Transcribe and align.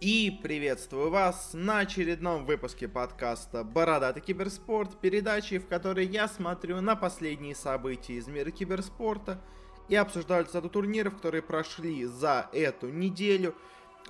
И 0.00 0.38
приветствую 0.42 1.08
вас 1.10 1.52
на 1.54 1.78
очередном 1.78 2.44
выпуске 2.44 2.86
подкаста 2.86 3.64
«Бородатый 3.64 4.20
киберспорт», 4.20 5.00
передачи, 5.00 5.56
в 5.56 5.66
которой 5.66 6.04
я 6.04 6.28
смотрю 6.28 6.82
на 6.82 6.96
последние 6.96 7.54
события 7.54 8.12
из 8.12 8.28
мира 8.28 8.50
киберспорта 8.50 9.40
и 9.88 9.96
обсуждаю 9.96 10.44
результаты 10.44 10.68
турниров, 10.68 11.16
которые 11.16 11.40
прошли 11.40 12.04
за 12.04 12.50
эту 12.52 12.90
неделю. 12.90 13.54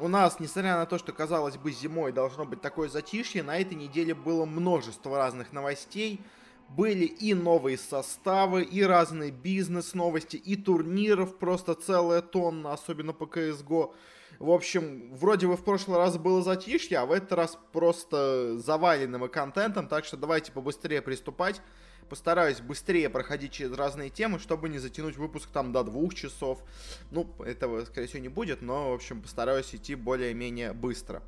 У 0.01 0.09
нас, 0.09 0.41
несмотря 0.41 0.75
на 0.77 0.87
то, 0.87 0.99
что, 0.99 1.13
казалось 1.13 1.57
бы, 1.57 1.71
зимой 1.71 2.11
должно 2.11 2.45
быть 2.45 2.61
такое 2.61 2.89
затишье, 2.89 3.45
на 3.45 3.57
этой 3.57 3.75
неделе 3.75 4.13
было 4.13 4.45
множество 4.45 5.17
разных 5.17 5.53
новостей. 5.53 6.21
Были 6.69 7.05
и 7.05 7.33
новые 7.33 7.79
составы, 7.79 8.65
и 8.65 8.83
разные 8.83 9.31
бизнес-новости, 9.31 10.37
и 10.37 10.57
турниров 10.57 11.39
просто 11.39 11.77
целая 11.77 12.23
тонна, 12.23 12.73
особенно 12.73 13.13
по 13.13 13.23
CSGO. 13.23 13.95
В 14.39 14.51
общем, 14.51 15.15
вроде 15.15 15.47
бы 15.47 15.57
в 15.57 15.65
прошлый 15.65 15.97
раз 15.97 16.19
было 16.19 16.43
затишье, 16.43 16.99
а 16.99 17.07
в 17.07 17.13
этот 17.13 17.33
раз 17.33 17.59
просто 17.73 18.59
заваленным 18.59 19.29
контентом, 19.29 19.89
так 19.89 20.05
что 20.05 20.17
давайте 20.17 20.53
побыстрее 20.53 21.01
приступать. 21.01 21.63
Постараюсь 22.09 22.61
быстрее 22.61 23.11
проходить 23.11 23.53
через 23.53 23.73
разные 23.73 24.11
темы, 24.11 24.39
чтобы 24.39 24.69
не 24.69 24.79
затянуть 24.79 25.17
выпуск 25.17 25.49
там 25.53 25.73
до 25.73 25.83
двух 25.83 26.15
часов. 26.15 26.63
Ну, 27.11 27.29
этого, 27.45 27.85
скорее 27.85 28.07
всего, 28.07 28.21
не 28.21 28.29
будет, 28.29 28.63
но, 28.63 28.91
в 28.91 28.95
общем, 28.95 29.23
постараюсь 29.23 29.75
идти 29.75 29.95
более-менее 29.95 30.73
быстро. 30.73 31.23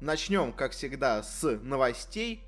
Начнем, 0.00 0.52
как 0.52 0.72
всегда, 0.72 1.22
с 1.22 1.58
новостей. 1.62 2.42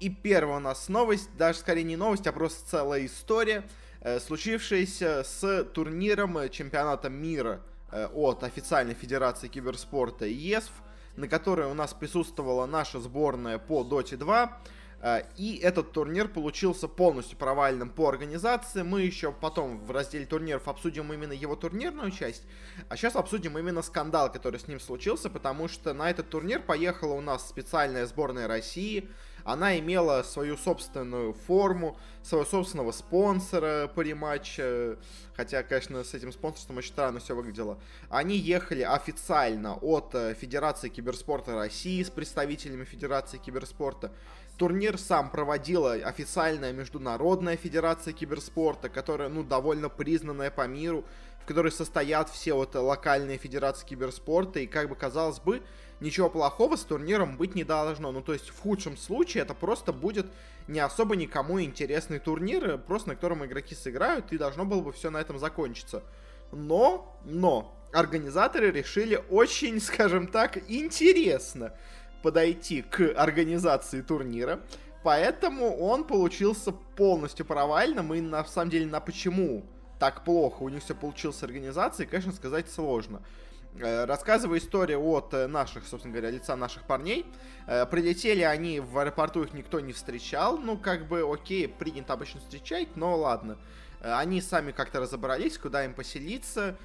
И 0.00 0.08
первая 0.10 0.56
у 0.56 0.60
нас 0.60 0.88
новость, 0.88 1.30
даже 1.36 1.58
скорее 1.60 1.84
не 1.84 1.96
новость, 1.96 2.26
а 2.26 2.32
просто 2.32 2.68
целая 2.68 3.06
история, 3.06 3.62
э, 4.00 4.18
случившаяся 4.18 5.22
с 5.22 5.64
турниром 5.72 6.48
чемпионата 6.50 7.10
мира– 7.10 7.60
Э, 7.70 7.73
от 8.12 8.42
официальной 8.42 8.94
федерации 8.94 9.48
киберспорта 9.48 10.26
ЕСФ, 10.26 10.72
на 11.16 11.28
которой 11.28 11.66
у 11.66 11.74
нас 11.74 11.94
присутствовала 11.94 12.66
наша 12.66 13.00
сборная 13.00 13.58
по 13.58 13.84
Доте 13.84 14.16
2. 14.16 14.58
Э, 15.00 15.22
и 15.36 15.56
этот 15.58 15.92
турнир 15.92 16.28
получился 16.28 16.88
полностью 16.88 17.38
провальным 17.38 17.90
по 17.90 18.08
организации. 18.08 18.82
Мы 18.82 19.02
еще 19.02 19.32
потом 19.32 19.78
в 19.78 19.90
разделе 19.90 20.26
турниров 20.26 20.66
обсудим 20.66 21.12
именно 21.12 21.32
его 21.32 21.54
турнирную 21.54 22.10
часть. 22.10 22.42
А 22.88 22.96
сейчас 22.96 23.14
обсудим 23.16 23.56
именно 23.58 23.82
скандал, 23.82 24.32
который 24.32 24.58
с 24.58 24.66
ним 24.66 24.80
случился, 24.80 25.30
потому 25.30 25.68
что 25.68 25.92
на 25.94 26.10
этот 26.10 26.30
турнир 26.30 26.60
поехала 26.60 27.14
у 27.14 27.20
нас 27.20 27.48
специальная 27.48 28.06
сборная 28.06 28.48
России– 28.48 29.08
она 29.44 29.78
имела 29.78 30.22
свою 30.22 30.56
собственную 30.56 31.34
форму, 31.34 31.96
своего 32.22 32.46
собственного 32.46 32.92
спонсора 32.92 33.88
по 33.94 34.00
рематча, 34.00 34.96
хотя, 35.36 35.62
конечно, 35.62 36.02
с 36.02 36.14
этим 36.14 36.32
спонсорством 36.32 36.78
очень 36.78 36.92
странно 36.92 37.20
все 37.20 37.34
выглядело. 37.36 37.78
Они 38.08 38.36
ехали 38.36 38.82
официально 38.82 39.74
от 39.74 40.14
э, 40.14 40.34
Федерации 40.34 40.88
киберспорта 40.88 41.54
России 41.54 42.02
с 42.02 42.10
представителями 42.10 42.84
Федерации 42.84 43.36
киберспорта. 43.36 44.12
Турнир 44.56 44.98
сам 44.98 45.30
проводила 45.30 45.92
официальная 45.94 46.72
международная 46.72 47.56
федерация 47.56 48.12
киберспорта, 48.12 48.88
которая, 48.88 49.28
ну, 49.28 49.42
довольно 49.42 49.88
признанная 49.88 50.50
по 50.50 50.66
миру, 50.68 51.04
в 51.44 51.46
которой 51.46 51.70
состоят 51.70 52.30
все 52.30 52.54
вот 52.54 52.74
локальные 52.74 53.36
федерации 53.36 53.84
киберспорта, 53.84 54.60
и, 54.60 54.66
как 54.66 54.88
бы 54.88 54.96
казалось 54.96 55.40
бы, 55.40 55.62
ничего 56.00 56.30
плохого 56.30 56.76
с 56.76 56.84
турниром 56.84 57.36
быть 57.36 57.54
не 57.54 57.64
должно. 57.64 58.12
Ну, 58.12 58.22
то 58.22 58.32
есть, 58.32 58.48
в 58.48 58.58
худшем 58.60 58.96
случае 58.96 59.42
это 59.42 59.52
просто 59.52 59.92
будет 59.92 60.26
не 60.68 60.80
особо 60.80 61.16
никому 61.16 61.60
интересный 61.60 62.18
турнир, 62.18 62.78
просто 62.78 63.10
на 63.10 63.14
котором 63.14 63.44
игроки 63.44 63.74
сыграют, 63.74 64.32
и 64.32 64.38
должно 64.38 64.64
было 64.64 64.80
бы 64.80 64.90
все 64.92 65.10
на 65.10 65.18
этом 65.18 65.38
закончиться. 65.38 66.02
Но, 66.50 67.14
но, 67.26 67.78
организаторы 67.92 68.70
решили 68.70 69.22
очень, 69.28 69.80
скажем 69.82 70.28
так, 70.28 70.58
интересно 70.70 71.74
подойти 72.22 72.80
к 72.80 73.12
организации 73.14 74.00
турнира. 74.00 74.60
Поэтому 75.02 75.76
он 75.76 76.04
получился 76.04 76.72
полностью 76.72 77.44
провальным, 77.44 78.14
и 78.14 78.22
на 78.22 78.42
самом 78.46 78.70
деле 78.70 78.86
на 78.86 79.00
почему 79.00 79.66
так 80.04 80.22
плохо 80.22 80.64
у 80.64 80.68
них 80.68 80.82
все 80.82 80.94
получилось 80.94 81.38
с 81.38 81.42
организацией, 81.44 82.06
конечно, 82.06 82.32
сказать 82.32 82.70
сложно. 82.70 83.22
Э, 83.80 84.04
рассказывая 84.04 84.58
историю 84.58 85.02
от 85.02 85.32
э, 85.32 85.46
наших, 85.46 85.86
собственно 85.86 86.12
говоря, 86.12 86.30
лица 86.30 86.54
наших 86.56 86.82
парней. 86.82 87.24
Э, 87.66 87.86
прилетели 87.86 88.42
они, 88.42 88.80
в 88.80 88.98
аэропорту 88.98 89.44
их 89.44 89.54
никто 89.54 89.80
не 89.80 89.94
встречал. 89.94 90.58
Ну, 90.58 90.76
как 90.76 91.08
бы, 91.08 91.22
окей, 91.22 91.68
принято 91.68 92.12
обычно 92.12 92.40
встречать, 92.40 92.96
но 92.96 93.16
ладно. 93.16 93.56
Они 94.04 94.40
сами 94.40 94.72
как-то 94.72 95.00
разобрались, 95.00 95.58
куда 95.58 95.84
им 95.84 95.94
поселиться. 95.94 96.76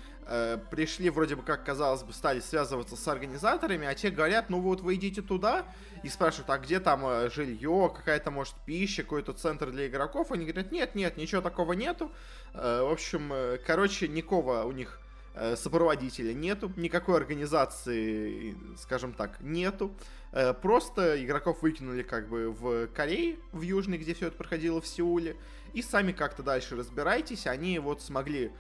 Пришли, 0.70 1.10
вроде 1.10 1.36
бы, 1.36 1.42
как 1.42 1.66
казалось 1.66 2.04
бы, 2.04 2.14
стали 2.14 2.40
связываться 2.40 2.96
с 2.96 3.08
организаторами, 3.08 3.88
а 3.88 3.96
те 3.96 4.12
говорят, 4.12 4.50
ну 4.52 4.62
вот 4.62 4.80
вы 4.82 4.94
идите 4.96 5.24
туда 5.24 5.66
и 6.04 6.10
спрашивают, 6.10 6.52
а 6.52 6.60
где 6.60 6.80
там 6.80 7.30
жилье, 7.32 7.92
какая-то, 7.96 8.30
может, 8.30 8.54
пища, 8.64 9.02
какой-то 9.02 9.34
центр 9.34 9.72
для 9.72 9.88
игроков. 9.88 10.32
Они 10.32 10.46
говорят, 10.46 10.72
нет, 10.72 10.94
нет, 10.94 11.18
ничего 11.18 11.42
такого 11.42 11.74
нету. 11.74 12.12
В 12.54 12.92
общем, 12.92 13.34
короче, 13.66 14.08
никого 14.08 14.66
у 14.66 14.72
них 14.72 15.00
Э, 15.36 15.56
сопроводителя 15.56 16.34
нету, 16.34 16.72
никакой 16.76 17.16
организации, 17.16 18.58
скажем 18.78 19.14
так, 19.14 19.40
нету. 19.40 19.96
Э, 20.34 20.54
просто 20.54 21.24
игроков 21.24 21.62
выкинули 21.62 22.02
как 22.02 22.28
бы 22.28 22.52
в 22.52 22.88
Корее, 22.88 23.38
в 23.54 23.62
Южной, 23.62 24.00
где 24.00 24.14
все 24.14 24.28
это 24.28 24.38
проходило 24.38 24.82
в 24.82 24.88
Сеуле. 24.88 25.38
И 25.74 25.82
сами 25.82 26.12
как-то 26.12 26.44
дальше 26.44 26.76
разбирайтесь. 26.76 27.48
Они 27.48 27.80
вот 27.80 28.02
смогли 28.02 28.52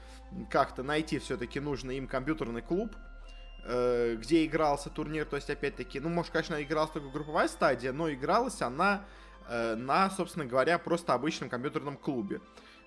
как-то 0.50 0.84
найти 0.84 1.20
все-таки 1.20 1.60
нужный 1.60 1.98
им 1.98 2.08
компьютерный 2.08 2.62
клуб, 2.62 2.96
э, 3.66 4.16
где 4.16 4.46
игрался 4.46 4.90
турнир. 4.90 5.26
То 5.26 5.36
есть, 5.36 5.50
опять-таки, 5.50 6.00
ну, 6.00 6.10
может, 6.10 6.32
конечно, 6.32 6.62
игралась 6.62 6.92
только 6.92 7.10
групповая 7.10 7.48
стадия, 7.48 7.92
но 7.92 8.12
игралась 8.12 8.62
она 8.62 9.06
на, 9.52 10.12
собственно 10.12 10.46
говоря, 10.46 10.78
просто 10.78 11.16
обычном 11.16 11.50
компьютерном 11.50 11.98
клубе. 11.98 12.40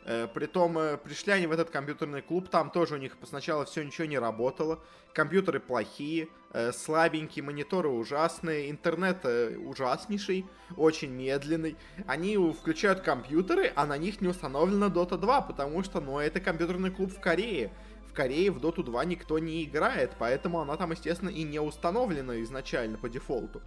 Э, 0.05 0.27
притом 0.27 0.79
э, 0.79 0.97
пришли 0.97 1.33
они 1.33 1.47
в 1.47 1.53
этот 1.53 1.71
компьютерный 1.71 2.23
клуб, 2.23 2.49
там 2.49 2.71
тоже 2.71 2.95
у 2.95 2.99
них 2.99 3.17
сначала 3.23 3.65
все 3.65 3.85
ничего 3.85 4.07
не 4.07 4.19
работало, 4.19 4.81
компьютеры 5.13 5.61
плохие, 5.61 6.29
э, 6.53 6.73
слабенькие, 6.73 7.45
мониторы 7.45 7.89
ужасные, 7.89 8.71
интернет 8.71 9.25
ужаснейший, 9.25 10.45
очень 10.77 11.11
медленный. 11.11 11.77
Они 12.07 12.37
включают 12.37 13.01
компьютеры, 13.01 13.73
а 13.77 13.87
на 13.87 13.97
них 13.97 14.21
не 14.21 14.29
установлена 14.29 14.87
Dota 14.87 15.17
2, 15.17 15.41
потому 15.43 15.85
что, 15.85 16.01
ну, 16.01 16.19
это 16.19 16.41
компьютерный 16.41 16.91
клуб 16.91 17.13
в 17.13 17.21
Корее. 17.21 17.71
В 18.09 18.15
Корее 18.15 18.51
в 18.51 18.59
Dota 18.59 18.83
2 18.83 19.05
никто 19.05 19.39
не 19.39 19.65
играет, 19.65 20.13
поэтому 20.19 20.61
она 20.61 20.77
там, 20.77 20.91
естественно, 20.91 21.31
и 21.31 21.45
не 21.45 21.61
установлена 21.61 22.43
изначально 22.43 22.99
по 22.99 23.09
дефолту. 23.09 23.63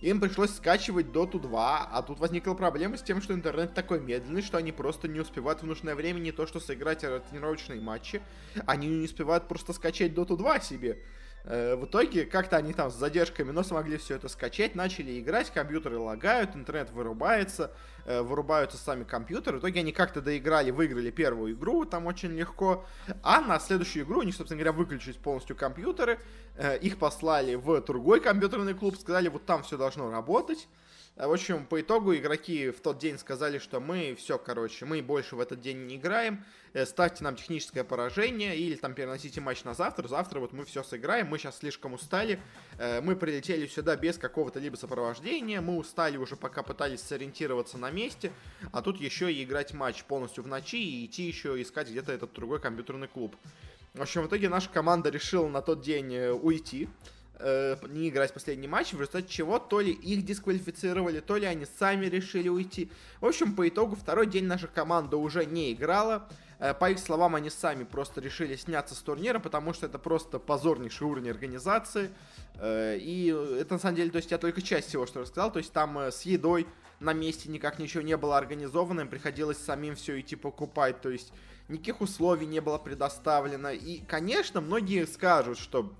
Им 0.00 0.20
пришлось 0.20 0.54
скачивать 0.54 1.06
Dota 1.06 1.40
2, 1.40 1.88
а 1.90 2.02
тут 2.02 2.20
возникла 2.20 2.54
проблема 2.54 2.96
с 2.96 3.02
тем, 3.02 3.20
что 3.20 3.34
интернет 3.34 3.74
такой 3.74 3.98
медленный, 3.98 4.42
что 4.42 4.56
они 4.56 4.70
просто 4.70 5.08
не 5.08 5.18
успевают 5.18 5.62
в 5.62 5.66
нужное 5.66 5.96
время 5.96 6.20
не 6.20 6.30
то 6.30 6.46
что 6.46 6.60
сыграть 6.60 7.00
тренировочные 7.00 7.80
матчи, 7.80 8.22
они 8.64 8.86
не 8.86 9.04
успевают 9.06 9.48
просто 9.48 9.72
скачать 9.72 10.12
Dota 10.12 10.36
2 10.36 10.60
себе. 10.60 10.98
Э, 11.44 11.76
в 11.76 11.86
итоге 11.86 12.24
как-то 12.24 12.56
они 12.56 12.72
там 12.72 12.90
с 12.90 12.94
задержками, 12.94 13.50
но 13.50 13.62
смогли 13.62 13.96
все 13.96 14.16
это 14.16 14.28
скачать, 14.28 14.74
начали 14.74 15.18
играть, 15.18 15.50
компьютеры 15.50 15.98
лагают, 15.98 16.54
интернет 16.54 16.90
вырубается, 16.90 17.70
э, 18.04 18.20
вырубаются 18.20 18.76
сами 18.76 19.04
компьютеры. 19.04 19.58
В 19.58 19.60
итоге 19.60 19.80
они 19.80 19.92
как-то 19.92 20.20
доиграли, 20.20 20.70
выиграли 20.70 21.10
первую 21.10 21.54
игру, 21.54 21.84
там 21.84 22.06
очень 22.06 22.36
легко. 22.36 22.84
А 23.22 23.40
на 23.40 23.58
следующую 23.60 24.04
игру 24.04 24.20
у 24.20 24.22
них, 24.22 24.34
собственно 24.34 24.60
говоря, 24.60 24.72
выключились 24.72 25.16
полностью 25.16 25.56
компьютеры, 25.56 26.18
э, 26.56 26.78
их 26.78 26.98
послали 26.98 27.54
в 27.54 27.80
другой 27.82 28.20
компьютерный 28.20 28.74
клуб, 28.74 28.96
сказали, 28.98 29.28
вот 29.28 29.46
там 29.46 29.62
все 29.62 29.76
должно 29.76 30.10
работать. 30.10 30.68
А, 31.18 31.26
в 31.26 31.32
общем, 31.32 31.66
по 31.66 31.80
итогу 31.80 32.14
игроки 32.14 32.70
в 32.70 32.80
тот 32.80 32.98
день 32.98 33.18
сказали, 33.18 33.58
что 33.58 33.80
мы 33.80 34.14
все, 34.16 34.38
короче, 34.38 34.84
мы 34.84 35.02
больше 35.02 35.34
в 35.34 35.40
этот 35.40 35.60
день 35.60 35.86
не 35.86 35.96
играем, 35.96 36.44
э, 36.74 36.86
ставьте 36.86 37.24
нам 37.24 37.34
техническое 37.34 37.82
поражение 37.82 38.56
или 38.56 38.76
там 38.76 38.94
переносите 38.94 39.40
матч 39.40 39.64
на 39.64 39.74
завтра, 39.74 40.06
завтра 40.06 40.38
вот 40.38 40.52
мы 40.52 40.64
все 40.64 40.84
сыграем, 40.84 41.26
мы 41.26 41.38
сейчас 41.38 41.58
слишком 41.58 41.94
устали, 41.94 42.38
э, 42.78 43.00
мы 43.00 43.16
прилетели 43.16 43.66
сюда 43.66 43.96
без 43.96 44.16
какого-то 44.16 44.60
либо 44.60 44.76
сопровождения, 44.76 45.60
мы 45.60 45.76
устали 45.76 46.16
уже 46.16 46.36
пока 46.36 46.62
пытались 46.62 47.00
сориентироваться 47.00 47.78
на 47.78 47.90
месте, 47.90 48.30
а 48.70 48.80
тут 48.80 49.00
еще 49.00 49.32
и 49.32 49.42
играть 49.42 49.74
матч 49.74 50.04
полностью 50.04 50.44
в 50.44 50.46
ночи 50.46 50.78
и 50.78 51.04
идти 51.04 51.24
еще 51.24 51.60
искать 51.60 51.90
где-то 51.90 52.12
этот 52.12 52.32
другой 52.32 52.60
компьютерный 52.60 53.08
клуб. 53.08 53.34
В 53.92 54.02
общем, 54.02 54.22
в 54.22 54.28
итоге 54.28 54.48
наша 54.48 54.68
команда 54.68 55.10
решила 55.10 55.48
на 55.48 55.62
тот 55.62 55.80
день 55.80 56.14
э, 56.14 56.30
уйти, 56.30 56.88
э, 57.38 57.76
не 57.88 58.08
играть 58.08 58.32
последний 58.32 58.68
матч, 58.68 58.92
в 58.92 59.00
результате 59.00 59.28
чего 59.28 59.58
то 59.58 59.80
ли 59.80 59.92
их 59.92 60.24
дисквалифицировали, 60.24 61.20
то 61.20 61.36
ли 61.36 61.46
они 61.46 61.66
сами 61.78 62.06
решили 62.06 62.48
уйти. 62.48 62.90
В 63.20 63.26
общем, 63.26 63.54
по 63.54 63.68
итогу 63.68 63.96
второй 63.96 64.26
день 64.26 64.44
наша 64.44 64.66
команда 64.66 65.16
уже 65.16 65.44
не 65.44 65.72
играла. 65.72 66.28
Э, 66.58 66.74
по 66.74 66.90
их 66.90 66.98
словам, 66.98 67.34
они 67.34 67.50
сами 67.50 67.84
просто 67.84 68.20
решили 68.20 68.56
сняться 68.56 68.94
с 68.94 68.98
турнира, 68.98 69.38
потому 69.38 69.72
что 69.72 69.86
это 69.86 69.98
просто 69.98 70.38
позорнейший 70.38 71.06
уровень 71.06 71.30
организации. 71.30 72.10
Э, 72.56 72.96
и 72.98 73.28
это 73.28 73.74
на 73.74 73.80
самом 73.80 73.96
деле, 73.96 74.10
то 74.10 74.16
есть 74.18 74.30
я 74.30 74.38
только 74.38 74.60
часть 74.60 74.88
всего, 74.88 75.06
что 75.06 75.20
рассказал. 75.20 75.52
То 75.52 75.58
есть 75.58 75.72
там 75.72 75.98
э, 75.98 76.10
с 76.10 76.22
едой 76.22 76.66
на 77.00 77.12
месте 77.12 77.48
никак 77.48 77.78
ничего 77.78 78.02
не 78.02 78.16
было 78.16 78.36
организовано, 78.36 79.02
им 79.02 79.08
приходилось 79.08 79.58
самим 79.58 79.94
все 79.94 80.18
идти 80.18 80.34
покупать. 80.34 81.00
То 81.00 81.10
есть 81.10 81.32
никаких 81.68 82.00
условий 82.00 82.46
не 82.46 82.60
было 82.60 82.78
предоставлено. 82.78 83.70
И, 83.70 84.00
конечно, 84.00 84.60
многие 84.60 85.06
скажут, 85.06 85.58
что 85.58 85.92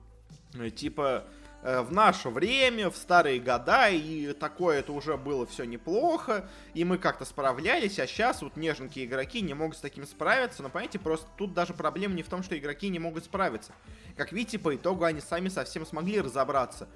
типа, 0.75 1.25
э, 1.63 1.81
в 1.83 1.93
наше 1.93 2.31
время, 2.31 2.91
в 2.91 2.97
старые 2.97 3.41
года, 3.41 3.89
и 3.89 4.33
такое 4.33 4.81
это 4.81 4.93
уже 4.93 5.17
было 5.17 5.47
все 5.47 5.65
неплохо, 5.65 6.49
и 6.75 6.85
мы 6.85 6.99
как-то 6.99 7.25
справлялись, 7.25 7.99
а 7.99 8.07
сейчас 8.07 8.43
вот 8.43 8.57
неженькие 8.57 9.07
игроки 9.07 9.41
не 9.41 9.55
могут 9.55 9.77
с 9.77 9.81
таким 9.81 10.07
справиться, 10.07 10.63
но 10.63 10.69
понимаете, 10.69 10.99
просто 10.99 11.27
тут 11.37 11.55
даже 11.55 11.75
проблема 11.75 12.15
не 12.15 12.23
в 12.23 12.29
том, 12.29 12.43
что 12.43 12.57
игроки 12.59 12.89
не 12.89 12.99
могут 12.99 13.25
справиться. 13.25 13.73
Как 14.17 14.33
видите, 14.33 14.59
по 14.59 14.75
итогу 14.75 15.05
они 15.05 15.21
сами 15.21 15.49
совсем 15.49 15.87
смогли 15.87 16.21
разобраться. 16.21 16.89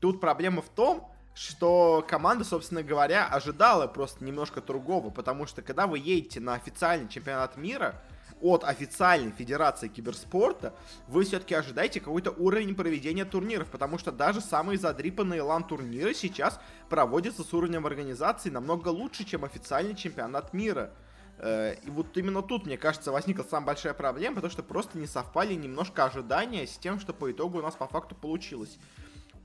Тут 0.00 0.20
проблема 0.20 0.62
в 0.62 0.68
том, 0.68 1.10
что 1.34 2.04
команда, 2.08 2.44
собственно 2.44 2.82
говоря, 2.82 3.26
ожидала 3.26 3.86
просто 3.86 4.24
немножко 4.24 4.60
другого, 4.60 5.10
потому 5.10 5.46
что 5.46 5.62
когда 5.62 5.86
вы 5.86 5.98
едете 5.98 6.40
на 6.40 6.54
официальный 6.54 7.08
чемпионат 7.08 7.56
мира 7.56 8.02
от 8.40 8.64
официальной 8.64 9.32
федерации 9.32 9.88
киберспорта, 9.88 10.74
вы 11.08 11.24
все-таки 11.24 11.54
ожидаете 11.54 12.00
какой-то 12.00 12.30
уровень 12.30 12.74
проведения 12.74 13.24
турниров, 13.24 13.68
потому 13.68 13.98
что 13.98 14.12
даже 14.12 14.40
самые 14.40 14.78
задрипанные 14.78 15.42
лан-турниры 15.42 16.14
сейчас 16.14 16.60
проводятся 16.88 17.44
с 17.44 17.52
уровнем 17.52 17.86
организации 17.86 18.50
намного 18.50 18.88
лучше, 18.88 19.24
чем 19.24 19.44
официальный 19.44 19.94
чемпионат 19.94 20.52
мира. 20.52 20.90
Э, 21.38 21.74
и 21.82 21.90
вот 21.90 22.16
именно 22.16 22.42
тут, 22.42 22.66
мне 22.66 22.76
кажется, 22.76 23.12
возникла 23.12 23.42
самая 23.42 23.68
большая 23.68 23.94
проблема, 23.94 24.36
потому 24.36 24.50
что 24.50 24.62
просто 24.62 24.98
не 24.98 25.06
совпали 25.06 25.54
немножко 25.54 26.04
ожидания 26.04 26.66
с 26.66 26.76
тем, 26.76 27.00
что 27.00 27.12
по 27.12 27.30
итогу 27.30 27.58
у 27.58 27.62
нас 27.62 27.74
по 27.74 27.86
факту 27.86 28.14
получилось. 28.14 28.78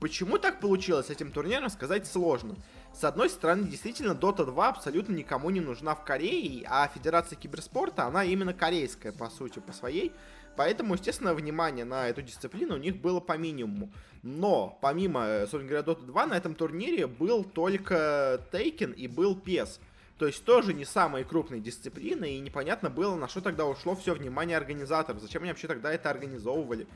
Почему 0.00 0.38
так 0.38 0.60
получилось 0.60 1.06
с 1.06 1.10
этим 1.10 1.32
турниром, 1.32 1.70
сказать 1.70 2.06
сложно. 2.06 2.56
С 2.92 3.02
одной 3.04 3.30
стороны, 3.30 3.66
действительно, 3.66 4.12
Dota 4.12 4.44
2 4.44 4.68
абсолютно 4.68 5.14
никому 5.14 5.50
не 5.50 5.60
нужна 5.60 5.94
в 5.94 6.04
Корее, 6.04 6.66
а 6.68 6.88
Федерация 6.88 7.36
Киберспорта, 7.36 8.04
она 8.04 8.24
именно 8.24 8.52
корейская, 8.52 9.12
по 9.12 9.30
сути, 9.30 9.58
по 9.58 9.72
своей. 9.72 10.12
Поэтому, 10.56 10.94
естественно, 10.94 11.34
внимание 11.34 11.84
на 11.84 12.08
эту 12.08 12.22
дисциплину 12.22 12.74
у 12.74 12.78
них 12.78 12.96
было 12.96 13.20
по 13.20 13.36
минимуму. 13.36 13.90
Но, 14.22 14.78
помимо, 14.80 15.40
собственно 15.40 15.64
говоря, 15.64 15.86
Dota 15.86 16.04
2, 16.04 16.26
на 16.26 16.34
этом 16.34 16.54
турнире 16.54 17.06
был 17.06 17.44
только 17.44 18.40
Taken 18.52 18.94
и 18.94 19.08
был 19.08 19.36
PES. 19.36 19.80
То 20.18 20.26
есть 20.26 20.44
тоже 20.46 20.72
не 20.72 20.86
самые 20.86 21.26
крупные 21.26 21.60
дисциплины, 21.60 22.36
и 22.36 22.40
непонятно 22.40 22.88
было, 22.88 23.16
на 23.16 23.28
что 23.28 23.42
тогда 23.42 23.66
ушло 23.66 23.94
все 23.94 24.14
внимание 24.14 24.56
организаторов. 24.56 25.20
Зачем 25.20 25.42
они 25.42 25.50
вообще 25.50 25.68
тогда 25.68 25.92
это 25.92 26.08
организовывали? 26.08 26.86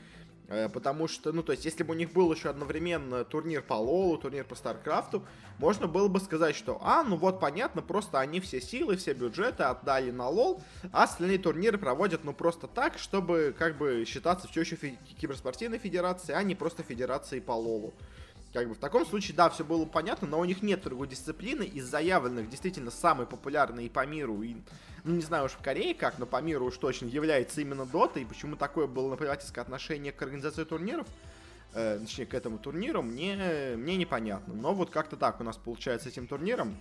Э, 0.51 0.67
потому 0.67 1.07
что, 1.07 1.31
ну, 1.31 1.43
то 1.43 1.53
есть, 1.53 1.63
если 1.63 1.83
бы 1.83 1.93
у 1.93 1.97
них 1.97 2.11
был 2.11 2.31
еще 2.33 2.49
одновременно 2.49 3.23
турнир 3.23 3.61
по 3.61 3.75
Лолу, 3.75 4.17
турнир 4.17 4.43
по 4.43 4.55
Старкрафту, 4.55 5.23
можно 5.59 5.87
было 5.87 6.09
бы 6.09 6.19
сказать, 6.19 6.57
что, 6.57 6.77
а, 6.81 7.03
ну 7.03 7.15
вот 7.15 7.39
понятно, 7.39 7.81
просто 7.81 8.19
они 8.19 8.41
все 8.41 8.59
силы, 8.59 8.97
все 8.97 9.13
бюджеты 9.13 9.63
отдали 9.63 10.11
на 10.11 10.27
Лол, 10.27 10.61
а 10.91 11.03
остальные 11.03 11.39
турниры 11.39 11.77
проводят, 11.77 12.25
ну, 12.25 12.33
просто 12.33 12.67
так, 12.67 12.97
чтобы, 12.97 13.55
как 13.57 13.77
бы, 13.77 14.03
считаться 14.05 14.49
все 14.49 14.61
еще 14.61 14.75
фи- 14.75 14.97
киберспортивной 15.21 15.77
федерацией, 15.77 16.37
а 16.37 16.43
не 16.43 16.55
просто 16.55 16.83
федерацией 16.83 17.39
по 17.39 17.53
Лолу. 17.53 17.93
Как 18.51 18.67
бы 18.67 18.75
в 18.75 18.79
таком 18.79 19.05
случае, 19.05 19.37
да, 19.37 19.49
все 19.49 19.63
было 19.63 19.85
понятно, 19.85 20.27
но 20.27 20.37
у 20.37 20.43
них 20.43 20.61
нет 20.61 20.83
другой 20.83 21.07
дисциплины 21.07 21.63
из 21.63 21.85
заявленных, 21.85 22.49
действительно, 22.49 22.91
самой 22.91 23.25
популярной 23.25 23.85
и 23.85 23.89
по 23.89 24.05
миру, 24.05 24.41
и, 24.41 24.57
ну, 25.03 25.15
не 25.15 25.21
знаю 25.21 25.45
уж 25.45 25.51
в 25.51 25.61
Корее 25.61 25.93
как, 25.93 26.19
но 26.19 26.25
по 26.25 26.41
миру 26.41 26.65
уж 26.65 26.77
точно 26.77 27.05
является 27.07 27.61
именно 27.61 27.85
Дота, 27.85 28.19
и 28.19 28.25
почему 28.25 28.55
такое 28.55 28.87
было 28.87 29.09
наплевательское 29.09 29.63
отношение 29.63 30.11
к 30.11 30.21
организации 30.21 30.63
турниров, 30.63 31.07
э, 31.73 31.99
точнее, 31.99 32.25
к 32.25 32.33
этому 32.33 32.57
турниру, 32.57 33.01
мне, 33.01 33.75
мне 33.77 33.97
непонятно. 33.97 34.53
Но 34.53 34.73
вот 34.73 34.89
как-то 34.89 35.17
так 35.17 35.39
у 35.39 35.43
нас 35.43 35.57
получается 35.57 36.09
с 36.09 36.11
этим 36.11 36.27
турниром. 36.27 36.77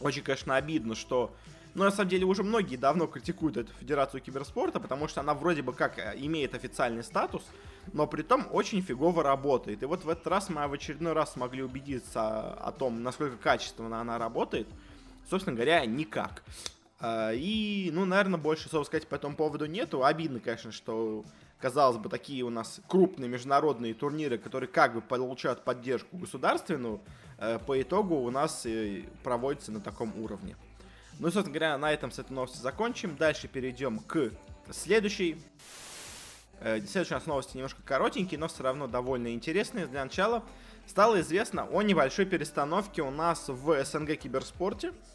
Очень, 0.00 0.22
конечно, 0.22 0.56
обидно, 0.56 0.94
что 0.94 1.34
но 1.74 1.84
на 1.84 1.90
самом 1.90 2.08
деле 2.08 2.24
уже 2.24 2.44
многие 2.44 2.76
давно 2.76 3.08
критикуют 3.08 3.56
эту 3.56 3.72
Федерацию 3.72 4.20
Киберспорта, 4.20 4.78
потому 4.78 5.08
что 5.08 5.20
она 5.20 5.34
вроде 5.34 5.62
бы 5.62 5.72
как 5.72 5.98
э, 5.98 6.14
имеет 6.16 6.54
официальный 6.54 7.02
статус, 7.02 7.42
но 7.92 8.06
при 8.06 8.22
том 8.22 8.46
очень 8.52 8.80
фигово 8.80 9.22
работает. 9.22 9.82
И 9.82 9.86
вот 9.86 10.04
в 10.04 10.08
этот 10.08 10.26
раз 10.28 10.48
мы 10.48 10.66
в 10.68 10.72
очередной 10.72 11.14
раз 11.14 11.32
смогли 11.32 11.62
убедиться 11.62 12.52
о 12.54 12.70
том, 12.70 13.02
насколько 13.02 13.36
качественно 13.36 14.00
она 14.00 14.18
работает. 14.18 14.68
Собственно 15.28 15.56
говоря, 15.56 15.84
никак. 15.84 16.44
А, 17.06 17.32
и, 17.34 17.90
ну, 17.92 18.06
наверное, 18.06 18.38
больше 18.38 18.70
слова 18.70 18.82
сказать 18.84 19.06
по 19.06 19.16
этому 19.16 19.36
поводу 19.36 19.66
нету. 19.66 20.06
Обидно, 20.06 20.40
конечно, 20.40 20.72
что, 20.72 21.22
казалось 21.58 21.98
бы, 21.98 22.08
такие 22.08 22.42
у 22.44 22.48
нас 22.48 22.80
крупные 22.88 23.28
международные 23.28 23.92
турниры, 23.92 24.38
которые 24.38 24.68
как 24.70 24.94
бы 24.94 25.02
получают 25.02 25.64
поддержку 25.64 26.16
государственную, 26.16 27.02
э, 27.36 27.58
по 27.58 27.78
итогу 27.82 28.14
у 28.14 28.30
нас 28.30 28.66
проводятся 29.22 29.70
на 29.70 29.80
таком 29.80 30.18
уровне. 30.18 30.56
Ну 31.18 31.28
и, 31.28 31.30
собственно 31.30 31.52
говоря, 31.52 31.76
на 31.76 31.92
этом 31.92 32.10
с 32.10 32.18
этой 32.18 32.32
новостью 32.32 32.62
закончим. 32.62 33.16
Дальше 33.16 33.48
перейдем 33.48 33.98
к 33.98 34.30
следующей. 34.70 35.36
Э, 36.60 36.80
следующие 36.80 37.16
у 37.16 37.20
нас 37.20 37.26
новости 37.26 37.58
немножко 37.58 37.82
коротенькие, 37.82 38.40
но 38.40 38.48
все 38.48 38.62
равно 38.62 38.86
довольно 38.86 39.34
интересные. 39.34 39.86
Для 39.86 40.04
начала 40.04 40.42
стало 40.86 41.20
известно 41.20 41.66
о 41.66 41.82
небольшой 41.82 42.24
перестановке 42.24 43.02
у 43.02 43.10
нас 43.10 43.48
в 43.48 43.84
СНГ 43.84 44.16
киберспорте 44.16 44.88
э, 44.88 45.13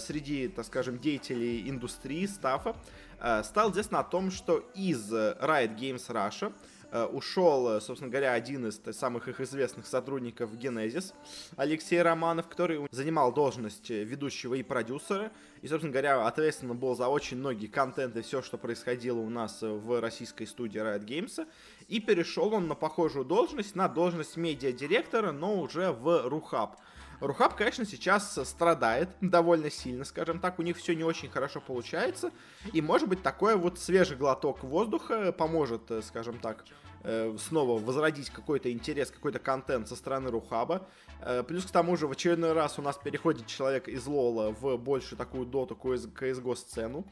среди, 0.00 0.48
так 0.48 0.64
скажем, 0.64 0.98
деятелей 0.98 1.68
индустрии, 1.68 2.26
стафа. 2.26 2.76
Э, 3.20 3.42
стало 3.42 3.70
известно 3.70 4.00
о 4.00 4.04
том, 4.04 4.30
что 4.30 4.58
из 4.74 5.12
Riot 5.12 5.76
Games 5.76 6.08
Russia 6.08 6.52
Э, 6.90 7.04
ушел, 7.04 7.68
э, 7.68 7.80
собственно 7.82 8.10
говоря, 8.10 8.32
один 8.32 8.66
из 8.66 8.80
самых 8.96 9.28
их 9.28 9.40
известных 9.42 9.86
сотрудников 9.86 10.54
Genesis, 10.54 11.12
Алексей 11.56 12.00
Романов, 12.00 12.48
который 12.48 12.86
занимал 12.90 13.30
должность 13.30 13.90
ведущего 13.90 14.54
и 14.54 14.62
продюсера, 14.62 15.30
и, 15.60 15.68
собственно 15.68 15.92
говоря, 15.92 16.26
ответственно 16.26 16.74
был 16.74 16.96
за 16.96 17.08
очень 17.08 17.36
многие 17.36 17.66
контенты, 17.66 18.22
все, 18.22 18.40
что 18.40 18.56
происходило 18.56 19.18
у 19.18 19.28
нас 19.28 19.58
в 19.60 20.00
российской 20.00 20.46
студии 20.46 20.80
Riot 20.80 21.04
Games, 21.04 21.46
и 21.88 22.00
перешел 22.00 22.54
он 22.54 22.68
на 22.68 22.74
похожую 22.74 23.26
должность, 23.26 23.74
на 23.74 23.88
должность 23.88 24.38
медиа-директора, 24.38 25.32
но 25.32 25.60
уже 25.60 25.92
в 25.92 26.26
Рухаб. 26.26 26.78
Рухаб, 27.20 27.56
конечно, 27.56 27.84
сейчас 27.84 28.38
страдает 28.48 29.08
довольно 29.20 29.70
сильно, 29.70 30.04
скажем 30.04 30.38
так, 30.38 30.58
у 30.58 30.62
них 30.62 30.76
все 30.76 30.94
не 30.94 31.02
очень 31.02 31.28
хорошо 31.28 31.60
получается, 31.60 32.30
и, 32.72 32.80
может 32.80 33.08
быть, 33.08 33.22
такой 33.22 33.56
вот 33.56 33.78
свежий 33.78 34.16
глоток 34.16 34.62
воздуха 34.62 35.32
поможет, 35.32 35.90
э, 35.90 36.02
скажем 36.02 36.38
так, 36.38 36.64
э, 37.02 37.36
снова 37.38 37.80
возродить 37.80 38.30
какой-то 38.30 38.70
интерес, 38.70 39.10
какой-то 39.10 39.40
контент 39.40 39.88
со 39.88 39.96
стороны 39.96 40.30
Рухаба. 40.30 40.86
Э, 41.20 41.42
плюс 41.42 41.64
к 41.64 41.70
тому 41.70 41.96
же 41.96 42.06
в 42.06 42.12
очередной 42.12 42.52
раз 42.52 42.78
у 42.78 42.82
нас 42.82 42.96
переходит 42.96 43.46
человек 43.46 43.88
из 43.88 44.06
Лола 44.06 44.52
в 44.52 44.76
больше 44.76 45.16
такую 45.16 45.46
доту 45.46 45.74
CSGO 45.74 46.54
сцену. 46.54 47.04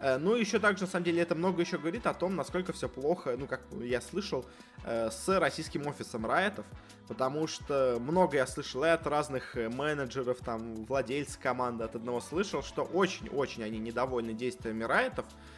Ну, 0.00 0.36
еще 0.36 0.60
также, 0.60 0.84
на 0.84 0.90
самом 0.90 1.04
деле, 1.04 1.22
это 1.22 1.34
много 1.34 1.60
еще 1.60 1.76
говорит 1.76 2.06
о 2.06 2.14
том, 2.14 2.36
насколько 2.36 2.72
все 2.72 2.88
плохо, 2.88 3.34
ну, 3.36 3.48
как 3.48 3.62
я 3.80 4.00
слышал, 4.00 4.46
с 4.84 5.24
российским 5.26 5.86
офисом 5.88 6.24
Райтов 6.24 6.64
потому 7.08 7.46
что 7.46 7.96
много 7.98 8.36
я 8.36 8.46
слышал 8.46 8.84
и 8.84 8.88
от 8.88 9.06
разных 9.06 9.56
э, 9.56 9.68
менеджеров, 9.68 10.38
там, 10.44 10.84
владельцев 10.84 11.40
команды, 11.40 11.84
от 11.84 11.96
одного 11.96 12.20
слышал, 12.20 12.62
что 12.62 12.82
очень-очень 12.82 13.64
они 13.64 13.78
недовольны 13.78 14.34
действиями 14.34 14.84
Райтов, 14.84 15.24
э, 15.26 15.57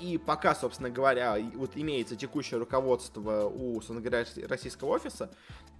и 0.00 0.18
пока, 0.18 0.54
собственно 0.54 0.90
говоря, 0.90 1.36
вот 1.54 1.72
имеется 1.76 2.16
текущее 2.16 2.58
руководство 2.58 3.46
у, 3.46 3.74
собственно 3.74 4.00
говоря, 4.00 4.24
российского 4.48 4.88
офиса, 4.90 5.30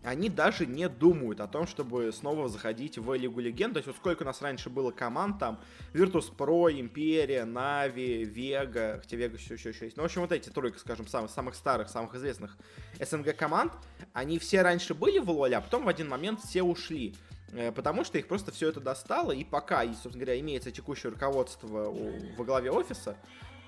они 0.02 0.28
даже 0.30 0.66
не 0.66 0.88
думают 0.88 1.40
о 1.40 1.46
том, 1.46 1.66
чтобы 1.66 2.10
снова 2.12 2.48
заходить 2.48 2.96
в 2.96 3.12
Лигу 3.14 3.40
Легенд. 3.40 3.74
То 3.74 3.78
есть 3.78 3.86
вот 3.86 3.96
сколько 3.96 4.22
у 4.22 4.26
нас 4.26 4.40
раньше 4.40 4.70
было 4.70 4.90
команд, 4.90 5.38
там, 5.38 5.60
Virtus.pro, 5.92 6.72
Империя, 6.72 7.44
Нави, 7.44 8.24
Вега, 8.24 9.00
хотя 9.02 9.16
Вега 9.16 9.36
все 9.36 9.54
еще, 9.54 9.70
еще 9.70 9.84
есть. 9.86 9.96
Ну, 9.96 10.02
в 10.02 10.06
общем, 10.06 10.22
вот 10.22 10.32
эти 10.32 10.48
тройка, 10.48 10.78
скажем, 10.78 11.06
самых, 11.06 11.30
самых 11.30 11.54
старых, 11.54 11.88
самых 11.90 12.14
известных 12.14 12.56
СНГ 12.98 13.36
команд, 13.36 13.72
они 14.12 14.38
все 14.38 14.62
раньше 14.62 14.94
были 14.94 15.18
в 15.18 15.30
Лоле, 15.30 15.56
а 15.56 15.60
потом 15.60 15.84
в 15.84 15.88
один 15.88 16.08
момент 16.08 16.40
все 16.40 16.62
ушли. 16.62 17.14
Э, 17.52 17.72
потому 17.72 18.04
что 18.04 18.16
их 18.18 18.26
просто 18.26 18.52
все 18.52 18.68
это 18.68 18.80
достало, 18.80 19.32
и 19.32 19.44
пока, 19.44 19.84
и, 19.84 19.92
собственно 19.92 20.24
говоря, 20.24 20.40
имеется 20.40 20.70
текущее 20.70 21.10
руководство 21.10 21.92
во 22.36 22.44
главе 22.44 22.70
офиса, 22.70 23.16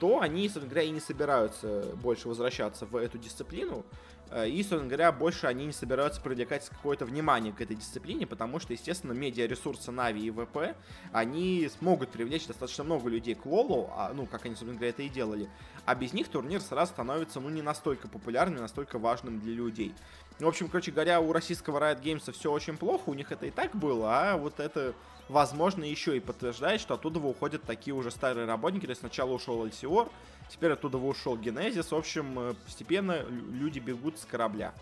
то 0.01 0.21
они, 0.21 0.45
собственно 0.45 0.67
говоря, 0.67 0.83
и 0.83 0.91
не 0.91 1.01
собираются 1.01 1.95
больше 2.03 2.29
возвращаться 2.29 2.87
в 2.87 2.97
эту 2.97 3.19
дисциплину. 3.19 3.85
Э, 4.33 4.49
и, 4.49 4.63
собственно 4.63 4.87
говоря, 4.87 5.13
больше 5.13 5.47
они 5.47 5.67
не 5.67 5.73
собираются 5.73 6.21
привлекать 6.21 6.69
какое-то 6.69 7.05
внимание 7.05 7.53
к 7.53 7.61
этой 7.61 7.77
дисциплине, 7.77 8.27
потому 8.27 8.59
что, 8.59 8.73
естественно, 8.73 9.13
медиаресурсы 9.13 9.91
Нави 9.91 10.27
и 10.27 10.31
ВП, 10.31 10.75
они 11.13 11.69
смогут 11.79 12.11
привлечь 12.11 12.47
достаточно 12.47 12.85
много 12.85 13.09
людей 13.11 13.35
к 13.35 13.45
Лолу, 13.45 13.91
а, 13.95 14.13
ну, 14.15 14.27
как 14.27 14.47
они, 14.47 14.55
собственно 14.55 14.75
говоря, 14.75 14.91
это 14.91 15.03
и 15.03 15.09
делали. 15.09 15.51
А 15.85 15.95
без 15.95 16.13
них 16.13 16.29
турнир 16.29 16.61
сразу 16.61 16.93
становится, 16.93 17.41
ну, 17.41 17.51
не 17.51 17.63
настолько 17.63 18.09
популярным, 18.09 18.57
не 18.57 18.63
настолько 18.63 18.99
важным 18.99 19.39
для 19.41 19.53
людей. 19.53 19.95
Ну, 20.39 20.47
в 20.47 20.49
общем, 20.49 20.69
короче 20.69 20.93
говоря, 20.93 21.21
у 21.21 21.33
российского 21.33 21.79
Riot 21.79 22.03
Games 22.03 22.33
все 22.33 22.51
очень 22.51 22.77
плохо, 22.77 23.11
у 23.11 23.15
них 23.15 23.31
это 23.33 23.47
и 23.47 23.51
так 23.51 23.77
было, 23.77 24.11
а 24.11 24.37
вот 24.37 24.61
это, 24.61 24.95
возможно, 25.33 25.83
еще 25.83 26.17
и 26.17 26.21
подтверждает, 26.21 26.81
что 26.81 26.95
оттуда 26.95 27.19
уходят 27.19 27.63
такие 27.65 27.95
уже 27.95 28.11
старые 28.11 28.47
работники. 28.47 28.85
То 28.85 28.91
есть 28.91 29.01
сначала 29.01 29.33
ушел 29.33 29.63
Альсиор, 29.63 30.09
теперь 30.49 30.73
оттуда 30.73 30.99
ушел 30.99 31.37
Генезис. 31.37 31.91
В 31.91 31.97
общем, 31.97 32.39
э, 32.39 32.55
постепенно 32.65 33.23
люди 33.23 33.79
бегут 33.79 34.19
с 34.19 34.25
корабля 34.25 34.73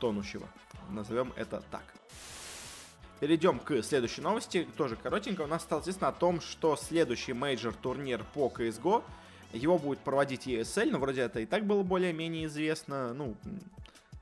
тонущего. 0.00 0.48
Назовем 0.90 1.32
это 1.36 1.62
так. 1.70 1.82
Перейдем 3.20 3.58
к 3.58 3.82
следующей 3.82 4.22
новости, 4.22 4.66
тоже 4.76 4.96
коротенько. 4.96 5.42
У 5.42 5.46
нас 5.46 5.62
стало 5.62 5.80
известно 5.80 6.08
о 6.08 6.12
том, 6.12 6.40
что 6.40 6.76
следующий 6.76 7.32
мейджор 7.32 7.74
турнир 7.74 8.24
по 8.32 8.48
CSGO, 8.48 9.02
его 9.52 9.78
будет 9.78 9.98
проводить 9.98 10.46
ESL, 10.46 10.90
но 10.92 10.98
вроде 10.98 11.22
это 11.22 11.40
и 11.40 11.46
так 11.46 11.66
было 11.66 11.82
более-менее 11.82 12.46
известно. 12.46 13.12
Ну, 13.14 13.36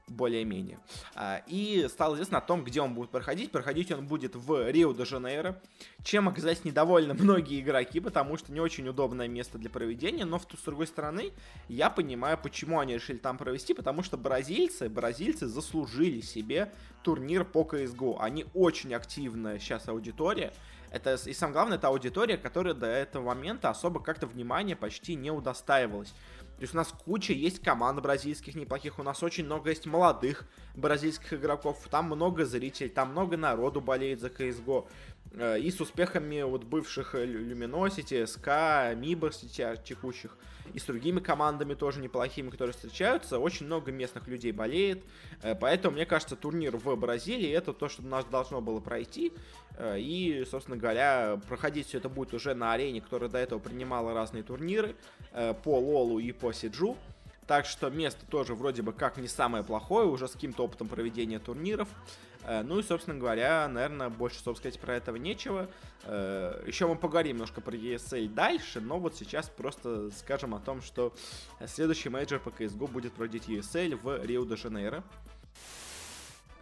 более-менее. 0.08 0.78
А, 1.14 1.42
и 1.46 1.86
стало 1.88 2.14
известно 2.14 2.38
о 2.38 2.40
том, 2.40 2.64
где 2.64 2.80
он 2.80 2.94
будет 2.94 3.10
проходить. 3.10 3.50
Проходить 3.50 3.90
он 3.90 4.06
будет 4.06 4.36
в 4.36 4.70
Рио-де-Жанейро, 4.70 5.60
чем 6.04 6.28
оказались 6.28 6.64
недовольны 6.64 7.14
многие 7.18 7.60
игроки, 7.60 8.00
потому 8.00 8.36
что 8.36 8.52
не 8.52 8.60
очень 8.60 8.88
удобное 8.88 9.28
место 9.28 9.58
для 9.58 9.70
проведения, 9.70 10.24
но 10.24 10.38
с 10.38 10.62
другой 10.64 10.86
стороны, 10.86 11.32
я 11.68 11.90
понимаю, 11.90 12.38
почему 12.40 12.78
они 12.78 12.94
решили 12.94 13.18
там 13.18 13.38
провести, 13.38 13.74
потому 13.74 14.02
что 14.02 14.16
бразильцы, 14.16 14.88
бразильцы 14.88 15.46
заслужили 15.46 16.20
себе 16.20 16.72
турнир 17.02 17.44
по 17.44 17.62
CSGO. 17.62 18.18
Они 18.20 18.46
очень 18.54 18.94
активная 18.94 19.58
сейчас 19.58 19.88
аудитория, 19.88 20.52
это, 20.90 21.18
и 21.26 21.32
самое 21.32 21.52
главное, 21.54 21.78
это 21.78 21.88
аудитория, 21.88 22.36
которая 22.36 22.74
до 22.74 22.86
этого 22.86 23.24
момента 23.24 23.70
особо 23.70 24.00
как-то 24.00 24.26
внимания 24.26 24.76
почти 24.76 25.14
не 25.14 25.30
удостаивалась. 25.30 26.14
То 26.56 26.62
есть 26.62 26.72
у 26.72 26.76
нас 26.78 26.88
куча 26.88 27.34
есть 27.34 27.60
команд 27.60 28.00
бразильских 28.00 28.54
неплохих, 28.54 28.98
у 28.98 29.02
нас 29.02 29.22
очень 29.22 29.44
много 29.44 29.68
есть 29.68 29.84
молодых 29.84 30.44
бразильских 30.74 31.34
игроков, 31.34 31.86
там 31.90 32.06
много 32.06 32.46
зрителей, 32.46 32.88
там 32.88 33.10
много 33.10 33.36
народу 33.36 33.82
болеет 33.82 34.20
за 34.20 34.28
CSGO. 34.28 34.86
Э, 35.32 35.58
и 35.58 35.70
с 35.70 35.80
успехами 35.80 36.42
вот 36.42 36.64
бывших 36.64 37.14
Luminosity, 37.14 38.24
SK, 38.24 38.94
Миба 38.96 39.30
текущих, 39.30 40.36
и 40.72 40.78
с 40.78 40.84
другими 40.84 41.20
командами 41.20 41.74
тоже 41.74 42.00
неплохими, 42.00 42.50
которые 42.50 42.72
встречаются. 42.72 43.38
Очень 43.38 43.66
много 43.66 43.92
местных 43.92 44.26
людей 44.26 44.52
болеет, 44.52 45.04
э, 45.42 45.54
поэтому, 45.54 45.96
мне 45.96 46.06
кажется, 46.06 46.36
турнир 46.36 46.76
в 46.76 46.96
Бразилии 46.96 47.50
это 47.50 47.72
то, 47.72 47.88
что 47.88 48.02
у 48.02 48.06
нас 48.06 48.24
должно 48.24 48.60
было 48.60 48.80
пройти. 48.80 49.32
Э, 49.76 49.98
и, 49.98 50.44
собственно 50.50 50.76
говоря, 50.76 51.38
проходить 51.48 51.86
все 51.86 51.98
это 51.98 52.08
будет 52.08 52.32
уже 52.32 52.54
на 52.54 52.72
арене, 52.72 53.00
которая 53.00 53.28
до 53.28 53.38
этого 53.38 53.58
принимала 53.58 54.14
разные 54.14 54.42
турниры 54.42 54.96
по 55.62 55.78
Лолу 55.78 56.18
и 56.18 56.32
по 56.32 56.52
Сиджу. 56.52 56.96
Так 57.46 57.64
что 57.66 57.90
место 57.90 58.26
тоже 58.26 58.54
вроде 58.54 58.82
бы 58.82 58.92
как 58.92 59.18
не 59.18 59.28
самое 59.28 59.62
плохое, 59.62 60.08
уже 60.08 60.26
с 60.26 60.32
каким-то 60.32 60.64
опытом 60.64 60.88
проведения 60.88 61.38
турниров. 61.38 61.88
Э, 62.42 62.62
ну 62.62 62.78
и, 62.78 62.82
собственно 62.82 63.18
говоря, 63.18 63.68
наверное, 63.68 64.08
больше, 64.08 64.36
собственно 64.36 64.56
сказать, 64.56 64.80
про 64.80 64.94
этого 64.94 65.16
нечего. 65.16 65.68
Э, 66.04 66.62
Еще 66.66 66.86
мы 66.86 66.96
поговорим 66.96 67.36
немножко 67.36 67.60
про 67.60 67.76
ESL 67.76 68.28
дальше, 68.32 68.80
но 68.80 68.98
вот 68.98 69.16
сейчас 69.16 69.48
просто 69.48 70.10
скажем 70.12 70.54
о 70.54 70.60
том, 70.60 70.82
что 70.82 71.12
следующий 71.66 72.08
мейджор 72.08 72.40
по 72.40 72.48
CSGO 72.48 72.88
будет 72.88 73.12
проводить 73.12 73.48
ESL 73.48 73.96
в 73.96 74.24
Рио-де-Жанейро. 74.24 75.04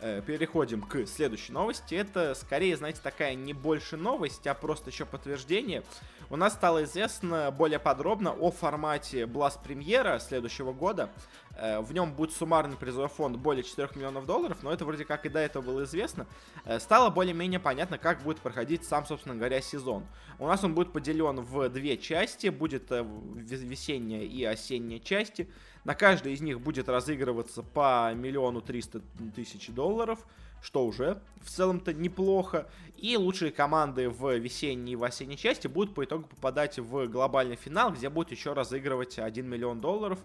Э, 0.07 0.21
переходим 0.21 0.83
к 0.83 1.07
следующей 1.07 1.53
новости. 1.53 1.95
Это, 1.95 2.35
скорее, 2.35 2.77
знаете, 2.77 3.01
такая 3.03 3.35
не 3.35 3.55
больше 3.55 3.97
новость, 3.97 4.47
а 4.47 4.53
просто 4.53 4.91
еще 4.91 5.07
подтверждение. 5.07 5.83
У 6.29 6.37
нас 6.37 6.53
стало 6.53 6.85
известно 6.85 7.51
более 7.51 7.79
подробно 7.79 8.33
о 8.33 8.51
формате 8.51 9.23
Blast 9.23 9.63
премьера 9.65 10.19
следующего 10.19 10.75
года. 10.75 11.09
Э, 11.57 11.81
в 11.81 11.95
нем 11.95 12.13
будет 12.13 12.33
суммарный 12.33 12.77
призовой 12.77 13.09
фонд 13.09 13.39
более 13.39 13.65
4 13.65 13.89
миллионов 13.95 14.27
долларов, 14.27 14.59
но 14.61 14.71
это 14.71 14.85
вроде 14.85 15.07
как 15.07 15.25
и 15.25 15.31
до 15.31 15.39
этого 15.39 15.63
было 15.63 15.85
известно. 15.85 16.27
Э, 16.67 16.79
стало 16.81 17.09
более-менее 17.09 17.59
понятно, 17.59 17.97
как 17.97 18.21
будет 18.25 18.41
проходить 18.41 18.85
сам, 18.85 19.07
собственно 19.07 19.37
говоря, 19.37 19.63
сезон. 19.63 20.05
У 20.39 20.47
нас 20.47 20.63
он 20.63 20.75
будет 20.75 20.93
поделен 20.93 21.41
в 21.41 21.71
две 21.71 21.97
части. 21.97 22.49
Будет 22.49 22.91
весенняя 22.91 24.25
и 24.25 24.45
осенняя 24.45 25.01
части. 25.01 25.49
На 25.85 25.95
каждой 25.95 26.33
из 26.33 26.41
них 26.41 26.61
будет 26.61 26.89
разыгрываться 26.89 27.63
по 27.63 28.13
миллиону 28.15 28.63
триста 28.63 29.03
тысяч 29.37 29.69
долларов, 29.69 30.19
что 30.63 30.87
уже 30.87 31.21
в 31.43 31.51
целом-то 31.51 31.93
неплохо. 31.93 32.67
И 32.97 33.17
лучшие 33.19 33.53
команды 33.53 34.09
в 34.09 34.35
весенней 34.37 34.95
и 34.95 34.97
в 34.97 35.05
осенней 35.05 35.37
части 35.37 35.67
будут 35.67 35.95
по 35.95 36.05
итогу 36.05 36.27
попадать 36.27 36.79
в 36.79 37.07
глобальный 37.07 37.57
финал, 37.57 37.93
где 37.93 38.09
будет 38.09 38.31
еще 38.31 38.55
разыгрывать 38.55 39.19
1 39.19 39.47
миллион 39.47 39.81
долларов. 39.81 40.19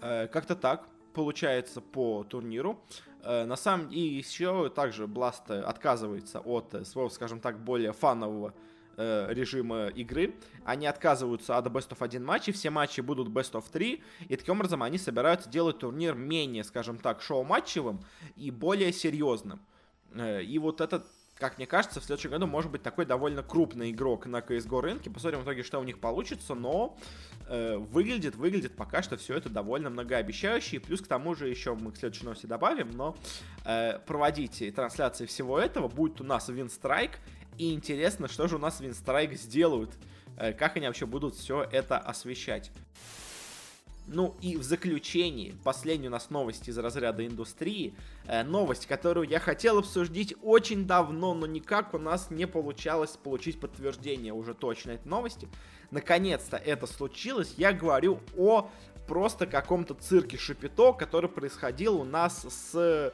Э, 0.00 0.26
как-то 0.26 0.56
так 0.56 0.84
получается 1.14 1.80
по 1.80 2.24
турниру. 2.24 2.80
Э, 3.22 3.44
на 3.44 3.56
самом 3.56 3.90
деле 3.90 4.18
еще 4.18 4.68
также 4.68 5.04
Blast 5.04 5.52
отказывается 5.60 6.40
от 6.40 6.74
своего, 6.88 7.08
скажем 7.08 7.38
так, 7.38 7.60
более 7.60 7.92
фанового 7.92 8.52
э, 8.98 9.28
режима 9.30 9.86
игры. 9.86 10.34
Они 10.64 10.86
отказываются 10.86 11.56
от 11.56 11.66
Best 11.68 11.90
of 11.90 11.98
1 12.00 12.22
матчей, 12.22 12.52
все 12.52 12.68
матчи 12.68 13.00
будут 13.00 13.28
Best 13.28 13.52
of 13.52 13.64
3, 13.72 14.02
и 14.28 14.36
таким 14.36 14.56
образом 14.56 14.82
они 14.82 14.98
собираются 14.98 15.48
делать 15.48 15.78
турнир 15.78 16.14
менее, 16.14 16.64
скажем 16.64 16.98
так, 16.98 17.22
шоу-матчевым 17.22 18.00
и 18.36 18.50
более 18.50 18.92
серьезным. 18.92 19.60
Э, 20.12 20.42
и 20.42 20.58
вот 20.58 20.80
этот 20.80 21.06
как 21.38 21.56
мне 21.56 21.66
кажется, 21.66 22.00
в 22.00 22.04
следующем 22.04 22.30
году 22.30 22.46
может 22.46 22.70
быть 22.70 22.82
такой 22.82 23.06
довольно 23.06 23.42
крупный 23.42 23.92
игрок 23.92 24.26
на 24.26 24.38
CSGO 24.38 24.80
рынке. 24.80 25.10
Посмотрим 25.10 25.40
в 25.40 25.44
итоге, 25.44 25.62
что 25.62 25.78
у 25.78 25.84
них 25.84 26.00
получится, 26.00 26.54
но 26.54 26.98
э, 27.46 27.76
выглядит, 27.76 28.34
выглядит 28.34 28.74
пока 28.74 29.02
что 29.02 29.16
все 29.16 29.36
это 29.36 29.48
довольно 29.48 29.88
многообещающе. 29.90 30.76
И 30.76 30.78
плюс 30.80 31.00
к 31.00 31.06
тому 31.06 31.34
же 31.34 31.48
еще 31.48 31.74
мы 31.74 31.92
к 31.92 31.96
следующей 31.96 32.24
новости 32.24 32.46
добавим, 32.46 32.90
но 32.90 33.16
э, 33.64 34.00
проводить 34.00 34.74
трансляции 34.74 35.26
всего 35.26 35.58
этого 35.58 35.88
будет 35.88 36.20
у 36.20 36.24
нас 36.24 36.48
Winstrike 36.48 37.16
и 37.58 37.74
интересно, 37.74 38.28
что 38.28 38.46
же 38.48 38.56
у 38.56 38.58
нас 38.58 38.80
Винстрайк 38.80 39.34
сделают, 39.34 39.90
э, 40.36 40.52
как 40.52 40.76
они 40.76 40.86
вообще 40.86 41.06
будут 41.06 41.34
все 41.34 41.62
это 41.70 41.98
освещать. 41.98 42.70
Ну 44.10 44.34
и 44.40 44.56
в 44.56 44.62
заключении, 44.62 45.54
последняя 45.64 46.08
у 46.08 46.12
нас 46.12 46.30
новость 46.30 46.66
из 46.68 46.78
разряда 46.78 47.26
индустрии. 47.26 47.94
Э, 48.26 48.42
новость, 48.42 48.86
которую 48.86 49.28
я 49.28 49.38
хотел 49.38 49.78
обсудить 49.78 50.34
очень 50.42 50.86
давно, 50.86 51.34
но 51.34 51.46
никак 51.46 51.92
у 51.92 51.98
нас 51.98 52.30
не 52.30 52.46
получалось 52.46 53.18
получить 53.22 53.60
подтверждение 53.60 54.32
уже 54.32 54.54
точно 54.54 54.92
этой 54.92 55.08
новости. 55.08 55.48
Наконец-то 55.90 56.56
это 56.56 56.86
случилось. 56.86 57.54
Я 57.58 57.72
говорю 57.72 58.20
о 58.36 58.70
просто 59.06 59.46
каком-то 59.46 59.94
цирке 59.94 60.38
Шапито, 60.38 60.92
который 60.92 61.28
происходил 61.28 62.00
у 62.00 62.04
нас 62.04 62.46
с 62.48 63.12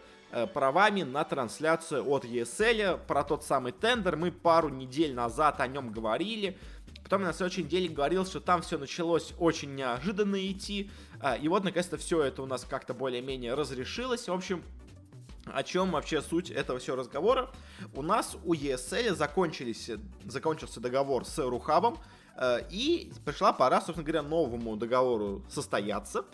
правами 0.52 1.02
на 1.02 1.24
трансляцию 1.24 2.08
от 2.08 2.24
ESL. 2.24 2.98
Про 3.06 3.24
тот 3.24 3.44
самый 3.44 3.72
тендер 3.72 4.16
мы 4.16 4.32
пару 4.32 4.68
недель 4.68 5.14
назад 5.14 5.60
о 5.60 5.66
нем 5.66 5.92
говорили. 5.92 6.58
Потом 7.02 7.20
я 7.20 7.28
на 7.28 7.32
следующей 7.32 7.64
неделе 7.64 7.88
говорил, 7.88 8.24
что 8.24 8.40
там 8.40 8.62
все 8.62 8.78
началось 8.78 9.34
очень 9.38 9.74
неожиданно 9.74 10.36
идти. 10.50 10.90
А, 11.20 11.36
и 11.36 11.48
вот, 11.48 11.62
наконец-то, 11.62 11.98
все 11.98 12.22
это 12.22 12.42
у 12.42 12.46
нас 12.46 12.64
как-то 12.64 12.94
более-менее 12.94 13.54
разрешилось. 13.54 14.26
В 14.26 14.32
общем, 14.32 14.62
о 15.46 15.62
чем 15.62 15.90
вообще 15.90 16.22
суть 16.22 16.50
этого 16.50 16.78
всего 16.78 16.96
разговора? 16.96 17.50
У 17.94 18.02
нас 18.02 18.36
у 18.44 18.54
ESL 18.54 19.14
закончились, 19.14 19.90
закончился 20.24 20.80
договор 20.80 21.26
с 21.26 21.38
Рухабом, 21.38 21.98
Э, 21.98 21.98
и 22.70 23.12
пришла 23.24 23.52
пора, 23.52 23.80
собственно 23.80 24.04
говоря, 24.04 24.22
новому 24.22 24.76
договору 24.76 25.44
состояться. 25.48 26.24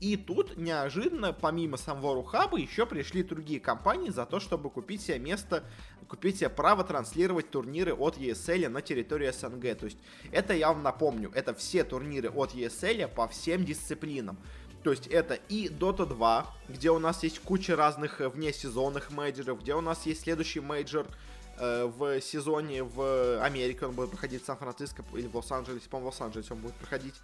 И 0.00 0.16
тут 0.16 0.58
неожиданно, 0.58 1.32
помимо 1.32 1.78
самого 1.78 2.14
Рухаба, 2.14 2.58
еще 2.58 2.84
пришли 2.84 3.22
другие 3.22 3.58
компании 3.58 4.10
за 4.10 4.26
то, 4.26 4.38
чтобы 4.38 4.68
купить 4.68 5.00
себе 5.00 5.18
место, 5.18 5.64
купить 6.08 6.36
себе 6.36 6.50
право 6.50 6.84
транслировать 6.84 7.50
турниры 7.50 7.94
от 7.94 8.18
ESL 8.18 8.68
на 8.68 8.82
территории 8.82 9.30
СНГ. 9.30 9.78
То 9.78 9.86
есть 9.86 9.98
это 10.30 10.52
я 10.52 10.68
вам 10.68 10.82
напомню, 10.82 11.30
это 11.34 11.54
все 11.54 11.84
турниры 11.84 12.28
от 12.28 12.54
ESL 12.54 13.08
по 13.08 13.28
всем 13.28 13.64
дисциплинам. 13.64 14.36
То 14.82 14.90
есть 14.90 15.06
это 15.06 15.38
и 15.48 15.68
Dota 15.68 16.04
2, 16.04 16.46
где 16.68 16.90
у 16.90 16.98
нас 16.98 17.22
есть 17.22 17.38
куча 17.38 17.74
разных 17.74 18.20
э, 18.20 18.28
внесезонных 18.28 19.10
мейджоров, 19.10 19.62
где 19.62 19.74
у 19.74 19.80
нас 19.80 20.04
есть 20.04 20.24
следующий 20.24 20.60
мейджор 20.60 21.06
Э, 21.06 21.10
в 21.58 22.20
сезоне 22.20 22.82
в 22.82 23.42
Америке, 23.42 23.86
он 23.86 23.92
будет 23.92 24.10
проходить 24.10 24.42
в 24.42 24.46
Сан-Франциско 24.46 25.04
или 25.14 25.26
в 25.26 25.36
Лос-Анджелесе, 25.36 25.88
по-моему, 25.88 26.10
в 26.10 26.14
Лос-Анджелесе 26.14 26.54
он 26.54 26.60
будет 26.60 26.74
проходить. 26.74 27.14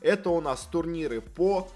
Это 0.00 0.30
у 0.30 0.40
нас 0.40 0.66
турниры 0.70 1.20
по 1.20 1.68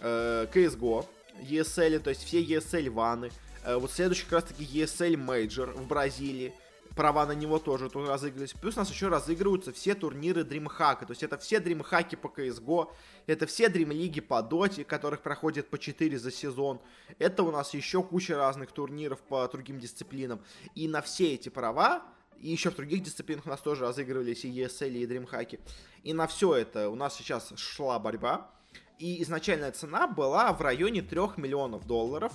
э, 0.00 0.46
CSGO, 0.52 1.06
ESL, 1.42 1.98
то 2.00 2.10
есть 2.10 2.24
все 2.24 2.42
ESL 2.42 2.90
ваны. 2.90 3.30
Э, 3.64 3.76
вот 3.76 3.90
следующий 3.90 4.24
как 4.24 4.32
раз 4.32 4.44
таки 4.44 4.64
ESL 4.64 5.14
Major 5.14 5.72
в 5.72 5.86
Бразилии 5.86 6.52
права 6.96 7.26
на 7.26 7.32
него 7.32 7.58
тоже 7.58 7.88
тут 7.88 8.08
разыгрывались. 8.08 8.52
Плюс 8.52 8.76
у 8.76 8.80
нас 8.80 8.90
еще 8.90 9.08
разыгрываются 9.08 9.72
все 9.72 9.94
турниры 9.94 10.42
DreamHack. 10.42 11.06
То 11.06 11.10
есть 11.10 11.22
это 11.22 11.38
все 11.38 11.56
DreamHack 11.56 12.16
по 12.16 12.28
CSGO, 12.28 12.90
это 13.26 13.46
все 13.46 13.66
Dream 13.66 14.20
по 14.22 14.40
Dota, 14.40 14.84
которых 14.84 15.22
проходит 15.22 15.68
по 15.68 15.78
4 15.78 16.18
за 16.18 16.30
сезон. 16.30 16.80
Это 17.18 17.42
у 17.42 17.50
нас 17.50 17.74
еще 17.74 18.02
куча 18.02 18.36
разных 18.36 18.72
турниров 18.72 19.20
по 19.20 19.46
другим 19.48 19.78
дисциплинам. 19.78 20.42
И 20.74 20.88
на 20.88 21.02
все 21.02 21.34
эти 21.34 21.48
права 21.48 22.02
и 22.40 22.50
еще 22.50 22.70
в 22.70 22.74
других 22.74 23.02
дисциплинах 23.02 23.46
у 23.46 23.50
нас 23.50 23.60
тоже 23.60 23.82
разыгрывались 23.82 24.44
и 24.44 24.50
ESL, 24.50 24.90
и 24.90 25.06
DreamHack. 25.06 25.60
И 26.02 26.12
на 26.12 26.26
все 26.26 26.56
это 26.56 26.88
у 26.88 26.96
нас 26.96 27.16
сейчас 27.16 27.52
шла 27.56 27.98
борьба. 27.98 28.50
И 29.02 29.20
изначальная 29.24 29.72
цена 29.72 30.06
была 30.06 30.52
в 30.52 30.60
районе 30.60 31.02
3 31.02 31.18
миллионов 31.36 31.88
долларов. 31.88 32.32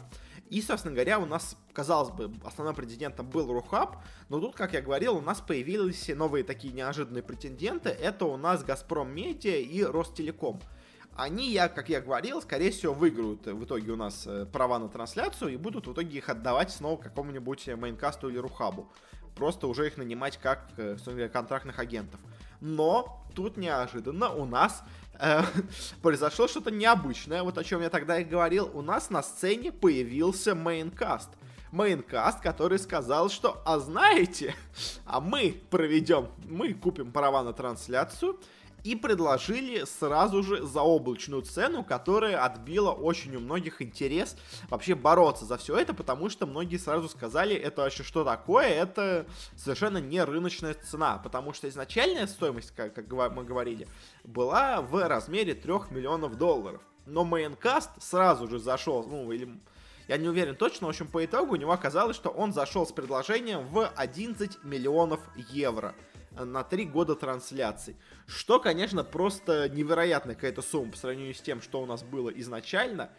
И, 0.50 0.62
собственно 0.62 0.94
говоря, 0.94 1.18
у 1.18 1.26
нас, 1.26 1.56
казалось 1.72 2.10
бы, 2.10 2.30
основным 2.44 2.76
претендентом 2.76 3.30
был 3.30 3.54
Рухаб, 3.54 4.04
но 4.28 4.42
тут, 4.42 4.54
как 4.54 4.74
я 4.74 4.82
говорил, 4.82 5.16
у 5.16 5.22
нас 5.22 5.40
появились 5.40 6.10
новые 6.10 6.44
такие 6.44 6.74
неожиданные 6.74 7.24
претенденты. 7.24 7.88
Это 7.88 8.26
у 8.26 8.36
нас 8.36 8.66
Газпром 8.66 9.16
Медиа 9.16 9.56
и 9.56 9.82
Ростелеком. 9.82 10.60
Они, 11.16 11.50
я, 11.54 11.70
как 11.70 11.88
я 11.88 12.02
говорил, 12.02 12.42
скорее 12.42 12.72
всего, 12.72 12.94
выиграют 12.94 13.46
в 13.46 13.64
итоге 13.64 13.94
у 13.94 13.96
нас 13.96 14.28
э, 14.28 14.46
права 14.46 14.78
на 14.78 14.90
трансляцию 14.90 15.54
и 15.54 15.56
будут 15.56 15.88
в 15.88 15.94
итоге 15.94 16.18
их 16.18 16.28
отдавать 16.28 16.72
снова 16.72 17.02
какому-нибудь 17.02 17.66
мейнкасту 17.78 18.28
или 18.28 18.40
Рухабу. 18.40 18.92
Просто 19.38 19.68
уже 19.68 19.88
их 19.88 19.96
нанимать 19.96 20.36
как, 20.36 20.68
э, 20.76 20.98
контрактных 21.32 21.80
агентов. 21.80 22.20
Но 22.60 23.26
тут 23.36 23.56
неожиданно 23.56 24.34
у 24.34 24.46
нас 24.46 24.84
э, 25.20 25.42
произошло 26.02 26.48
что-то 26.48 26.72
необычное. 26.72 27.44
Вот 27.44 27.58
о 27.58 27.64
чем 27.64 27.82
я 27.82 27.90
тогда 27.90 28.20
и 28.20 28.24
говорил. 28.24 28.70
У 28.74 28.82
нас 28.82 29.10
на 29.10 29.24
сцене 29.24 29.72
появился 29.72 30.56
мейнкаст. 30.56 31.30
Мейнкаст, 31.72 32.40
который 32.40 32.80
сказал, 32.80 33.30
что, 33.30 33.62
а 33.66 33.80
знаете, 33.80 34.56
а 35.06 35.20
мы 35.20 35.62
проведем, 35.70 36.30
мы 36.46 36.74
купим 36.74 37.12
права 37.12 37.44
на 37.44 37.54
трансляцию, 37.54 38.40
и 38.88 38.96
предложили 38.96 39.84
сразу 39.84 40.42
же 40.44 40.66
заоблачную 40.66 41.42
цену, 41.42 41.84
которая 41.84 42.42
отбила 42.42 42.92
очень 42.92 43.36
у 43.36 43.42
многих 43.42 43.82
интерес 43.82 44.38
вообще 44.70 44.96
бороться 44.96 45.44
за 45.44 45.58
все 45.58 45.78
это, 45.78 45.94
потому 45.94 46.30
что 46.30 46.46
многие 46.46 46.78
сразу 46.78 47.10
сказали, 47.10 47.54
это 47.54 47.82
вообще 47.82 48.04
что 48.04 48.24
такое, 48.24 48.68
это 48.70 49.28
совершенно 49.58 49.98
не 49.98 50.24
рыночная 50.24 50.74
цена, 50.74 51.18
потому 51.18 51.52
что 51.52 51.68
изначальная 51.68 52.28
стоимость, 52.28 52.72
как, 52.78 52.94
как 52.94 53.12
мы 53.12 53.44
говорили, 53.44 53.90
была 54.24 54.82
в 54.82 55.06
размере 55.06 55.54
3 55.54 55.74
миллионов 55.90 56.38
долларов. 56.38 56.82
Но 57.06 57.26
мейнкаст 57.26 58.02
сразу 58.02 58.48
же 58.48 58.58
зашел, 58.58 59.06
ну, 59.06 59.30
или 59.34 59.60
я 60.08 60.16
не 60.16 60.30
уверен 60.30 60.56
точно, 60.56 60.88
в 60.88 60.92
общем, 60.92 61.08
по 61.08 61.26
итогу 61.26 61.56
у 61.56 61.58
него 61.58 61.74
оказалось, 61.74 62.16
что 62.16 62.30
он 62.30 62.54
зашел 62.54 62.88
с 62.88 62.94
предложением 62.94 63.68
в 63.68 63.92
11 63.98 64.64
миллионов 64.64 65.20
евро 65.50 65.94
на 66.46 66.64
3 66.64 66.86
года 66.86 67.16
трансляций. 67.16 67.96
Что, 68.26 68.60
конечно, 68.60 69.04
просто 69.04 69.70
невероятная 69.70 70.36
какая-то 70.36 70.62
сумма 70.62 70.92
по 70.92 70.98
сравнению 70.98 71.34
с 71.34 71.42
тем, 71.42 71.62
что 71.62 71.82
у 71.82 71.86
нас 71.86 72.04
было 72.04 72.30
изначально. 72.30 73.12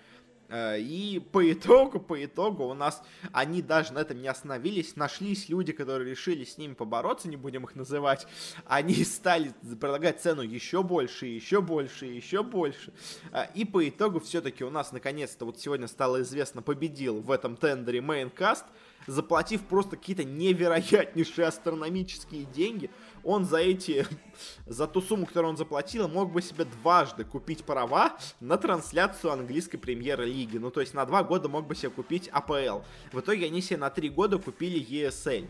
Э, 0.48 0.78
и 0.80 1.20
по 1.20 1.52
итогу, 1.52 2.00
по 2.00 2.24
итогу 2.24 2.64
у 2.64 2.74
нас, 2.74 3.02
они 3.32 3.62
даже 3.62 3.92
на 3.92 4.00
этом 4.00 4.20
не 4.20 4.28
остановились, 4.28 4.96
нашлись 4.96 5.48
люди, 5.48 5.72
которые 5.72 6.10
решили 6.10 6.44
с 6.44 6.56
ними 6.56 6.74
побороться, 6.74 7.28
не 7.28 7.36
будем 7.36 7.64
их 7.64 7.74
называть, 7.74 8.26
они 8.66 8.94
стали 9.04 9.52
предлагать 9.62 10.20
цену 10.20 10.42
еще 10.42 10.82
больше, 10.82 11.26
еще 11.26 11.60
больше, 11.60 12.06
еще 12.06 12.42
больше. 12.42 12.92
Э, 13.32 13.46
и 13.54 13.64
по 13.64 13.86
итогу 13.86 14.20
все-таки 14.20 14.64
у 14.64 14.70
нас 14.70 14.92
наконец-то 14.92 15.44
вот 15.44 15.60
сегодня 15.60 15.86
стало 15.86 16.22
известно, 16.22 16.62
победил 16.62 17.20
в 17.20 17.30
этом 17.30 17.56
тендере 17.56 18.00
Maincast, 18.00 18.64
заплатив 19.08 19.62
просто 19.62 19.96
какие-то 19.96 20.22
невероятнейшие 20.22 21.48
астрономические 21.48 22.44
деньги, 22.44 22.90
он 23.24 23.44
за 23.44 23.58
эти, 23.58 24.06
за 24.66 24.86
ту 24.86 25.00
сумму, 25.00 25.26
которую 25.26 25.50
он 25.50 25.56
заплатил, 25.56 26.08
мог 26.08 26.30
бы 26.30 26.42
себе 26.42 26.66
дважды 26.66 27.24
купить 27.24 27.64
права 27.64 28.16
на 28.38 28.58
трансляцию 28.58 29.32
английской 29.32 29.78
премьер-лиги. 29.78 30.58
Ну, 30.58 30.70
то 30.70 30.80
есть 30.80 30.94
на 30.94 31.04
два 31.06 31.24
года 31.24 31.48
мог 31.48 31.66
бы 31.66 31.74
себе 31.74 31.90
купить 31.90 32.28
АПЛ. 32.28 32.82
В 33.12 33.20
итоге 33.20 33.46
они 33.46 33.62
себе 33.62 33.78
на 33.78 33.90
три 33.90 34.10
года 34.10 34.38
купили 34.38 34.80
ESL. 34.80 35.48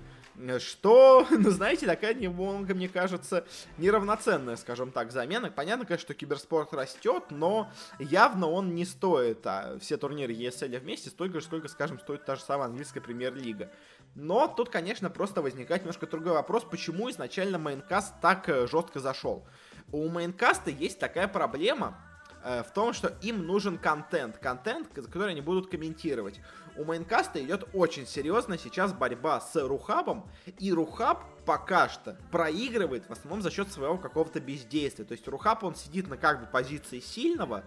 Что, 0.58 1.26
ну, 1.30 1.50
знаете, 1.50 1.86
такая 1.86 2.14
немного, 2.14 2.74
мне 2.74 2.88
кажется, 2.88 3.44
неравноценная, 3.76 4.56
скажем 4.56 4.92
так, 4.92 5.10
замена. 5.10 5.50
Понятно, 5.50 5.84
конечно, 5.84 6.06
что 6.06 6.14
киберспорт 6.14 6.72
растет, 6.72 7.24
но 7.30 7.70
явно 7.98 8.48
он 8.48 8.74
не 8.74 8.84
стоит 8.84 9.46
а 9.46 9.78
все 9.80 9.96
турниры 9.96 10.32
ESL 10.32 10.78
вместе 10.78 11.10
столько 11.10 11.40
же, 11.40 11.46
сколько, 11.46 11.68
скажем, 11.68 11.98
стоит 11.98 12.24
та 12.24 12.36
же 12.36 12.42
самая 12.42 12.68
английская 12.68 13.00
премьер-лига. 13.00 13.70
Но 14.14 14.48
тут, 14.48 14.68
конечно, 14.70 15.10
просто 15.10 15.42
возникает 15.42 15.82
немножко 15.82 16.06
другой 16.06 16.32
вопрос, 16.32 16.64
почему 16.64 17.10
изначально 17.10 17.58
мейнкаст 17.58 18.14
так 18.20 18.48
э, 18.48 18.66
жестко 18.66 19.00
зашел. 19.00 19.44
У 19.92 20.08
мейнкаста 20.08 20.70
есть 20.70 20.98
такая 20.98 21.28
проблема, 21.28 21.98
э, 22.44 22.62
в 22.62 22.72
том, 22.72 22.92
что 22.92 23.16
им 23.22 23.46
нужен 23.46 23.78
контент. 23.78 24.38
Контент, 24.38 24.88
который 24.88 25.32
они 25.32 25.40
будут 25.40 25.70
комментировать. 25.70 26.40
У 26.78 26.84
мейнкаста 26.84 27.42
идет 27.42 27.68
очень 27.72 28.06
серьезно 28.06 28.56
сейчас 28.56 28.92
борьба 28.92 29.40
с 29.40 29.60
Рухабом, 29.60 30.30
и 30.60 30.72
Рухаб 30.72 31.24
пока 31.44 31.88
что 31.88 32.16
проигрывает 32.30 33.04
в 33.08 33.10
основном 33.10 33.42
за 33.42 33.50
счет 33.50 33.72
своего 33.72 33.98
какого-то 33.98 34.38
бездействия. 34.38 35.04
То 35.04 35.12
есть 35.12 35.26
Рухаб, 35.26 35.64
он 35.64 35.74
сидит 35.74 36.06
на 36.06 36.16
как 36.16 36.40
бы 36.40 36.46
позиции 36.46 37.00
сильного, 37.00 37.64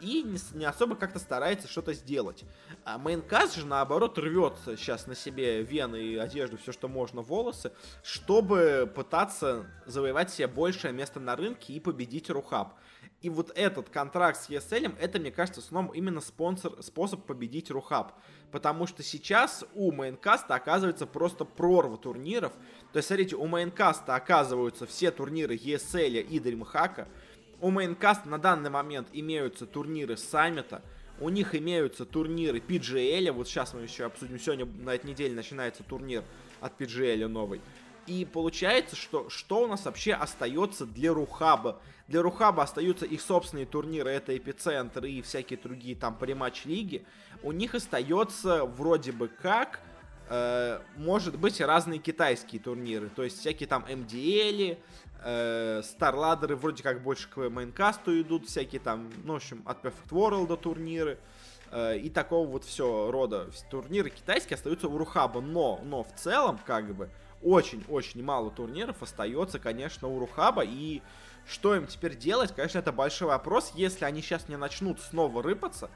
и 0.00 0.22
не, 0.54 0.64
особо 0.64 0.96
как-то 0.96 1.18
старается 1.18 1.68
что-то 1.68 1.92
сделать. 1.92 2.44
А 2.84 2.96
мейнкаст 2.96 3.56
же, 3.56 3.66
наоборот, 3.66 4.18
рвется 4.18 4.78
сейчас 4.78 5.06
на 5.06 5.14
себе 5.14 5.62
вены 5.62 6.02
и 6.02 6.16
одежду, 6.16 6.56
все, 6.56 6.72
что 6.72 6.88
можно, 6.88 7.20
волосы, 7.20 7.70
чтобы 8.02 8.90
пытаться 8.94 9.66
завоевать 9.84 10.30
себе 10.30 10.46
большее 10.46 10.94
место 10.94 11.20
на 11.20 11.36
рынке 11.36 11.74
и 11.74 11.80
победить 11.80 12.30
Рухаб. 12.30 12.74
И 13.24 13.30
вот 13.30 13.52
этот 13.54 13.88
контракт 13.88 14.38
с 14.38 14.50
ESL, 14.50 14.96
это, 15.00 15.18
мне 15.18 15.30
кажется, 15.30 15.62
в 15.62 15.64
основном 15.64 15.94
именно 15.94 16.20
спонсор, 16.20 16.82
способ 16.82 17.24
победить 17.24 17.70
Рухаб. 17.70 18.12
Потому 18.52 18.86
что 18.86 19.02
сейчас 19.02 19.64
у 19.74 19.92
Мейнкаста 19.92 20.54
оказывается 20.54 21.06
просто 21.06 21.46
прорва 21.46 21.96
турниров. 21.96 22.52
То 22.92 22.98
есть, 22.98 23.08
смотрите, 23.08 23.36
у 23.36 23.46
Мейнкаста 23.46 24.14
оказываются 24.14 24.84
все 24.84 25.10
турниры 25.10 25.56
ESL 25.56 26.20
и 26.20 26.38
DreamHack. 26.38 27.08
У 27.62 27.70
Мейнкаста 27.70 28.28
на 28.28 28.36
данный 28.36 28.68
момент 28.68 29.08
имеются 29.14 29.64
турниры 29.64 30.18
Саммита, 30.18 30.82
у 31.18 31.30
них 31.30 31.54
имеются 31.54 32.04
турниры 32.04 32.58
PGL, 32.58 33.32
вот 33.32 33.48
сейчас 33.48 33.72
мы 33.72 33.80
еще 33.80 34.04
обсудим, 34.04 34.38
сегодня 34.38 34.66
на 34.66 34.94
этой 34.94 35.06
неделе 35.06 35.34
начинается 35.34 35.82
турнир 35.82 36.24
от 36.60 36.78
PGL 36.78 37.26
новый. 37.28 37.62
И 38.06 38.24
получается, 38.24 38.96
что 38.96 39.30
что 39.30 39.62
у 39.62 39.66
нас 39.66 39.84
вообще 39.84 40.12
остается 40.12 40.84
для 40.86 41.12
Рухаба? 41.12 41.80
Для 42.06 42.20
Рухаба 42.20 42.62
остаются 42.62 43.06
их 43.06 43.22
собственные 43.22 43.66
турниры, 43.66 44.10
это 44.10 44.36
Эпицентр 44.36 45.06
и 45.06 45.22
всякие 45.22 45.58
другие 45.58 45.96
там 45.96 46.14
париматч 46.14 46.66
лиги. 46.66 47.06
У 47.42 47.52
них 47.52 47.74
остается 47.74 48.64
вроде 48.64 49.12
бы 49.12 49.28
как, 49.28 49.80
э, 50.28 50.80
может 50.96 51.38
быть, 51.38 51.60
разные 51.62 51.98
китайские 51.98 52.60
турниры. 52.60 53.08
То 53.08 53.22
есть 53.22 53.38
всякие 53.40 53.66
там 53.66 53.86
MDL, 53.88 54.78
э, 55.24 55.82
Старладеры 55.82 56.56
вроде 56.56 56.82
как 56.82 57.02
больше 57.02 57.28
к 57.30 57.36
мейнкасту 57.48 58.20
идут, 58.20 58.48
всякие 58.48 58.80
там, 58.80 59.10
ну, 59.24 59.32
в 59.32 59.36
общем, 59.36 59.62
от 59.64 59.82
Perfect 59.82 60.10
World 60.10 60.54
турниры 60.58 61.18
э, 61.70 61.98
и 61.98 62.10
такого 62.10 62.46
вот 62.46 62.64
все 62.64 63.10
рода 63.10 63.48
турниры 63.70 64.10
китайские 64.10 64.56
остаются 64.56 64.88
у 64.88 64.98
Рухаба, 64.98 65.40
но, 65.40 65.80
но 65.84 66.02
в 66.02 66.14
целом, 66.14 66.60
как 66.66 66.94
бы, 66.94 67.08
очень-очень 67.44 68.22
мало 68.22 68.50
турниров 68.50 69.02
остается, 69.02 69.58
конечно, 69.58 70.08
у 70.08 70.18
Рухаба, 70.18 70.64
и 70.64 71.02
что 71.46 71.76
им 71.76 71.86
теперь 71.86 72.16
делать, 72.16 72.54
конечно, 72.54 72.78
это 72.78 72.90
большой 72.90 73.28
вопрос, 73.28 73.72
если 73.74 74.04
они 74.04 74.22
сейчас 74.22 74.48
не 74.48 74.56
начнут 74.56 74.98
снова 75.00 75.42
рыпаться, 75.42 75.90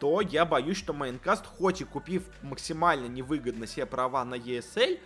то 0.00 0.20
я 0.20 0.44
боюсь, 0.44 0.76
что 0.76 0.92
Майнкаст, 0.92 1.46
хоть 1.46 1.80
и 1.80 1.84
купив 1.84 2.24
максимально 2.42 3.06
невыгодно 3.06 3.66
себе 3.66 3.86
права 3.86 4.24
на 4.24 4.34
ESL, 4.34 5.00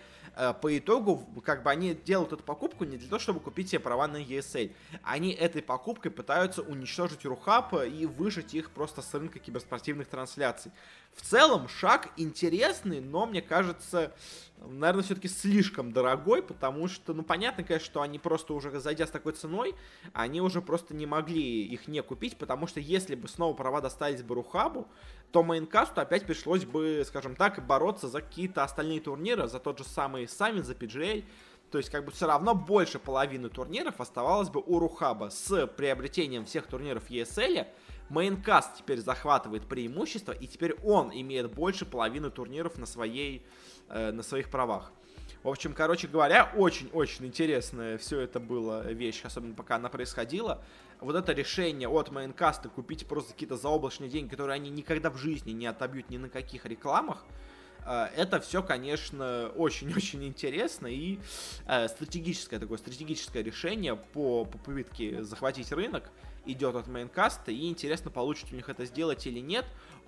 по 0.61 0.77
итогу, 0.77 1.27
как 1.43 1.63
бы 1.63 1.69
они 1.69 1.93
делают 1.93 2.33
эту 2.33 2.43
покупку 2.43 2.85
не 2.85 2.97
для 2.97 3.07
того, 3.07 3.19
чтобы 3.19 3.39
купить 3.39 3.69
себе 3.69 3.79
права 3.79 4.07
на 4.07 4.17
ESL. 4.17 4.73
Они 5.03 5.31
этой 5.31 5.61
покупкой 5.61 6.11
пытаются 6.11 6.61
уничтожить 6.61 7.25
Рухаб 7.25 7.73
и 7.73 8.05
выжить 8.05 8.53
их 8.53 8.71
просто 8.71 9.01
с 9.01 9.13
рынка 9.13 9.39
киберспортивных 9.39 10.07
трансляций. 10.07 10.71
В 11.13 11.21
целом, 11.21 11.67
шаг 11.67 12.09
интересный, 12.17 12.99
но, 12.99 13.27
мне 13.27 13.43
кажется, 13.43 14.15
наверное, 14.57 15.03
все-таки 15.03 15.27
слишком 15.27 15.91
дорогой, 15.91 16.41
потому 16.41 16.87
что, 16.87 17.13
ну, 17.13 17.21
понятно, 17.21 17.63
конечно, 17.63 17.85
что 17.85 18.01
они 18.01 18.17
просто 18.17 18.53
уже, 18.53 18.79
зайдя 18.79 19.05
с 19.05 19.11
такой 19.11 19.33
ценой, 19.33 19.75
они 20.13 20.41
уже 20.41 20.61
просто 20.61 20.95
не 20.95 21.05
могли 21.05 21.63
их 21.65 21.87
не 21.87 22.01
купить, 22.01 22.37
потому 22.37 22.65
что 22.65 22.79
если 22.79 23.13
бы 23.13 23.27
снова 23.27 23.53
права 23.53 23.81
достались 23.81 24.23
бы 24.23 24.33
Рухабу, 24.33 24.87
то 25.33 25.41
мейнкасту 25.41 25.99
опять 25.99 26.27
пришлось 26.27 26.63
бы, 26.63 27.03
скажем 27.07 27.35
так, 27.35 27.65
бороться 27.65 28.07
за 28.07 28.21
какие-то 28.21 28.63
остальные 28.63 29.01
турниры, 29.01 29.47
за 29.47 29.57
тот 29.57 29.79
же 29.79 29.83
самый 29.83 30.27
Саммит, 30.27 30.63
за 30.63 30.73
PGA, 30.73 31.25
то 31.71 31.79
есть, 31.79 31.89
как 31.89 32.05
бы 32.05 32.11
все 32.11 32.27
равно 32.27 32.53
больше 32.53 32.99
половины 32.99 33.49
турниров 33.49 33.99
оставалось 33.99 34.49
бы 34.49 34.61
у 34.63 34.77
Рухаба. 34.77 35.29
С 35.31 35.65
приобретением 35.65 36.45
всех 36.45 36.67
турниров 36.67 37.09
ESL 37.09 37.65
Мейнкаст 38.09 38.75
теперь 38.77 38.99
захватывает 38.99 39.67
преимущество, 39.67 40.33
и 40.33 40.45
теперь 40.45 40.75
он 40.83 41.09
имеет 41.11 41.51
больше 41.51 41.87
половины 41.87 42.29
турниров 42.29 42.77
на 42.77 42.85
своей 42.85 43.43
э, 43.89 44.11
на 44.11 44.21
своих 44.21 44.51
правах. 44.51 44.91
В 45.43 45.49
общем, 45.49 45.73
короче 45.73 46.07
говоря, 46.07 46.49
очень-очень 46.55 47.25
интересная 47.25 47.97
все 47.97 48.21
это 48.21 48.39
была 48.39 48.83
вещь, 48.83 49.19
особенно 49.25 49.53
пока 49.53 49.75
она 49.75 49.89
происходила. 49.89 50.63
Вот 51.01 51.17
это 51.17 51.33
решение 51.33 51.89
от 51.89 52.11
Мейнкаста 52.11 52.69
купить 52.69 53.05
просто 53.05 53.33
какие-то 53.33 53.57
заоблачные 53.57 54.09
деньги, 54.09 54.29
которые 54.29 54.55
они 54.55 54.69
никогда 54.69 55.09
в 55.09 55.17
жизни 55.17 55.51
не 55.51 55.67
отобьют 55.67 56.09
ни 56.09 56.15
на 56.15 56.29
каких 56.29 56.65
рекламах, 56.65 57.25
э, 57.85 58.07
это 58.15 58.39
все, 58.39 58.63
конечно, 58.63 59.51
очень-очень 59.57 60.23
интересно 60.23 60.87
и 60.87 61.19
э, 61.67 61.89
стратегическое 61.89 62.57
такое 62.57 62.77
стратегическое 62.77 63.43
решение 63.43 63.97
по 63.97 64.45
попытке 64.45 65.25
захватить 65.25 65.73
рынок 65.73 66.09
идет 66.45 66.75
от 66.75 66.87
Мейнкаста, 66.87 67.51
и 67.51 67.67
интересно, 67.67 68.11
получится 68.11 68.53
у 68.53 68.55
них 68.55 68.69
это 68.69 68.85
сделать 68.85 69.27
или 69.27 69.39
нет 69.39 69.65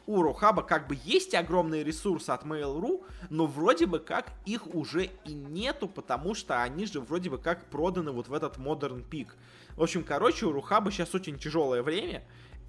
у 0.08 0.22
Рухаба 0.22 0.62
как 0.64 0.88
бы 0.88 0.98
есть 1.04 1.34
огромные 1.34 1.84
ресурсы 1.84 2.30
от 2.30 2.44
Mail.ru, 2.44 3.04
но 3.30 3.46
вроде 3.46 3.86
бы 3.86 4.00
как 4.00 4.32
их 4.46 4.74
уже 4.74 5.10
и 5.26 5.34
нету, 5.34 5.88
потому 5.88 6.36
что 6.36 6.62
они 6.62 6.86
же 6.86 7.02
вроде 7.02 7.30
бы 7.30 7.38
как 7.38 7.66
проданы 7.70 8.12
вот 8.12 8.28
в 8.28 8.34
этот 8.34 8.58
Modern 8.58 9.08
Peak. 9.08 9.30
В 9.76 9.84
общем, 9.84 10.04
короче, 10.04 10.46
у 10.46 10.52
Рухаба 10.52 10.92
сейчас 10.92 11.14
очень 11.16 11.38
тяжелое 11.38 11.84
время, 11.84 12.24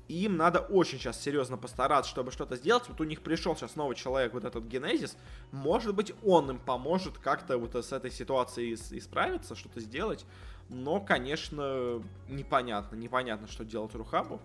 и 0.08 0.24
им 0.24 0.36
надо 0.36 0.60
очень 0.60 0.98
сейчас 0.98 1.20
серьезно 1.20 1.56
постараться, 1.56 2.10
чтобы 2.10 2.30
что-то 2.30 2.56
сделать. 2.56 2.84
Вот 2.88 3.00
у 3.00 3.04
них 3.04 3.22
пришел 3.22 3.56
сейчас 3.56 3.76
новый 3.76 3.96
человек, 3.96 4.34
вот 4.34 4.44
этот 4.44 4.64
Генезис. 4.64 5.16
Может 5.50 5.94
быть, 5.94 6.12
он 6.24 6.50
им 6.50 6.58
поможет 6.58 7.18
как-то 7.18 7.58
вот 7.58 7.74
с 7.74 7.92
этой 7.92 8.10
ситуацией 8.10 8.74
исправиться, 8.74 9.56
что-то 9.56 9.80
сделать. 9.80 10.24
Но, 10.68 11.00
конечно, 11.00 12.02
непонятно, 12.28 12.96
непонятно, 12.96 13.48
что 13.48 13.64
делать 13.64 13.94
Рухабу. 13.94 14.40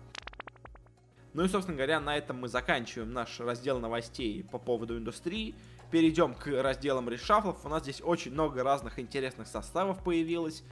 Ну 1.34 1.44
и, 1.44 1.48
собственно 1.48 1.76
говоря, 1.76 1.98
на 1.98 2.16
этом 2.16 2.40
мы 2.40 2.48
заканчиваем 2.48 3.12
наш 3.12 3.40
раздел 3.40 3.80
новостей 3.80 4.44
по 4.44 4.58
поводу 4.58 4.98
индустрии. 4.98 5.54
Перейдем 5.90 6.34
к 6.34 6.46
разделам 6.46 7.08
решафлов. 7.08 7.64
У 7.64 7.68
нас 7.68 7.82
здесь 7.82 8.02
очень 8.02 8.32
много 8.32 8.62
разных 8.62 8.98
интересных 8.98 9.48
составов 9.48 10.02
появилось. 10.04 10.62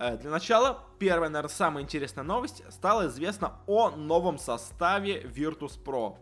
Э, 0.00 0.16
для 0.16 0.30
начала, 0.30 0.82
первая, 0.98 1.30
наверное, 1.30 1.54
самая 1.54 1.84
интересная 1.84 2.24
новость. 2.24 2.64
Стало 2.70 3.06
известно 3.06 3.60
о 3.66 3.90
новом 3.90 4.38
составе 4.38 5.22
Virtus 5.22 5.78
Pro. 5.82 6.16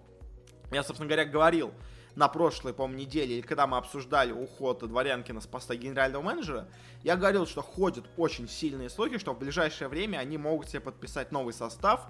Я, 0.71 0.83
собственно 0.83 1.09
говоря, 1.09 1.25
говорил 1.25 1.73
на 2.15 2.29
прошлой, 2.29 2.75
по-моему, 2.75 3.01
неделе, 3.01 3.43
когда 3.43 3.67
мы 3.67 3.79
обсуждали 3.79 4.33
уход 4.33 4.87
Дворянкина 4.87 5.41
с 5.41 5.47
поста 5.47 5.77
генерального 5.77 6.21
менеджера, 6.21 6.69
я 7.05 7.17
говорил, 7.17 7.47
что 7.47 7.63
ходят 7.63 8.05
очень 8.17 8.49
сильные 8.49 8.91
слухи, 8.91 9.19
что 9.19 9.33
в 9.33 9.39
ближайшее 9.39 9.89
время 9.89 10.19
они 10.19 10.37
могут 10.37 10.69
себе 10.69 10.81
подписать 10.81 11.33
новый 11.33 11.55
состав, 11.55 12.07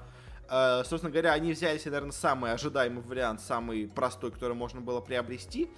собственно 0.49 1.11
говоря, 1.11 1.33
они 1.33 1.53
взяли 1.53 1.79
себе, 1.79 1.93
наверное, 1.93 2.13
самый 2.13 2.53
ожидаемый 2.53 3.03
вариант, 3.03 3.41
самый 3.41 3.87
простой, 3.89 4.31
который 4.31 4.55
можно 4.55 4.81
было 4.81 5.01
приобрести. 5.01 5.71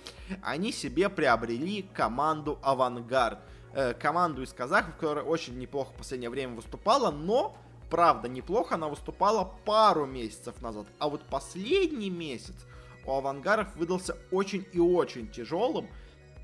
Они 0.43 0.73
себе 0.73 1.09
приобрели 1.09 1.83
команду 1.83 2.59
«Авангард». 2.63 3.39
Uh, 3.73 3.95
команду 3.95 4.43
из 4.43 4.53
казахов, 4.53 4.97
которая 4.97 5.25
очень 5.25 5.57
неплохо 5.57 5.93
в 5.93 5.99
последнее 5.99 6.29
время 6.29 6.57
выступала, 6.57 7.13
но, 7.13 7.57
правда, 7.89 8.29
неплохо 8.29 8.75
она 8.75 8.89
выступала 8.89 9.55
пару 9.65 10.07
месяцев 10.07 10.61
назад. 10.61 10.89
А 10.99 11.09
вот 11.09 11.23
последний 11.23 12.11
месяц 12.11 12.57
у 13.07 13.13
«Авангаров» 13.13 13.77
выдался 13.77 14.17
очень 14.33 14.67
и 14.73 14.81
очень 14.81 15.29
тяжелым. 15.31 15.89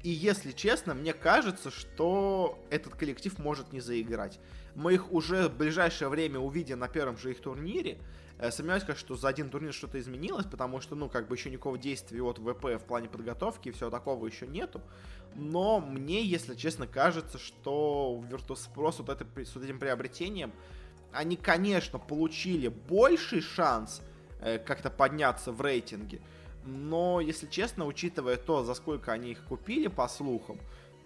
И, 0.04 0.10
если 0.10 0.52
честно, 0.52 0.94
мне 0.94 1.12
кажется, 1.12 1.72
что 1.72 2.60
этот 2.70 2.94
коллектив 2.94 3.36
может 3.40 3.72
не 3.72 3.80
заиграть. 3.80 4.38
Мы 4.76 4.92
их 4.92 5.10
уже 5.10 5.48
в 5.48 5.56
ближайшее 5.56 6.10
время 6.10 6.38
увидим 6.38 6.78
на 6.78 6.88
первом 6.88 7.16
же 7.16 7.30
их 7.30 7.40
турнире. 7.40 7.98
Э, 8.38 8.50
сомневаюсь, 8.50 8.84
конечно, 8.84 9.06
что 9.06 9.16
за 9.16 9.28
один 9.28 9.48
турнир 9.48 9.72
что-то 9.72 9.98
изменилось, 9.98 10.44
потому 10.44 10.82
что, 10.82 10.94
ну, 10.94 11.08
как 11.08 11.28
бы 11.28 11.34
еще 11.34 11.48
никакого 11.48 11.78
действия 11.78 12.22
от 12.22 12.36
ВП 12.36 12.64
в 12.64 12.84
плане 12.86 13.08
подготовки 13.08 13.70
и 13.70 13.72
всего 13.72 13.88
такого 13.88 14.26
еще 14.26 14.46
нету. 14.46 14.82
Но 15.34 15.80
мне, 15.80 16.22
если 16.22 16.54
честно, 16.54 16.86
кажется, 16.86 17.38
что 17.38 18.22
Virtus.pro 18.30 18.92
с 18.92 18.98
вот, 18.98 19.08
это, 19.08 19.24
с 19.46 19.54
вот 19.54 19.64
этим 19.64 19.78
приобретением, 19.78 20.52
они, 21.10 21.36
конечно, 21.36 21.98
получили 21.98 22.68
больший 22.68 23.40
шанс 23.40 24.02
э, 24.42 24.58
как-то 24.58 24.90
подняться 24.90 25.52
в 25.52 25.62
рейтинге, 25.62 26.20
но, 26.66 27.22
если 27.22 27.46
честно, 27.46 27.86
учитывая 27.86 28.36
то, 28.36 28.62
за 28.62 28.74
сколько 28.74 29.12
они 29.12 29.30
их 29.30 29.44
купили, 29.44 29.86
по 29.86 30.06
слухам, 30.06 30.58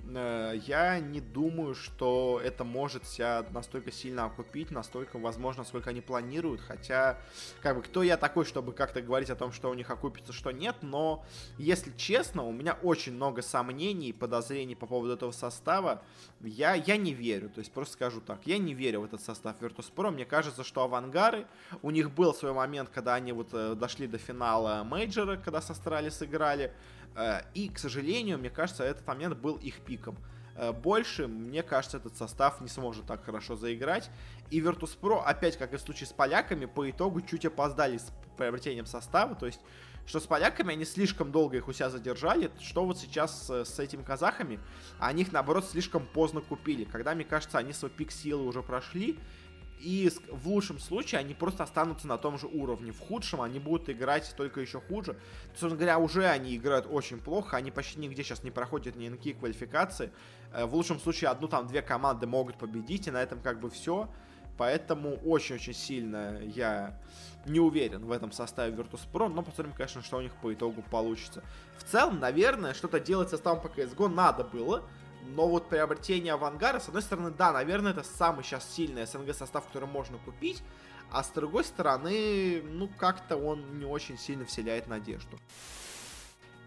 я 0.04 0.98
не 1.00 1.20
думаю, 1.20 1.74
что 1.74 2.40
это 2.42 2.64
может 2.64 3.06
себя 3.06 3.44
настолько 3.50 3.92
сильно 3.92 4.24
окупить, 4.24 4.70
настолько, 4.70 5.18
возможно, 5.18 5.64
сколько 5.64 5.90
они 5.90 6.00
планируют. 6.00 6.60
Хотя, 6.60 7.18
как 7.60 7.76
бы, 7.76 7.82
кто 7.82 8.02
я 8.02 8.16
такой, 8.16 8.44
чтобы 8.44 8.72
как-то 8.72 9.02
говорить 9.02 9.30
о 9.30 9.36
том, 9.36 9.52
что 9.52 9.70
у 9.70 9.74
них 9.74 9.90
окупится, 9.90 10.32
что 10.32 10.50
нет. 10.50 10.76
Но, 10.82 11.24
если 11.58 11.92
честно, 11.96 12.44
у 12.44 12.52
меня 12.52 12.78
очень 12.82 13.12
много 13.12 13.42
сомнений 13.42 14.08
и 14.08 14.12
подозрений 14.12 14.74
по 14.74 14.86
поводу 14.86 15.12
этого 15.14 15.32
состава. 15.32 16.02
Я, 16.42 16.74
я 16.74 16.96
не 16.96 17.12
верю, 17.12 17.50
то 17.50 17.58
есть 17.58 17.70
просто 17.70 17.94
скажу 17.94 18.22
так, 18.22 18.46
я 18.46 18.56
не 18.56 18.72
верю 18.72 19.02
в 19.02 19.04
этот 19.04 19.20
состав 19.20 19.60
Virtus.pro. 19.60 20.10
Мне 20.10 20.24
кажется, 20.24 20.64
что 20.64 20.82
авангары, 20.82 21.46
у 21.82 21.90
них 21.90 22.10
был 22.10 22.32
свой 22.32 22.54
момент, 22.54 22.88
когда 22.88 23.14
они 23.14 23.32
вот 23.32 23.48
э, 23.52 23.74
дошли 23.74 24.06
до 24.06 24.16
финала 24.16 24.82
мейджора, 24.82 25.36
когда 25.36 25.60
с 25.60 25.70
Астрали 25.70 26.08
сыграли. 26.08 26.72
Э, 27.14 27.42
и, 27.52 27.68
к 27.68 27.78
сожалению, 27.78 28.38
мне 28.38 28.48
кажется, 28.48 28.84
этот 28.84 29.06
момент 29.06 29.36
был 29.36 29.56
их 29.56 29.80
пиком. 29.80 30.16
Э, 30.56 30.72
больше, 30.72 31.26
мне 31.28 31.62
кажется, 31.62 31.98
этот 31.98 32.16
состав 32.16 32.62
не 32.62 32.68
сможет 32.68 33.04
так 33.04 33.22
хорошо 33.22 33.54
заиграть. 33.54 34.10
И 34.50 34.62
Virtus.pro, 34.62 35.22
опять 35.22 35.58
как 35.58 35.74
и 35.74 35.76
в 35.76 35.80
случае 35.80 36.06
с 36.06 36.12
поляками, 36.14 36.64
по 36.64 36.88
итогу 36.88 37.20
чуть 37.20 37.44
опоздали 37.44 37.98
с 37.98 38.10
приобретением 38.38 38.86
состава. 38.86 39.34
То 39.34 39.44
есть, 39.44 39.60
что 40.06 40.20
с 40.20 40.26
поляками 40.26 40.72
они 40.72 40.84
слишком 40.84 41.32
долго 41.32 41.56
их 41.56 41.68
у 41.68 41.72
себя 41.72 41.90
задержали, 41.90 42.50
что 42.60 42.84
вот 42.84 42.98
сейчас 42.98 43.46
с, 43.46 43.64
с 43.64 43.78
этими 43.78 44.02
казахами, 44.02 44.58
они 44.98 45.22
их, 45.22 45.32
наоборот, 45.32 45.64
слишком 45.64 46.06
поздно 46.06 46.40
купили. 46.40 46.84
Когда, 46.84 47.14
мне 47.14 47.24
кажется, 47.24 47.58
они 47.58 47.72
свой 47.72 47.90
пик 47.90 48.10
силы 48.10 48.44
уже 48.44 48.62
прошли, 48.62 49.18
и 49.80 50.12
в 50.30 50.46
лучшем 50.48 50.78
случае 50.78 51.20
они 51.20 51.32
просто 51.32 51.64
останутся 51.64 52.06
на 52.06 52.18
том 52.18 52.38
же 52.38 52.46
уровне. 52.46 52.92
В 52.92 53.00
худшем 53.00 53.40
они 53.40 53.58
будут 53.58 53.88
играть 53.88 54.32
только 54.36 54.60
еще 54.60 54.80
хуже. 54.80 55.16
Собственно 55.48 55.76
говоря, 55.76 55.98
уже 55.98 56.26
они 56.26 56.54
играют 56.54 56.86
очень 56.88 57.18
плохо. 57.18 57.56
Они 57.56 57.70
почти 57.70 57.98
нигде 57.98 58.22
сейчас 58.22 58.42
не 58.42 58.50
проходят 58.50 58.96
ни 58.96 59.08
на 59.08 59.16
какие 59.16 59.32
квалификации. 59.32 60.12
Э, 60.52 60.66
в 60.66 60.74
лучшем 60.74 61.00
случае 61.00 61.30
одну 61.30 61.48
там 61.48 61.66
две 61.66 61.80
команды 61.80 62.26
могут 62.26 62.58
победить, 62.58 63.06
и 63.06 63.10
на 63.10 63.22
этом 63.22 63.40
как 63.40 63.58
бы 63.58 63.70
все. 63.70 64.10
Поэтому 64.60 65.14
очень-очень 65.24 65.72
сильно 65.72 66.38
я 66.42 66.94
не 67.46 67.60
уверен 67.60 68.04
в 68.04 68.12
этом 68.12 68.30
составе 68.30 68.76
Virtus.pro, 68.76 69.28
но 69.28 69.40
посмотрим, 69.40 69.72
конечно, 69.72 70.02
что 70.02 70.18
у 70.18 70.20
них 70.20 70.34
по 70.34 70.52
итогу 70.52 70.84
получится. 70.90 71.42
В 71.78 71.84
целом, 71.84 72.20
наверное, 72.20 72.74
что-то 72.74 73.00
делать 73.00 73.30
со 73.30 73.36
составом 73.36 73.62
по 73.62 73.68
CSGO 73.68 74.08
надо 74.08 74.44
было, 74.44 74.82
но 75.28 75.48
вот 75.48 75.70
приобретение 75.70 76.34
Авангара, 76.34 76.78
с 76.78 76.88
одной 76.88 77.00
стороны, 77.00 77.30
да, 77.30 77.52
наверное, 77.52 77.92
это 77.92 78.02
самый 78.02 78.44
сейчас 78.44 78.70
сильный 78.70 79.06
СНГ 79.06 79.34
состав, 79.34 79.66
который 79.66 79.88
можно 79.88 80.18
купить, 80.18 80.62
а 81.10 81.22
с 81.22 81.30
другой 81.30 81.64
стороны, 81.64 82.60
ну, 82.62 82.86
как-то 82.98 83.38
он 83.38 83.78
не 83.78 83.86
очень 83.86 84.18
сильно 84.18 84.44
вселяет 84.44 84.88
надежду. 84.88 85.38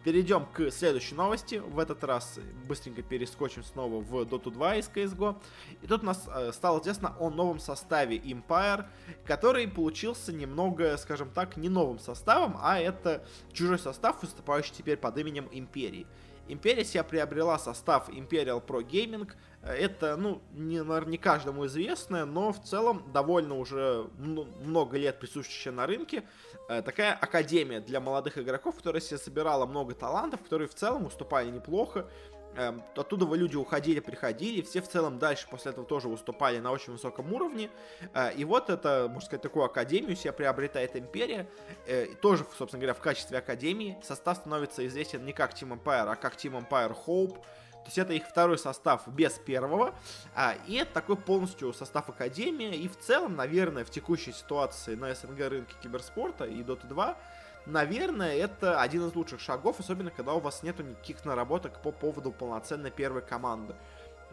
Перейдем 0.03 0.45
к 0.45 0.69
следующей 0.69 1.15
новости. 1.15 1.55
В 1.65 1.79
этот 1.79 2.03
раз 2.03 2.37
быстренько 2.67 3.01
перескочим 3.01 3.63
снова 3.63 4.01
в 4.01 4.13
Dota 4.23 4.51
2 4.51 4.75
из 4.75 4.89
CSGO. 4.89 5.37
И 5.81 5.87
тут 5.87 6.03
у 6.03 6.05
нас 6.05 6.27
э, 6.27 6.51
стало 6.51 6.81
известно 6.81 7.15
о 7.19 7.29
новом 7.29 7.59
составе 7.59 8.17
Empire, 8.17 8.85
который 9.25 9.65
получился 9.65 10.33
немного, 10.33 10.97
скажем 10.97 11.29
так, 11.29 11.55
не 11.55 11.69
новым 11.69 11.99
составом, 11.99 12.57
а 12.59 12.79
это 12.79 13.25
чужой 13.53 13.79
состав, 13.79 14.21
выступающий 14.21 14.73
теперь 14.73 14.97
под 14.97 15.17
именем 15.17 15.47
Империи. 15.53 16.05
Империя 16.49 16.83
себя 16.83 17.05
приобрела 17.05 17.57
состав 17.57 18.09
Imperial 18.09 18.61
Pro 18.65 18.85
Gaming. 18.85 19.31
Это, 19.65 20.17
ну, 20.17 20.41
не, 20.51 20.83
наверное, 20.83 21.11
не 21.11 21.17
каждому 21.17 21.65
известно, 21.67 22.25
но 22.25 22.51
в 22.51 22.61
целом 22.61 23.09
довольно 23.13 23.57
уже 23.57 24.09
много 24.17 24.97
лет 24.97 25.19
присутствующая 25.19 25.71
на 25.71 25.87
рынке. 25.87 26.23
Э, 26.67 26.81
такая 26.81 27.13
академия 27.13 27.79
для 27.79 28.01
молодых 28.01 28.37
игроков, 28.37 28.75
которая 28.75 29.01
себе 29.01 29.17
собирала 29.17 29.65
много 29.65 29.95
талантов, 29.95 30.41
которые 30.41 30.67
в 30.67 30.75
целом 30.75 31.05
уступали 31.05 31.49
неплохо. 31.49 32.07
Эм, 32.55 32.83
оттуда 32.95 33.25
люди 33.33 33.55
уходили, 33.55 33.99
приходили, 33.99 34.61
все 34.61 34.81
в 34.81 34.87
целом 34.87 35.17
дальше 35.17 35.47
после 35.49 35.71
этого 35.71 35.87
тоже 35.87 36.07
выступали 36.07 36.59
на 36.59 36.71
очень 36.71 36.93
высоком 36.93 37.33
уровне. 37.33 37.69
Э, 38.13 38.33
и 38.33 38.43
вот 38.43 38.69
это, 38.69 39.07
можно 39.07 39.25
сказать, 39.25 39.41
такую 39.41 39.63
академию 39.63 40.17
себе 40.17 40.33
приобретает 40.33 40.95
Империя. 40.97 41.47
Э, 41.87 42.07
тоже, 42.21 42.45
собственно 42.57 42.81
говоря, 42.81 42.93
в 42.93 43.01
качестве 43.01 43.37
академии. 43.37 43.97
Состав 44.03 44.37
становится 44.37 44.85
известен 44.85 45.23
не 45.25 45.31
как 45.31 45.53
Team 45.53 45.81
Empire, 45.81 46.11
а 46.11 46.15
как 46.15 46.35
Team 46.35 46.67
Empire 46.67 46.95
Hope. 47.07 47.37
То 47.83 47.87
есть 47.87 47.97
это 47.97 48.13
их 48.13 48.25
второй 48.27 48.57
состав 48.57 49.07
без 49.07 49.33
первого. 49.33 49.93
А, 50.35 50.55
и 50.67 50.75
это 50.75 50.93
такой 50.93 51.17
полностью 51.17 51.73
состав 51.73 52.09
Академии. 52.09 52.75
И 52.75 52.87
в 52.87 52.97
целом, 52.97 53.35
наверное, 53.35 53.83
в 53.83 53.89
текущей 53.89 54.31
ситуации 54.31 54.95
на 54.95 55.13
СНГ 55.13 55.39
рынке 55.49 55.75
киберспорта 55.81 56.45
и 56.45 56.61
Dota 56.63 56.87
2 56.87 57.17
наверное, 57.65 58.35
это 58.35 58.81
один 58.81 59.07
из 59.07 59.15
лучших 59.15 59.39
шагов, 59.39 59.79
особенно 59.79 60.11
когда 60.11 60.33
у 60.33 60.39
вас 60.39 60.63
нету 60.63 60.83
никаких 60.83 61.23
наработок 61.25 61.81
по 61.81 61.91
поводу 61.91 62.31
полноценной 62.31 62.91
первой 62.91 63.21
команды. 63.21 63.75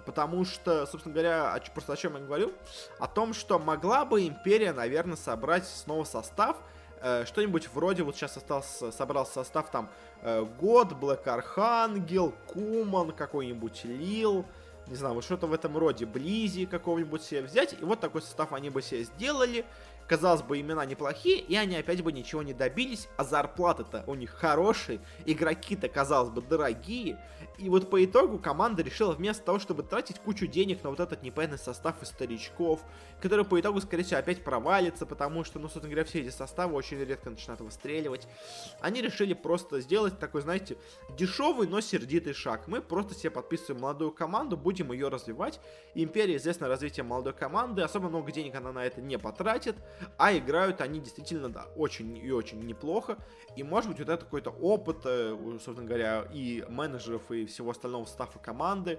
Потому 0.07 0.45
что, 0.45 0.87
собственно 0.87 1.13
говоря, 1.13 1.63
просто 1.75 1.93
о 1.93 1.97
чем 1.97 2.15
я 2.15 2.21
говорю? 2.21 2.53
О 2.99 3.07
том, 3.07 3.35
что 3.35 3.59
могла 3.59 4.05
бы 4.05 4.27
Империя, 4.27 4.73
наверное, 4.73 5.17
собрать 5.17 5.67
снова 5.67 6.05
состав, 6.05 6.57
э, 7.01 7.25
что-нибудь 7.27 7.69
вроде, 7.73 8.03
вот 8.03 8.17
сейчас 8.17 8.37
остался, 8.37 8.93
собрал 8.93 9.27
состав 9.27 9.71
там 9.71 9.89
э, 10.23 10.45
Год, 10.59 10.93
Блэк 10.93 11.27
Архангел, 11.27 12.35
Куман, 12.47 13.13
какой-нибудь 13.13 13.85
Лил, 13.85 14.45
не 14.87 14.97
знаю, 14.97 15.15
вот 15.15 15.25
что-то 15.25 15.47
в 15.47 15.53
этом 15.53 15.77
роде, 15.79 16.07
Близи 16.07 16.67
какого-нибудь 16.67 17.23
себе 17.23 17.43
взять, 17.43 17.75
и 17.81 17.85
вот 17.85 18.01
такой 18.01 18.23
состав 18.23 18.53
они 18.53 18.71
бы 18.71 18.83
себе 18.83 19.05
сделали, 19.05 19.65
Казалось 20.11 20.43
бы, 20.43 20.61
имена 20.61 20.85
неплохие, 20.87 21.39
и 21.39 21.55
они 21.55 21.77
опять 21.77 22.03
бы 22.03 22.11
ничего 22.11 22.43
не 22.43 22.53
добились, 22.53 23.09
а 23.17 23.23
зарплаты-то 23.23 24.03
у 24.09 24.17
них 24.17 24.31
хорошие, 24.31 24.99
игроки-то, 25.25 25.89
казалось 25.89 26.31
бы, 26.31 26.43
дорогие. 26.43 27.17
И 27.59 27.69
вот 27.69 27.89
по 27.89 28.05
итогу 28.05 28.41
команда 28.41 28.83
решила 28.83 29.13
вместо 29.13 29.45
того, 29.45 29.61
чтобы 29.61 29.85
тратить 29.85 30.19
кучу 30.19 30.49
денег 30.49 30.83
на 30.83 30.91
вот 30.91 30.99
этот 30.99 31.23
непонятный 31.23 31.61
состав 31.61 32.03
из 32.03 32.09
старичков, 32.09 32.81
который 33.21 33.45
по 33.45 33.61
итогу, 33.61 33.81
скорее 33.81 34.05
всего, 34.05 34.21
опять 34.21 34.43
провалится, 34.43 35.07
потому 35.07 35.45
что, 35.45 35.59
ну, 35.59 35.69
собственно 35.69 35.89
говоря, 35.89 36.05
все 36.05 36.21
эти 36.21 36.31
составы 36.31 36.75
очень 36.75 36.99
редко 36.99 37.31
начинают 37.31 37.61
выстреливать. 37.61 38.27
Они 38.81 39.01
решили 39.01 39.35
просто 39.35 39.81
сделать 39.81 40.19
такой, 40.19 40.43
знаете, 40.43 40.77
дешевый, 41.17 41.69
но 41.69 41.81
сердитый 41.81 42.33
шаг. 42.33 42.67
Мы 42.67 42.81
просто 42.81 43.15
себе 43.15 43.31
подписываем 43.31 43.83
молодую 43.83 44.13
команду, 44.13 44.57
будем 44.57 44.93
ее 44.93 45.09
развивать. 45.09 45.61
Империя 45.95 46.37
известна 46.37 46.69
развитием 46.69 47.07
молодой 47.07 47.33
команды, 47.33 47.83
особо 47.83 48.09
много 48.09 48.33
денег 48.33 48.55
она 48.55 48.73
на 48.73 48.85
это 48.85 49.01
не 49.01 49.19
потратит. 49.19 49.77
а 50.17 50.37
играют 50.37 50.81
они 50.81 51.01
действительно, 51.01 51.49
да, 51.49 51.67
очень 51.77 52.17
и 52.17 52.31
очень 52.31 52.61
неплохо, 52.61 53.19
и 53.57 53.63
может 53.63 53.91
быть 53.91 53.99
вот 53.99 54.09
это 54.09 54.25
какой-то 54.25 54.51
опыт, 54.51 54.99
э, 55.05 55.37
собственно 55.63 55.87
говоря, 55.87 56.27
и 56.33 56.65
менеджеров, 56.69 57.31
и 57.31 57.47
всего 57.47 57.71
остального 57.71 58.05
стафа 58.05 58.39
команды, 58.39 58.99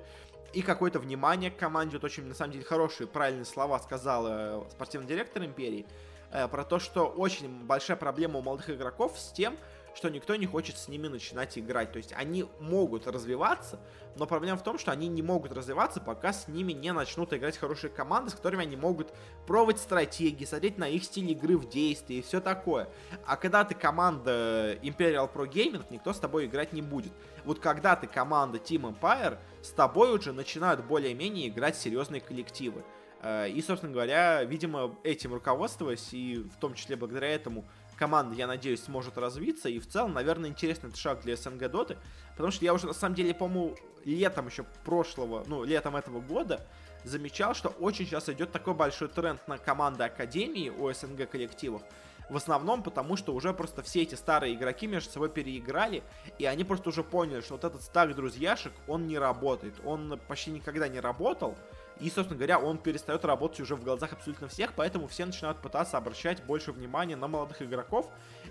и 0.54 0.62
какое-то 0.62 1.00
внимание 1.00 1.52
к 1.52 1.58
команде, 1.58 1.98
вот 1.98 2.04
очень, 2.04 2.26
на 2.26 2.34
самом 2.34 2.54
деле, 2.54 2.66
хорошие, 2.66 3.08
правильные 3.08 3.46
слова 3.46 3.80
сказал 3.80 4.26
э, 4.28 4.64
спортивный 4.72 5.08
директор 5.08 5.44
Империи, 5.44 5.86
э, 6.32 6.48
про 6.48 6.64
то, 6.64 6.80
что 6.80 7.06
очень 7.06 7.66
большая 7.66 7.98
проблема 7.98 8.40
у 8.40 8.42
молодых 8.42 8.70
игроков 8.70 9.18
с 9.18 9.32
тем, 9.32 9.58
что 9.94 10.10
никто 10.10 10.36
не 10.36 10.46
хочет 10.46 10.78
с 10.78 10.88
ними 10.88 11.08
начинать 11.08 11.58
играть. 11.58 11.92
То 11.92 11.98
есть 11.98 12.14
они 12.14 12.46
могут 12.60 13.08
развиваться, 13.08 13.80
но 14.16 14.26
проблема 14.26 14.58
в 14.58 14.64
том, 14.64 14.78
что 14.78 14.92
они 14.92 15.08
не 15.08 15.22
могут 15.22 15.52
развиваться, 15.52 16.00
пока 16.00 16.34
с 16.34 16.48
ними 16.48 16.74
не 16.74 16.94
начнут 16.94 17.34
играть 17.34 17.58
хорошие 17.58 17.92
команды, 17.92 18.32
с 18.32 18.34
которыми 18.34 18.64
они 18.64 18.76
могут 18.76 19.14
пробовать 19.46 19.80
стратегии, 19.80 20.46
смотреть 20.46 20.78
на 20.78 20.88
их 20.88 21.04
стиль 21.04 21.32
игры 21.32 21.58
в 21.58 21.68
действии 21.70 22.18
и 22.18 22.22
все 22.22 22.40
такое. 22.40 22.90
А 23.26 23.36
когда 23.36 23.64
ты 23.64 23.76
команда 23.76 24.76
Imperial 24.82 25.32
Pro 25.32 25.50
Gaming, 25.50 25.84
никто 25.90 26.14
с 26.14 26.20
тобой 26.20 26.46
играть 26.46 26.74
не 26.74 26.82
будет. 26.82 27.12
Вот 27.46 27.60
когда 27.60 27.96
ты 27.96 28.08
команда 28.08 28.58
Team 28.60 28.98
Empire, 28.98 29.38
с 29.62 29.70
тобой 29.70 30.16
уже 30.16 30.34
начинают 30.34 30.84
более-менее 30.86 31.50
играть 31.50 31.78
серьезные 31.78 32.22
коллективы. 32.22 32.84
Э, 33.22 33.50
и, 33.50 33.62
собственно 33.62 33.94
говоря, 33.94 34.44
видимо, 34.44 34.96
этим 35.04 35.34
руководствуясь, 35.34 36.14
и 36.14 36.38
в 36.38 36.58
том 36.58 36.74
числе 36.74 36.96
благодаря 36.96 37.30
этому 37.30 37.66
команда, 37.98 38.34
я 38.36 38.48
надеюсь, 38.48 38.84
сможет 38.84 39.18
развиться. 39.18 39.70
И 39.70 39.78
в 39.80 39.88
целом, 39.88 40.14
наверное, 40.14 40.50
интересный 40.50 40.92
шаг 40.96 41.22
для 41.22 41.36
СНГ 41.36 41.70
Доты. 41.70 41.98
Потому 42.32 42.52
что 42.52 42.66
я 42.66 42.74
уже, 42.74 42.88
на 42.88 42.94
самом 42.94 43.14
деле, 43.14 43.34
по-моему, 43.34 43.76
летом 44.06 44.48
еще 44.48 44.64
прошлого, 44.84 45.44
ну, 45.46 45.64
летом 45.64 45.96
этого 45.96 46.20
года 46.20 46.66
замечал, 47.04 47.54
что 47.54 47.70
очень 47.70 48.06
сейчас 48.06 48.28
идет 48.30 48.52
такой 48.52 48.74
большой 48.74 49.08
тренд 49.08 49.48
на 49.48 49.60
команды 49.60 50.04
Академии 50.04 50.70
у 50.70 50.92
СНГ 50.92 51.30
коллективов. 51.30 51.84
В 52.32 52.38
основном 52.38 52.82
потому, 52.82 53.18
что 53.18 53.34
уже 53.34 53.54
просто 53.54 53.82
все 53.82 54.04
эти 54.04 54.16
старые 54.16 54.56
игроки 54.56 54.88
между 54.88 55.12
собой 55.12 55.30
переиграли, 55.30 56.02
и 56.40 56.46
они 56.46 56.64
просто 56.64 56.88
уже 56.88 57.04
поняли, 57.04 57.42
что 57.42 57.56
вот 57.56 57.66
этот 57.66 57.82
старый 57.82 58.14
друзьяшек, 58.14 58.72
он 58.88 59.06
не 59.06 59.20
работает. 59.20 59.76
Он 59.84 60.18
почти 60.30 60.52
никогда 60.52 60.88
не 60.88 61.02
работал, 61.02 61.58
и, 62.00 62.10
собственно 62.10 62.38
говоря, 62.38 62.58
он 62.58 62.78
перестает 62.78 63.26
работать 63.26 63.60
уже 63.60 63.76
в 63.76 63.84
глазах 63.84 64.14
абсолютно 64.14 64.48
всех, 64.48 64.72
поэтому 64.78 65.10
все 65.10 65.26
начинают 65.26 65.58
пытаться 65.58 65.98
обращать 65.98 66.42
больше 66.46 66.72
внимания 66.72 67.18
на 67.18 67.28
молодых 67.28 67.62
игроков. 67.62 68.08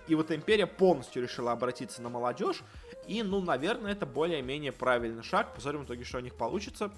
И 0.09 0.15
вот 0.15 0.31
Империя 0.31 0.67
полностью 0.67 1.23
решила 1.23 1.53
обратиться 1.53 2.03
на 2.03 2.11
молодежь. 2.11 2.63
И, 3.07 3.23
ну, 3.23 3.41
наверное, 3.41 3.93
это 3.93 4.05
более-менее 4.05 4.73
правильный 4.73 5.23
шаг. 5.23 5.55
Посмотрим 5.55 5.85
в 5.85 5.87
итоге, 5.87 6.05
что 6.05 6.19
у 6.19 6.21
них 6.21 6.35
получится. 6.35 6.91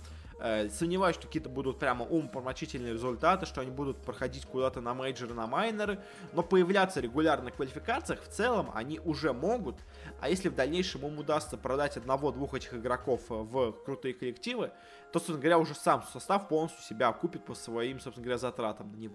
Э, 0.45 0.69
сомневаюсь, 0.71 1.15
что 1.15 1.29
какие-то 1.29 1.49
будут 1.49 1.79
прямо 1.79 2.05
умопомрачительные 2.05 2.95
результаты, 2.95 3.47
что 3.47 3.61
они 3.61 3.71
будут 3.71 3.99
проходить 3.99 4.45
куда-то 4.45 4.81
на 4.81 4.93
мейджоры, 4.93 5.35
на 5.35 5.47
майнеры, 5.47 6.01
но 6.33 6.43
появляться 6.43 6.99
регулярно 6.99 7.51
в 7.51 7.55
квалификациях 7.55 8.21
в 8.25 8.29
целом 8.29 8.73
они 8.75 8.99
уже 8.99 9.33
могут, 9.33 9.77
а 10.21 10.29
если 10.29 10.49
в 10.49 10.57
дальнейшем 10.57 11.07
им 11.07 11.17
удастся 11.17 11.57
продать 11.57 11.97
одного-двух 11.97 12.55
этих 12.55 12.75
игроков 12.75 13.21
в 13.29 13.71
крутые 13.85 14.15
коллективы, 14.15 14.73
то, 15.13 15.21
собственно 15.21 15.39
говоря, 15.39 15.59
уже 15.59 15.77
сам 15.77 16.03
состав 16.13 16.49
полностью 16.49 16.83
себя 16.83 17.07
окупит 17.07 17.45
по 17.45 17.55
своим, 17.55 18.01
собственно 18.01 18.25
говоря, 18.25 18.39
затратам 18.39 18.91
на 18.91 18.97
него. 18.97 19.15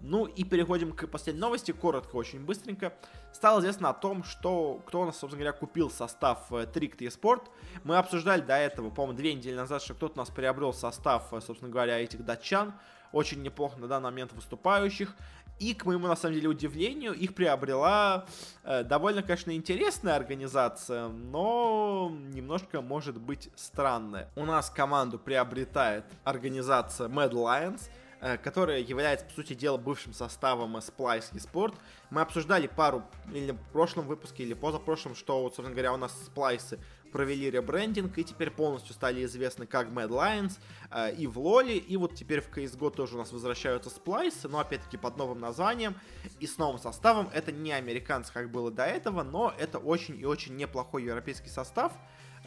Ну 0.00 0.26
и 0.26 0.44
переходим 0.44 0.92
к 0.92 1.06
последней 1.08 1.40
новости, 1.40 1.72
коротко, 1.72 2.16
очень 2.16 2.44
быстренько. 2.44 2.92
Стало 3.32 3.60
известно 3.60 3.90
о 3.90 3.94
том, 3.94 4.24
что 4.24 4.82
кто 4.86 5.02
у 5.02 5.04
нас, 5.04 5.18
собственно 5.18 5.42
говоря, 5.42 5.52
купил 5.52 5.90
состав 5.90 6.52
э, 6.52 6.64
Tricked 6.64 6.98
eSport. 6.98 7.42
Мы 7.84 7.96
обсуждали 7.96 8.40
до 8.40 8.56
этого, 8.56 8.90
по-моему, 8.90 9.16
две 9.16 9.34
недели 9.34 9.54
назад, 9.54 9.82
что 9.82 9.94
кто-то 9.94 10.14
у 10.14 10.18
нас 10.18 10.30
приобрел 10.30 10.72
состав, 10.72 11.32
э, 11.32 11.40
собственно 11.40 11.70
говоря, 11.70 11.98
этих 11.98 12.24
датчан. 12.24 12.74
Очень 13.12 13.42
неплохо 13.42 13.78
на 13.78 13.88
данный 13.88 14.10
момент 14.10 14.32
выступающих. 14.32 15.14
И, 15.58 15.72
к 15.72 15.86
моему, 15.86 16.06
на 16.06 16.16
самом 16.16 16.34
деле, 16.34 16.48
удивлению, 16.48 17.14
их 17.14 17.34
приобрела 17.34 18.26
э, 18.62 18.84
довольно, 18.84 19.22
конечно, 19.22 19.54
интересная 19.56 20.14
организация, 20.14 21.08
но 21.08 22.12
немножко, 22.12 22.82
может 22.82 23.18
быть, 23.18 23.50
странная. 23.56 24.28
У 24.36 24.44
нас 24.44 24.68
команду 24.68 25.18
приобретает 25.18 26.04
организация 26.24 27.08
Mad 27.08 27.32
Lions– 27.32 27.80
Э, 27.90 28.04
которая 28.42 28.80
является, 28.80 29.26
по 29.26 29.32
сути 29.32 29.54
дела, 29.54 29.76
бывшим 29.76 30.12
составом 30.12 30.76
Splice 30.76 31.32
eSport. 31.32 31.74
Мы 32.10 32.20
обсуждали 32.20 32.66
пару, 32.66 33.02
или 33.32 33.52
в 33.52 33.72
прошлом 33.72 34.06
выпуске, 34.06 34.42
или 34.42 34.54
позапрошлом, 34.54 35.14
что, 35.14 35.42
вот, 35.42 35.54
собственно 35.54 35.70
говоря, 35.70 35.92
у 35.92 35.96
нас 35.96 36.14
Splice 36.28 36.78
провели 37.16 37.50
ребрендинг 37.50 38.18
и 38.18 38.24
теперь 38.24 38.50
полностью 38.50 38.94
стали 38.94 39.24
известны 39.24 39.66
как 39.66 39.88
Mad 39.88 40.08
Lions 40.08 40.58
э, 40.90 41.14
и 41.14 41.26
в 41.26 41.38
Лоле, 41.38 41.78
и 41.78 41.96
вот 41.96 42.14
теперь 42.14 42.42
в 42.42 42.50
CSGO 42.50 42.90
тоже 42.90 43.14
у 43.14 43.18
нас 43.18 43.32
возвращаются 43.32 43.90
Splice, 43.90 44.48
но 44.48 44.58
опять-таки 44.58 44.98
под 44.98 45.16
новым 45.16 45.40
названием 45.40 45.96
и 46.40 46.46
с 46.46 46.58
новым 46.58 46.78
составом. 46.78 47.30
Это 47.32 47.52
не 47.52 47.72
американцы, 47.72 48.32
как 48.32 48.50
было 48.50 48.70
до 48.70 48.84
этого, 48.84 49.22
но 49.22 49.54
это 49.58 49.78
очень 49.78 50.20
и 50.20 50.26
очень 50.26 50.56
неплохой 50.56 51.04
европейский 51.04 51.48
состав. 51.48 51.92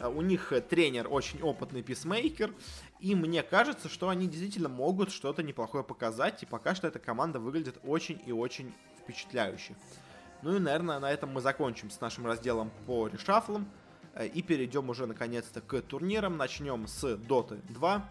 Э, 0.00 0.08
у 0.08 0.22
них 0.22 0.52
э, 0.52 0.60
тренер 0.60 1.06
очень 1.10 1.42
опытный 1.42 1.82
писмейкер, 1.82 2.54
и 2.98 3.14
мне 3.14 3.42
кажется, 3.42 3.88
что 3.88 4.08
они 4.08 4.26
действительно 4.26 4.68
могут 4.68 5.12
что-то 5.12 5.42
неплохое 5.42 5.84
показать, 5.84 6.42
и 6.42 6.46
пока 6.46 6.74
что 6.74 6.88
эта 6.88 6.98
команда 6.98 7.38
выглядит 7.38 7.78
очень 7.84 8.20
и 8.26 8.32
очень 8.32 8.72
впечатляюще. 8.98 9.74
Ну 10.42 10.56
и, 10.56 10.58
наверное, 10.58 10.98
на 10.98 11.12
этом 11.12 11.32
мы 11.32 11.40
закончим 11.40 11.90
с 11.90 12.00
нашим 12.00 12.26
разделом 12.26 12.70
по 12.86 13.06
решафлам, 13.08 13.70
э, 14.14 14.26
и 14.26 14.42
перейдем 14.42 14.88
уже 14.88 15.06
наконец-то 15.06 15.60
к 15.60 15.80
турнирам. 15.82 16.36
Начнем 16.36 16.86
с 16.86 17.04
Dota 17.04 17.60
2. 17.70 18.08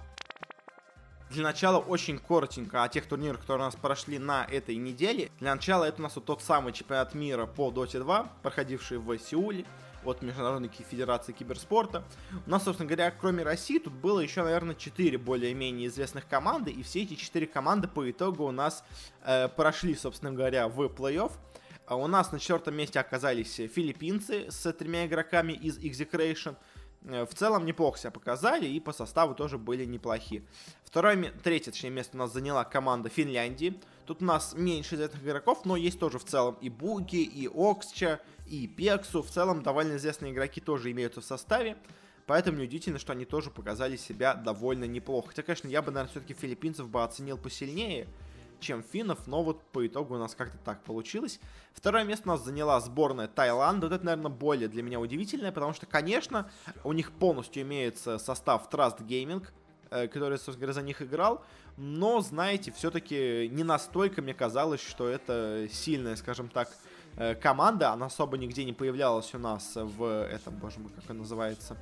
Для 1.31 1.43
начала 1.43 1.77
очень 1.77 2.17
коротенько 2.17 2.83
о 2.83 2.89
тех 2.89 3.05
турнирах, 3.05 3.41
которые 3.41 3.63
у 3.63 3.67
нас 3.67 3.75
прошли 3.75 4.17
на 4.17 4.45
этой 4.45 4.75
неделе. 4.77 5.29
Для 5.39 5.53
начала 5.53 5.85
это 5.85 5.99
у 5.99 6.03
нас 6.03 6.15
вот 6.15 6.25
тот 6.25 6.41
самый 6.41 6.73
чемпионат 6.73 7.13
мира 7.13 7.45
по 7.45 7.69
Dota 7.69 7.99
2, 7.99 8.31
проходивший 8.41 8.97
в 8.97 9.15
Сеуле 9.19 9.65
от 10.05 10.21
Международной 10.21 10.69
Федерации 10.69 11.31
Киберспорта. 11.31 12.03
У 12.45 12.49
нас, 12.49 12.63
собственно 12.63 12.87
говоря, 12.87 13.11
кроме 13.11 13.43
России, 13.43 13.79
тут 13.79 13.93
было 13.93 14.19
еще, 14.19 14.43
наверное, 14.43 14.75
4 14.75 15.17
более-менее 15.17 15.87
известных 15.87 16.27
команды, 16.27 16.71
и 16.71 16.83
все 16.83 17.03
эти 17.03 17.15
4 17.15 17.47
команды 17.47 17.87
по 17.87 18.09
итогу 18.09 18.45
у 18.45 18.51
нас 18.51 18.83
э, 19.23 19.47
прошли, 19.49 19.95
собственно 19.95 20.31
говоря, 20.31 20.67
в 20.67 20.81
плей-офф. 20.81 21.31
А 21.89 21.95
у 21.95 22.05
нас 22.05 22.31
на 22.31 22.39
четвертом 22.39 22.75
месте 22.75 22.99
оказались 22.99 23.55
филиппинцы 23.55 24.51
с 24.51 24.71
тремя 24.73 25.07
игроками 25.07 25.53
из 25.53 25.79
Execration. 25.79 26.55
Э, 27.05 27.25
в 27.25 27.33
целом 27.33 27.65
неплохо 27.65 27.99
себя 27.99 28.11
показали 28.11 28.67
и 28.67 28.79
по 28.79 28.93
составу 28.93 29.35
тоже 29.35 29.57
были 29.57 29.85
неплохие. 29.85 30.43
Второе, 30.83 31.31
третье, 31.43 31.71
точнее, 31.71 31.91
место 31.91 32.17
у 32.17 32.19
нас 32.19 32.33
заняла 32.33 32.63
команда 32.63 33.09
Финляндии. 33.09 33.79
Тут 34.05 34.21
у 34.21 34.25
нас 34.25 34.53
меньше 34.55 34.95
из 34.95 35.01
этих 35.01 35.23
игроков, 35.23 35.65
но 35.65 35.75
есть 35.75 35.99
тоже 35.99 36.17
в 36.17 36.25
целом 36.25 36.57
и 36.61 36.69
Буги, 36.69 37.21
и 37.21 37.47
Оксча, 37.47 38.19
и 38.47 38.67
Пексу. 38.67 39.21
В 39.21 39.29
целом 39.29 39.61
довольно 39.61 39.97
известные 39.97 40.33
игроки 40.33 40.61
тоже 40.61 40.91
имеются 40.91 41.21
в 41.21 41.25
составе. 41.25 41.77
Поэтому 42.25 42.59
неудивительно, 42.59 42.99
что 42.99 43.13
они 43.13 43.25
тоже 43.25 43.49
показали 43.49 43.95
себя 43.97 44.35
довольно 44.35 44.83
неплохо. 44.83 45.29
Хотя, 45.29 45.41
конечно, 45.41 45.67
я 45.67 45.81
бы, 45.81 45.91
наверное, 45.91 46.11
все-таки 46.11 46.35
филиппинцев 46.35 46.87
бы 46.87 47.03
оценил 47.03 47.39
посильнее, 47.39 48.07
чем 48.59 48.83
финнов, 48.83 49.27
но 49.27 49.43
вот 49.43 49.61
по 49.71 49.85
итогу 49.85 50.15
у 50.15 50.17
нас 50.17 50.35
как-то 50.35 50.57
так 50.59 50.83
получилось. 50.83 51.39
Второе 51.73 52.03
место 52.03 52.29
у 52.29 52.33
нас 52.33 52.43
заняла 52.43 52.79
сборная 52.79 53.27
Таиланда. 53.27 53.87
Вот 53.87 53.95
это, 53.95 54.05
наверное, 54.05 54.31
более 54.31 54.67
для 54.67 54.83
меня 54.83 54.99
удивительное, 54.99 55.51
потому 55.51 55.73
что, 55.73 55.85
конечно, 55.85 56.49
у 56.83 56.93
них 56.93 57.11
полностью 57.11 57.63
имеется 57.63 58.17
состав 58.17 58.69
Trust 58.69 59.05
Gaming, 59.05 59.45
э, 59.91 60.07
который, 60.07 60.37
собственно 60.37 60.57
говоря, 60.57 60.73
за 60.73 60.81
них 60.81 61.01
играл. 61.01 61.43
Но, 61.77 62.21
знаете, 62.21 62.71
все-таки 62.71 63.47
не 63.49 63.63
настолько 63.63 64.21
мне 64.21 64.33
казалось, 64.33 64.81
что 64.81 65.07
это 65.07 65.67
сильная, 65.71 66.15
скажем 66.17 66.49
так, 66.49 66.69
э, 67.15 67.35
команда. 67.35 67.91
Она 67.91 68.07
особо 68.07 68.37
нигде 68.37 68.65
не 68.65 68.73
появлялась 68.73 69.33
у 69.33 69.39
нас 69.39 69.71
в 69.75 70.27
этом, 70.27 70.55
боже 70.55 70.79
мой, 70.79 70.91
как 70.91 71.09
он 71.09 71.19
называется, 71.19 71.77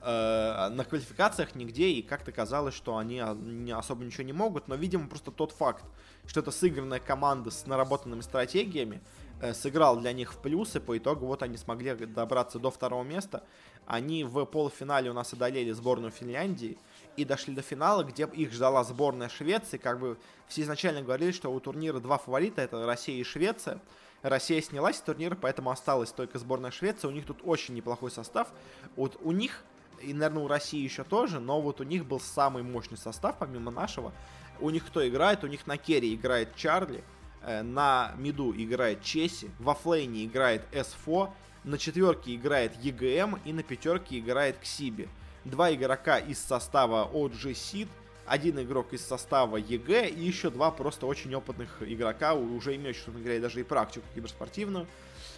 на 0.00 0.84
квалификациях 0.88 1.54
нигде, 1.54 1.88
и 1.88 2.02
как-то 2.02 2.32
казалось, 2.32 2.74
что 2.74 2.96
они 2.96 3.18
а, 3.20 3.36
особо 3.76 4.04
ничего 4.04 4.24
не 4.24 4.32
могут, 4.32 4.68
но, 4.68 4.76
видимо, 4.76 5.08
просто 5.08 5.30
тот 5.30 5.52
факт, 5.52 5.84
что 6.26 6.40
это 6.40 6.50
сыгранная 6.50 7.00
команда 7.00 7.50
с 7.50 7.66
наработанными 7.66 8.20
стратегиями, 8.20 9.00
э, 9.40 9.54
сыграл 9.54 9.98
для 9.98 10.12
них 10.12 10.32
в 10.32 10.38
плюсы, 10.40 10.78
по 10.80 10.96
итогу 10.96 11.26
вот 11.26 11.42
они 11.42 11.56
смогли 11.56 11.94
добраться 11.94 12.58
до 12.58 12.70
второго 12.70 13.02
места, 13.02 13.42
они 13.86 14.24
в 14.24 14.44
полуфинале 14.44 15.10
у 15.10 15.14
нас 15.14 15.32
одолели 15.32 15.72
сборную 15.72 16.12
Финляндии, 16.12 16.78
и 17.16 17.24
дошли 17.24 17.54
до 17.54 17.62
финала, 17.62 18.04
где 18.04 18.26
их 18.26 18.52
ждала 18.52 18.84
сборная 18.84 19.28
Швеции, 19.28 19.78
как 19.78 19.98
бы 19.98 20.18
все 20.46 20.62
изначально 20.62 21.02
говорили, 21.02 21.32
что 21.32 21.52
у 21.52 21.58
турнира 21.58 21.98
два 21.98 22.18
фаворита, 22.18 22.62
это 22.62 22.86
Россия 22.86 23.20
и 23.20 23.24
Швеция, 23.24 23.80
Россия 24.22 24.60
снялась 24.60 24.96
с 24.96 25.00
турнира, 25.00 25.36
поэтому 25.36 25.70
осталась 25.70 26.10
только 26.10 26.38
сборная 26.38 26.70
Швеции. 26.70 27.06
У 27.06 27.12
них 27.12 27.26
тут 27.26 27.38
очень 27.44 27.74
неплохой 27.74 28.10
состав. 28.10 28.48
Вот 28.96 29.16
у 29.22 29.32
них 29.32 29.64
и, 30.02 30.12
наверное, 30.12 30.44
у 30.44 30.48
России 30.48 30.80
еще 30.80 31.04
тоже, 31.04 31.40
но 31.40 31.60
вот 31.60 31.80
у 31.80 31.84
них 31.84 32.06
был 32.06 32.20
самый 32.20 32.62
мощный 32.62 32.98
состав, 32.98 33.36
помимо 33.38 33.70
нашего. 33.70 34.12
У 34.60 34.70
них 34.70 34.86
кто 34.86 35.06
играет? 35.06 35.44
У 35.44 35.46
них 35.46 35.66
на 35.66 35.76
керри 35.76 36.14
играет 36.14 36.54
Чарли, 36.56 37.04
э, 37.42 37.62
на 37.62 38.12
миду 38.16 38.52
играет 38.56 39.02
Чеси, 39.02 39.50
во 39.58 39.74
флейне 39.74 40.24
играет 40.24 40.62
S4, 40.72 41.30
на 41.64 41.78
четверке 41.78 42.34
играет 42.34 42.76
EGM 42.76 43.40
и 43.44 43.52
на 43.52 43.62
пятерке 43.62 44.18
играет 44.18 44.58
Ксиби. 44.58 45.08
Два 45.44 45.72
игрока 45.72 46.18
из 46.18 46.38
состава 46.38 47.08
OG 47.12 47.52
Seed, 47.52 47.88
один 48.28 48.60
игрок 48.60 48.92
из 48.92 49.04
состава 49.04 49.56
EG 49.56 50.08
и 50.08 50.20
еще 50.22 50.50
два 50.50 50.70
просто 50.70 51.06
очень 51.06 51.34
опытных 51.34 51.82
игрока, 51.82 52.34
уже 52.34 52.76
имеющих, 52.76 53.04
собственно 53.04 53.24
говоря, 53.24 53.40
даже 53.40 53.60
и 53.60 53.64
практику 53.64 54.06
киберспортивную. 54.14 54.86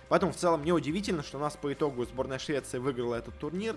Поэтому 0.09 0.33
в 0.33 0.37
целом 0.37 0.65
неудивительно, 0.65 1.23
что 1.23 1.39
у 1.39 1.41
нас 1.41 1.57
по 1.57 1.73
итогу 1.73 2.05
сборная 2.05 2.41
Швеции 2.41 2.79
выиграла 2.79 3.15
этот 3.15 3.39
турнир. 3.39 3.77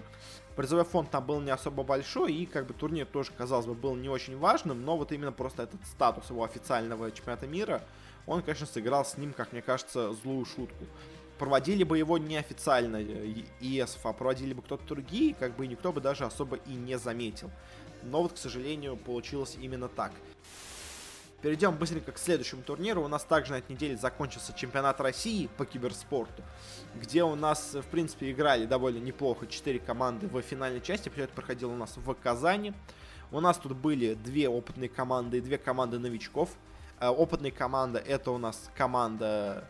Призовой 0.56 0.86
фонд 0.86 1.10
там 1.10 1.26
был 1.26 1.42
не 1.42 1.50
особо 1.50 1.84
большой, 1.84 2.34
и 2.34 2.46
как 2.46 2.68
бы 2.68 2.74
турнир 2.74 3.08
тоже, 3.08 3.32
казалось 3.36 3.66
бы, 3.66 3.74
был 3.74 3.96
не 3.96 4.08
очень 4.08 4.38
важным, 4.38 4.86
но 4.86 4.98
вот 4.98 5.12
именно 5.12 5.32
просто 5.32 5.64
этот 5.64 5.84
статус 5.86 6.30
его 6.30 6.44
официального 6.44 7.12
чемпионата 7.12 7.48
мира, 7.48 7.82
он, 8.28 8.44
конечно, 8.44 8.68
сыграл 8.68 9.04
с 9.04 9.18
ним, 9.18 9.34
как 9.34 9.52
мне 9.52 9.62
кажется, 9.62 10.14
злую 10.14 10.46
шутку. 10.46 10.86
Проводили 11.40 11.84
бы 11.84 11.98
его 11.98 12.20
неофициально 12.20 13.02
IeSF, 13.60 14.06
а 14.06 14.14
проводили 14.14 14.54
бы 14.54 14.62
кто-то 14.62 14.86
другие, 14.86 15.34
как 15.34 15.56
бы 15.56 15.66
никто 15.66 15.92
бы 15.92 16.00
даже 16.00 16.24
особо 16.24 16.58
и 16.58 16.74
не 16.74 17.00
заметил. 17.00 17.50
Но 18.04 18.22
вот, 18.22 18.34
к 18.34 18.38
сожалению, 18.38 18.96
получилось 18.96 19.58
именно 19.60 19.88
так. 19.88 20.12
Перейдем 21.44 21.76
быстренько 21.76 22.14
к 22.14 22.18
следующему 22.18 22.62
турниру. 22.62 23.04
У 23.04 23.10
нас 23.10 23.26
также 23.26 23.52
на 23.52 23.58
этой 23.58 23.74
неделе 23.74 23.98
закончился 23.98 24.54
чемпионат 24.54 25.02
России 25.02 25.50
по 25.58 25.66
киберспорту, 25.66 26.42
где 26.96 27.26
у 27.26 27.36
нас, 27.36 27.74
в 27.74 27.84
принципе, 27.84 28.32
играли 28.32 28.66
довольно 28.66 29.00
неплохо 29.00 29.46
4 29.46 29.80
команды 29.80 30.28
в 30.28 30.42
финальной 30.42 30.80
части. 30.80 31.10
Все 31.10 31.26
это 31.26 31.34
проходило 31.34 31.74
у 31.74 31.76
нас 31.76 31.98
в 31.98 32.14
Казани. 32.14 32.72
У 33.30 33.42
нас 33.42 33.58
тут 33.58 33.74
были 33.74 34.14
две 34.14 34.48
опытные 34.48 34.88
команды 34.88 35.40
и 35.40 35.42
две 35.42 35.58
команды 35.58 36.00
новичков. 36.00 36.50
Э, 37.02 37.10
опытная 37.10 37.52
команда 37.52 38.00
это 38.00 38.32
у 38.32 38.38
нас 38.38 38.72
команда 38.78 39.68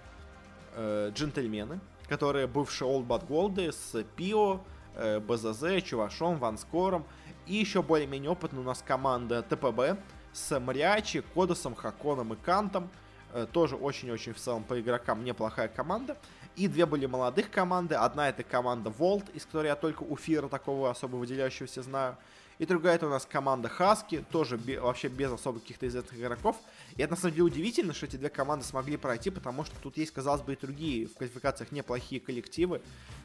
э, 0.76 1.12
джентльмены, 1.16 1.80
которые 2.08 2.46
бывшие 2.46 2.88
All 2.88 3.04
But 3.04 3.28
Gold 3.28 3.72
с 3.72 4.04
Пио, 4.16 4.62
э, 4.94 5.20
БЗЗ, 5.20 5.82
Чувашом, 5.84 6.38
Ванскором. 6.38 7.04
И 7.48 7.56
еще 7.56 7.82
более-менее 7.82 8.30
опытная 8.30 8.62
у 8.62 8.64
нас 8.64 8.84
команда 8.86 9.42
ТПБ, 9.42 9.98
с 10.34 10.60
Мариачи, 10.60 11.22
Кодосом, 11.34 11.76
Хаконом 11.76 12.34
и 12.34 12.36
Кантом. 12.36 12.90
Э, 13.32 13.48
тоже 13.52 13.76
очень-очень 13.76 14.34
в 14.34 14.38
целом 14.38 14.64
по 14.64 14.80
игрокам 14.80 15.24
неплохая 15.24 15.68
команда. 15.68 16.18
И 16.56 16.68
две 16.68 16.86
были 16.86 17.06
молодых 17.06 17.50
команды. 17.50 17.96
Одна 17.96 18.30
это 18.30 18.44
команда 18.44 18.90
Волт, 18.90 19.30
из 19.34 19.46
которой 19.46 19.68
я 19.68 19.76
только 19.76 20.04
у 20.04 20.16
Фира 20.18 20.48
такого 20.48 20.90
особо 20.90 21.16
выделяющегося 21.16 21.82
знаю. 21.82 22.18
И 22.60 22.66
другая 22.66 22.96
это 22.96 23.08
у 23.08 23.10
нас 23.10 23.26
команда 23.26 23.68
Хаски, 23.68 24.24
тоже 24.32 24.58
бе, 24.58 24.80
вообще 24.80 25.08
без 25.08 25.32
особых 25.32 25.64
каких-то 25.64 25.88
известных 25.88 26.20
игроков. 26.20 26.56
И 26.96 27.02
это 27.02 27.12
на 27.12 27.18
самом 27.18 27.34
деле 27.34 27.46
удивительно, 27.46 27.94
что 27.94 28.06
эти 28.06 28.16
две 28.16 28.30
команды 28.30 28.64
смогли 28.64 28.98
пройти, 28.98 29.32
потому 29.32 29.66
что 29.66 29.76
тут 29.82 29.98
есть, 29.98 30.12
казалось 30.12 30.42
бы, 30.42 30.54
и 30.54 30.56
другие 30.56 31.08
в 31.08 31.16
квалификациях 31.16 31.72
неплохие 31.72 32.22
коллективы. 32.22 32.80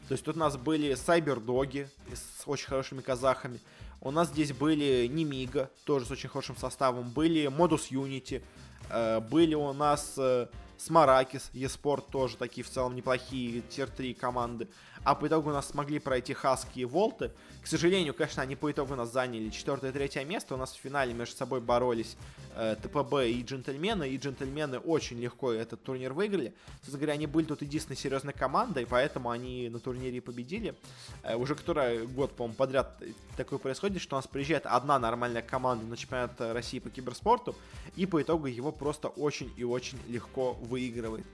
То 0.09 0.12
есть 0.12 0.25
тут 0.25 0.37
у 0.37 0.38
нас 0.38 0.57
были 0.57 0.94
Сайбердоги 0.94 1.90
с 2.11 2.49
очень 2.49 2.68
хорошими 2.68 3.03
казахами. 3.03 3.61
У 4.00 4.11
нас 4.11 4.28
здесь 4.28 4.52
были 4.52 5.06
Немига, 5.06 5.70
тоже 5.84 6.06
с 6.06 6.11
очень 6.11 6.28
хорошим 6.28 6.56
составом. 6.56 7.11
Были 7.11 7.46
Modus 7.46 7.90
Unity. 7.90 8.42
Э, 8.90 9.20
были 9.20 9.54
у 9.54 9.72
нас 9.72 10.14
э, 10.16 10.46
Смаракис, 10.76 11.50
Еспорт 11.52 12.06
тоже 12.08 12.37
такие 12.37 12.64
в 12.64 12.70
целом 12.70 12.94
неплохие 12.94 13.62
тир-3 13.62 14.14
команды. 14.14 14.68
А 15.09 15.14
по 15.14 15.27
итогу 15.27 15.49
у 15.49 15.53
нас 15.55 15.68
смогли 15.68 16.01
пройти 16.01 16.35
Хаски 16.35 16.81
и 16.81 16.85
Волты. 16.85 17.31
К 17.62 17.66
сожалению, 17.66 18.12
конечно, 18.12 18.42
они 18.42 18.57
по 18.57 18.71
итогу 18.71 18.94
нас 18.94 19.11
заняли 19.11 19.49
четвертое 19.49 19.88
и 19.88 19.92
третье 19.94 20.23
место. 20.23 20.53
У 20.55 20.59
нас 20.59 20.75
в 20.75 20.79
финале 20.79 21.14
между 21.14 21.35
собой 21.35 21.62
боролись 21.62 22.18
э, 22.55 22.77
ТПБ 22.83 23.27
и 23.27 23.42
Джентльмены. 23.42 24.07
И 24.11 24.18
Джентльмены 24.18 24.79
очень 24.79 25.18
легко 25.18 25.51
этот 25.51 25.83
турнир 25.83 26.12
выиграли. 26.12 26.53
Собственно 26.81 26.99
говоря, 26.99 27.12
они 27.14 27.27
были 27.27 27.47
тут 27.47 27.62
единственной 27.62 27.97
серьезной 27.97 28.35
командой, 28.35 28.87
поэтому 28.87 29.31
они 29.31 29.71
на 29.71 29.79
турнире 29.79 30.21
победили. 30.21 30.75
Э, 31.23 31.37
уже 31.37 31.55
который 31.55 32.07
год, 32.07 32.37
по-моему, 32.37 32.57
подряд 32.57 33.03
такое 33.38 33.59
происходит, 33.59 34.03
что 34.03 34.16
у 34.16 34.18
нас 34.18 34.27
приезжает 34.27 34.66
одна 34.66 34.99
нормальная 34.99 35.40
команда 35.40 35.87
на 35.87 35.97
чемпионат 35.97 36.38
России 36.38 36.81
по 36.81 36.90
киберспорту. 36.90 37.57
И 37.97 38.05
по 38.05 38.21
итогу 38.21 38.44
его 38.44 38.73
просто 38.73 39.09
очень 39.09 39.51
и 39.57 39.64
очень 39.64 39.99
легко 40.07 40.53
выигрывает. 40.53 41.25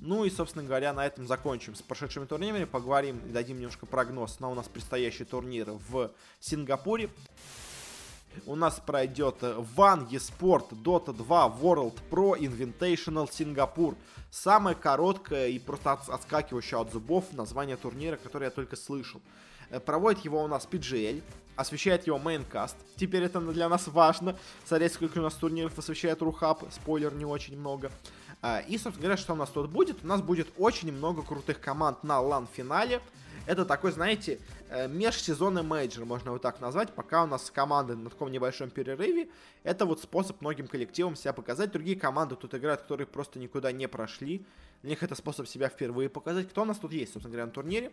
Ну 0.00 0.24
и, 0.24 0.30
собственно 0.30 0.64
говоря, 0.64 0.92
на 0.92 1.04
этом 1.04 1.26
закончим 1.26 1.74
с 1.74 1.82
прошедшими 1.82 2.24
турнирами. 2.24 2.64
Поговорим 2.64 3.18
и 3.28 3.32
дадим 3.32 3.56
немножко 3.56 3.84
прогноз 3.84 4.38
на 4.38 4.48
у 4.48 4.54
нас 4.54 4.68
предстоящий 4.68 5.24
турнир 5.24 5.70
в 5.88 6.12
Сингапуре. 6.38 7.10
У 8.46 8.54
нас 8.54 8.80
пройдет 8.84 9.42
One 9.42 10.08
eSport 10.08 10.70
Dota 10.70 11.12
2 11.12 11.58
World 11.60 11.98
Pro 12.10 12.38
Invitational 12.38 13.28
Сингапур. 13.30 13.96
Самое 14.30 14.76
короткое 14.76 15.48
и 15.48 15.58
просто 15.58 15.92
отскакивающее 15.92 16.80
от 16.80 16.92
зубов 16.92 17.32
название 17.32 17.76
турнира, 17.76 18.16
которое 18.16 18.46
я 18.46 18.50
только 18.52 18.76
слышал. 18.76 19.20
Э, 19.70 19.80
проводит 19.80 20.24
его 20.24 20.42
у 20.42 20.46
нас 20.46 20.68
PGL, 20.70 21.22
освещает 21.56 22.06
его 22.06 22.18
мейнкаст. 22.18 22.76
Теперь 22.96 23.24
это 23.24 23.40
для 23.40 23.68
нас 23.68 23.88
важно. 23.88 24.36
Смотреть, 24.64 24.92
сколько 24.92 25.18
у 25.18 25.22
нас 25.22 25.34
турниров 25.34 25.76
освещает 25.76 26.22
Рухаб. 26.22 26.62
Спойлер, 26.70 27.12
не 27.14 27.24
очень 27.24 27.58
много. 27.58 27.90
А, 28.40 28.60
и, 28.60 28.78
собственно 28.78 29.02
говоря, 29.02 29.16
что 29.16 29.32
у 29.32 29.36
нас 29.36 29.50
тут 29.50 29.70
будет? 29.70 30.04
У 30.04 30.06
нас 30.06 30.22
будет 30.22 30.48
очень 30.56 30.92
много 30.92 31.22
крутых 31.22 31.60
команд 31.60 32.04
на 32.04 32.20
LAN-финале. 32.20 33.00
Это 33.46 33.64
такой, 33.64 33.92
знаете, 33.92 34.40
э, 34.68 34.88
межсезонный 34.88 35.62
мейджор, 35.62 36.04
можно 36.04 36.32
вот 36.32 36.42
так 36.42 36.60
назвать, 36.60 36.92
пока 36.92 37.24
у 37.24 37.26
нас 37.26 37.50
команды 37.50 37.96
на 37.96 38.10
таком 38.10 38.30
небольшом 38.30 38.68
перерыве. 38.68 39.30
Это 39.62 39.86
вот 39.86 40.02
способ 40.02 40.40
многим 40.42 40.68
коллективам 40.68 41.16
себя 41.16 41.32
показать. 41.32 41.72
Другие 41.72 41.98
команды 41.98 42.36
тут 42.36 42.54
играют, 42.54 42.82
которые 42.82 43.06
просто 43.06 43.38
никуда 43.38 43.72
не 43.72 43.88
прошли. 43.88 44.44
Для 44.82 44.90
них 44.90 45.02
это 45.02 45.14
способ 45.14 45.48
себя 45.48 45.68
впервые 45.68 46.10
показать. 46.10 46.48
Кто 46.50 46.62
у 46.62 46.64
нас 46.66 46.78
тут 46.78 46.92
есть, 46.92 47.14
собственно 47.14 47.32
говоря, 47.32 47.46
на 47.46 47.52
турнире? 47.52 47.90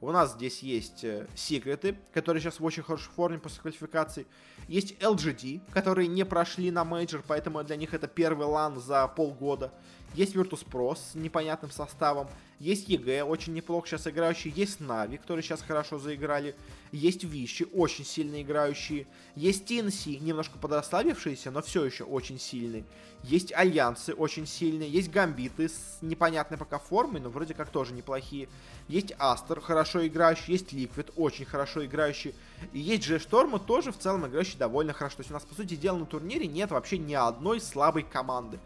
У 0.00 0.12
нас 0.12 0.34
здесь 0.34 0.62
есть 0.62 1.02
э, 1.02 1.26
секреты, 1.34 1.96
которые 2.12 2.40
сейчас 2.40 2.60
в 2.60 2.64
очень 2.64 2.84
хорошей 2.84 3.10
форме 3.10 3.38
после 3.38 3.60
квалификации. 3.62 4.26
Есть 4.68 4.92
LGD, 5.00 5.60
которые 5.72 6.06
не 6.06 6.24
прошли 6.24 6.70
на 6.70 6.84
мейджор, 6.84 7.24
поэтому 7.26 7.64
для 7.64 7.74
них 7.74 7.94
это 7.94 8.06
первый 8.06 8.46
лан 8.46 8.78
за 8.80 9.08
полгода. 9.08 9.72
Есть 10.14 10.34
Virtus.pro 10.34 10.96
с 10.96 11.14
непонятным 11.14 11.70
составом. 11.70 12.28
Есть 12.58 12.88
EG, 12.88 13.22
очень 13.22 13.52
неплохо 13.52 13.86
сейчас 13.86 14.08
играющий. 14.08 14.50
Есть 14.50 14.80
Нави, 14.80 15.18
которые 15.18 15.44
сейчас 15.44 15.62
хорошо 15.62 15.98
заиграли. 15.98 16.56
Есть 16.90 17.22
Vici, 17.22 17.64
очень 17.72 18.04
сильно 18.04 18.42
играющие. 18.42 19.06
Есть 19.36 19.70
TNC, 19.70 20.18
немножко 20.18 20.58
подрасслабившиеся, 20.58 21.52
но 21.52 21.62
все 21.62 21.84
еще 21.84 22.02
очень 22.02 22.40
сильные. 22.40 22.84
Есть 23.22 23.52
Альянсы, 23.52 24.12
очень 24.12 24.46
сильные. 24.46 24.90
Есть 24.90 25.10
Гамбиты 25.10 25.68
с 25.68 25.98
непонятной 26.00 26.58
пока 26.58 26.78
формой, 26.80 27.20
но 27.20 27.30
вроде 27.30 27.54
как 27.54 27.68
тоже 27.68 27.92
неплохие. 27.92 28.48
Есть 28.88 29.12
Aster, 29.18 29.60
хорошо 29.60 30.04
играющий. 30.04 30.54
Есть 30.54 30.72
Liquid, 30.72 31.12
очень 31.14 31.44
хорошо 31.44 31.84
играющий. 31.84 32.34
И 32.72 32.80
есть 32.80 33.06
J.Storm, 33.06 33.64
тоже 33.64 33.92
в 33.92 33.98
целом 33.98 34.26
играющий 34.26 34.58
довольно 34.58 34.94
хорошо. 34.94 35.18
То 35.18 35.20
есть 35.20 35.30
у 35.30 35.34
нас, 35.34 35.44
по 35.44 35.54
сути 35.54 35.76
дела, 35.76 35.98
на 35.98 36.06
турнире 36.06 36.48
нет 36.48 36.70
вообще 36.70 36.98
ни 36.98 37.14
одной 37.14 37.60
слабой 37.60 38.02
команды 38.02 38.58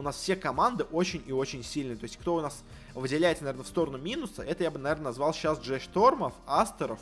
у 0.00 0.02
нас 0.02 0.16
все 0.16 0.34
команды 0.34 0.84
очень 0.84 1.22
и 1.26 1.32
очень 1.32 1.62
сильные. 1.62 1.96
То 1.96 2.04
есть, 2.04 2.16
кто 2.16 2.36
у 2.36 2.40
нас 2.40 2.64
выделяется, 2.94 3.44
наверное, 3.44 3.64
в 3.64 3.68
сторону 3.68 3.98
минуса, 3.98 4.42
это 4.42 4.64
я 4.64 4.70
бы, 4.70 4.78
наверное, 4.78 5.04
назвал 5.04 5.34
сейчас 5.34 5.60
Джей 5.60 5.78
Штормов, 5.78 6.32
Астеров 6.46 6.98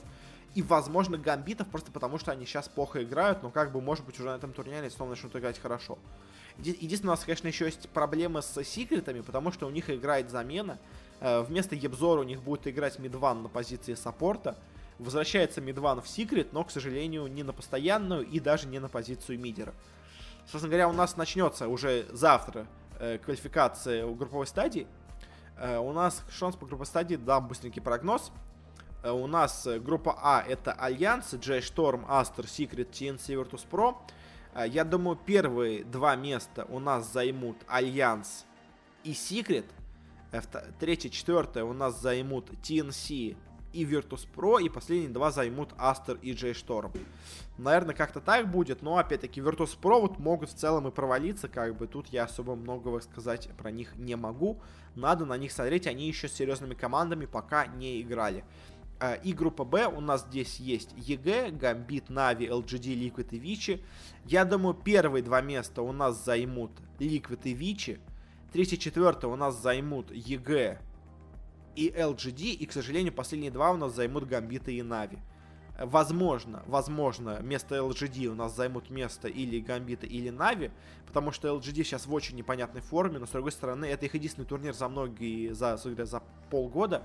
и, 0.54 0.62
возможно, 0.62 1.16
Гамбитов, 1.16 1.68
просто 1.68 1.92
потому 1.92 2.18
что 2.18 2.32
они 2.32 2.44
сейчас 2.44 2.68
плохо 2.68 3.04
играют, 3.04 3.44
но 3.44 3.50
как 3.50 3.70
бы, 3.70 3.80
может 3.80 4.04
быть, 4.04 4.18
уже 4.18 4.28
на 4.28 4.34
этом 4.34 4.52
турнире 4.52 4.90
снова 4.90 5.11
начнут 5.11 5.34
играть 5.37 5.61
хорошо. 5.61 5.96
Единственное, 6.58 7.12
у 7.12 7.16
нас, 7.16 7.24
конечно, 7.24 7.46
еще 7.46 7.66
есть 7.66 7.88
проблемы 7.90 8.42
с 8.42 8.64
секретами, 8.64 9.20
потому 9.20 9.52
что 9.52 9.68
у 9.68 9.70
них 9.70 9.88
играет 9.90 10.28
замена. 10.28 10.80
Э, 11.20 11.42
вместо 11.42 11.76
Ебзора 11.76 12.22
у 12.22 12.24
них 12.24 12.42
будет 12.42 12.66
играть 12.66 12.98
Мидван 12.98 13.44
на 13.44 13.48
позиции 13.48 13.94
саппорта. 13.94 14.56
Возвращается 14.98 15.61
Мидван 15.61 16.02
в 16.02 16.08
секрет, 16.08 16.52
но, 16.52 16.64
к 16.64 16.72
сожалению, 16.72 17.28
не 17.28 17.44
на 17.44 17.52
постоянную 17.52 18.26
и 18.26 18.40
даже 18.40 18.66
не 18.66 18.80
на 18.80 18.88
позицию 18.88 19.38
мидера. 19.38 19.72
Собственно 20.50 20.70
говоря, 20.70 20.88
у 20.88 20.92
нас 20.92 21.16
начнется 21.16 21.68
уже 21.68 22.06
завтра 22.11 22.66
э, 22.98 23.18
квалификация 23.18 24.06
у 24.06 24.14
групповой 24.14 24.46
стадии. 24.46 24.87
Э, 25.56 25.78
у 25.78 25.92
нас 25.92 26.24
шанс 26.30 26.56
по 26.56 26.66
групповой 26.66 26.87
стадии, 26.87 27.16
дам 27.16 27.48
быстренький 27.48 27.82
прогноз. 27.82 28.32
Э, 29.02 29.11
у 29.11 29.26
нас 29.26 29.66
э, 29.66 29.78
группа 29.78 30.18
А 30.20 30.42
это 30.42 30.72
Альянс, 30.72 31.32
J.Storm, 31.33 32.07
Aster, 32.08 32.44
Secret, 32.44 32.90
TNC, 32.90 33.34
Virtus 33.34 33.66
Pro. 33.70 33.96
Э, 34.54 34.66
я 34.66 34.84
думаю, 34.84 35.16
первые 35.16 35.84
два 35.84 36.16
места 36.16 36.64
у 36.68 36.78
нас 36.78 37.12
займут 37.12 37.56
Альянс 37.66 38.44
и 39.04 39.12
Secret. 39.12 39.66
Э, 40.32 40.40
третье, 40.78 41.08
четвертое 41.08 41.64
у 41.64 41.72
нас 41.72 42.00
займут 42.00 42.50
TNC 42.62 43.37
и 43.72 43.85
Virtus 43.85 44.26
Pro, 44.35 44.62
и 44.62 44.68
последние 44.68 45.11
два 45.11 45.31
займут 45.31 45.72
Aster 45.72 46.18
и 46.20 46.31
J.Storm. 46.31 46.96
Наверное, 47.59 47.94
как-то 47.94 48.20
так 48.20 48.50
будет, 48.50 48.83
но, 48.83 48.98
опять-таки, 48.98 49.40
Virtus 49.40 49.78
Pro 49.81 50.00
вот 50.00 50.18
могут 50.18 50.50
в 50.50 50.54
целом 50.54 50.88
и 50.88 50.90
провалиться, 50.90 51.48
как 51.48 51.76
бы 51.76 51.87
тут 51.87 52.09
я 52.09 52.24
особо 52.24 52.54
многого 52.54 53.00
сказать 53.00 53.49
про 53.57 53.70
них 53.70 53.97
не 53.97 54.16
могу. 54.16 54.61
Надо 54.95 55.24
на 55.24 55.36
них 55.36 55.53
смотреть, 55.53 55.86
они 55.86 56.07
еще 56.07 56.28
с 56.28 56.34
серьезными 56.34 56.74
командами 56.74 57.26
пока 57.26 57.66
не 57.66 58.01
играли. 58.01 58.45
А, 59.01 59.14
и 59.14 59.32
группа 59.32 59.64
Б 59.64 59.86
у 59.86 60.01
нас 60.01 60.26
здесь 60.28 60.59
есть 60.59 60.93
EG, 60.97 61.51
Гамбит, 61.51 62.11
Нави, 62.11 62.47
LGD, 62.47 62.95
Liquid 62.95 63.28
и 63.30 63.38
Vici. 63.39 63.82
Я 64.24 64.45
думаю, 64.45 64.74
первые 64.74 65.22
два 65.22 65.40
места 65.40 65.82
у 65.82 65.93
нас 65.93 66.24
займут 66.24 66.72
Liquid 66.99 67.40
и 67.45 67.55
Vici. 67.55 68.01
Третье, 68.53 68.76
четвертое 68.76 69.28
у 69.28 69.36
нас 69.36 69.61
займут 69.61 70.11
EG 70.11 70.80
и 71.79 71.91
LGD, 71.91 72.55
и, 72.55 72.66
к 72.66 72.72
сожалению, 72.72 73.12
последние 73.12 73.53
два 73.53 73.70
у 73.70 73.76
нас 73.76 73.95
займут 73.95 74.26
Гамбиты 74.26 74.74
и 74.74 74.83
Нави. 74.83 75.18
Возможно, 75.79 76.64
возможно, 76.66 77.39
вместо 77.41 77.76
LGD 77.76 78.26
у 78.26 78.35
нас 78.35 78.57
займут 78.57 78.91
место 78.91 79.29
или 79.29 79.61
Гамбита, 79.61 80.07
или 80.07 80.29
Нави, 80.31 80.72
потому 81.07 81.31
что 81.31 81.47
LGD 81.47 81.85
сейчас 81.85 82.07
в 82.07 82.12
очень 82.12 82.37
непонятной 82.37 82.81
форме, 82.81 83.20
но 83.20 83.26
с 83.26 83.31
другой 83.31 83.53
стороны, 83.53 83.85
это 83.85 84.07
их 84.07 84.14
единственный 84.14 84.45
турнир 84.45 84.74
за 84.74 84.89
многие, 84.89 85.53
за, 85.53 85.76
за 85.76 86.22
полгода. 86.51 87.05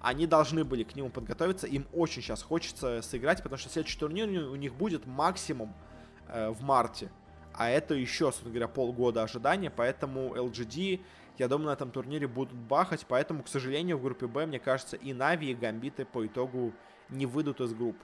Они 0.00 0.26
должны 0.26 0.64
были 0.64 0.84
к 0.84 0.96
нему 0.96 1.10
подготовиться, 1.10 1.66
им 1.66 1.86
очень 1.92 2.22
сейчас 2.22 2.42
хочется 2.42 3.02
сыграть, 3.02 3.42
потому 3.42 3.58
что 3.58 3.68
следующий 3.68 3.98
турнир 3.98 4.28
у 4.48 4.56
них 4.56 4.74
будет 4.74 5.04
максимум 5.06 5.74
э, 6.28 6.48
в 6.48 6.62
марте. 6.62 7.10
А 7.52 7.68
это 7.68 7.94
еще, 7.94 8.26
собственно 8.26 8.50
говоря, 8.50 8.68
полгода 8.68 9.22
ожидания, 9.22 9.70
поэтому 9.70 10.34
LGD, 10.34 11.00
я 11.38 11.48
думаю, 11.48 11.68
на 11.68 11.72
этом 11.72 11.90
турнире 11.90 12.26
будут 12.28 12.54
бахать, 12.54 13.04
поэтому, 13.08 13.42
к 13.42 13.48
сожалению, 13.48 13.98
в 13.98 14.02
группе 14.02 14.26
Б, 14.26 14.46
мне 14.46 14.58
кажется, 14.58 14.96
и 14.96 15.12
Нави, 15.12 15.50
и 15.50 15.54
Гамбиты 15.54 16.04
по 16.04 16.26
итогу 16.26 16.72
не 17.08 17.26
выйдут 17.26 17.60
из 17.60 17.74
групп. 17.74 17.96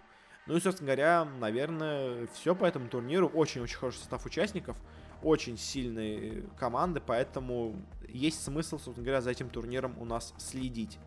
Ну 0.47 0.57
и, 0.57 0.61
собственно 0.61 0.87
говоря, 0.87 1.24
наверное, 1.39 2.26
все 2.33 2.55
по 2.55 2.64
этому 2.64 2.89
турниру. 2.89 3.28
Очень-очень 3.28 3.76
хороший 3.76 3.99
состав 3.99 4.26
участников, 4.26 4.76
очень 5.22 5.57
сильные 5.57 6.43
команды, 6.59 7.01
поэтому 7.05 7.76
есть 8.09 8.43
смысл, 8.43 8.78
собственно 8.78 9.05
говоря, 9.05 9.20
за 9.20 9.31
этим 9.31 9.49
турниром 9.49 9.97
у 9.99 10.05
нас 10.05 10.35
следить. 10.39 10.99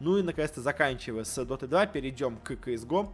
Ну 0.00 0.16
и, 0.16 0.22
наконец-то, 0.22 0.60
заканчивая 0.62 1.24
с 1.24 1.36
Dota 1.38 1.66
2, 1.66 1.86
перейдем 1.86 2.36
к 2.38 2.52
CSGO. 2.52 3.12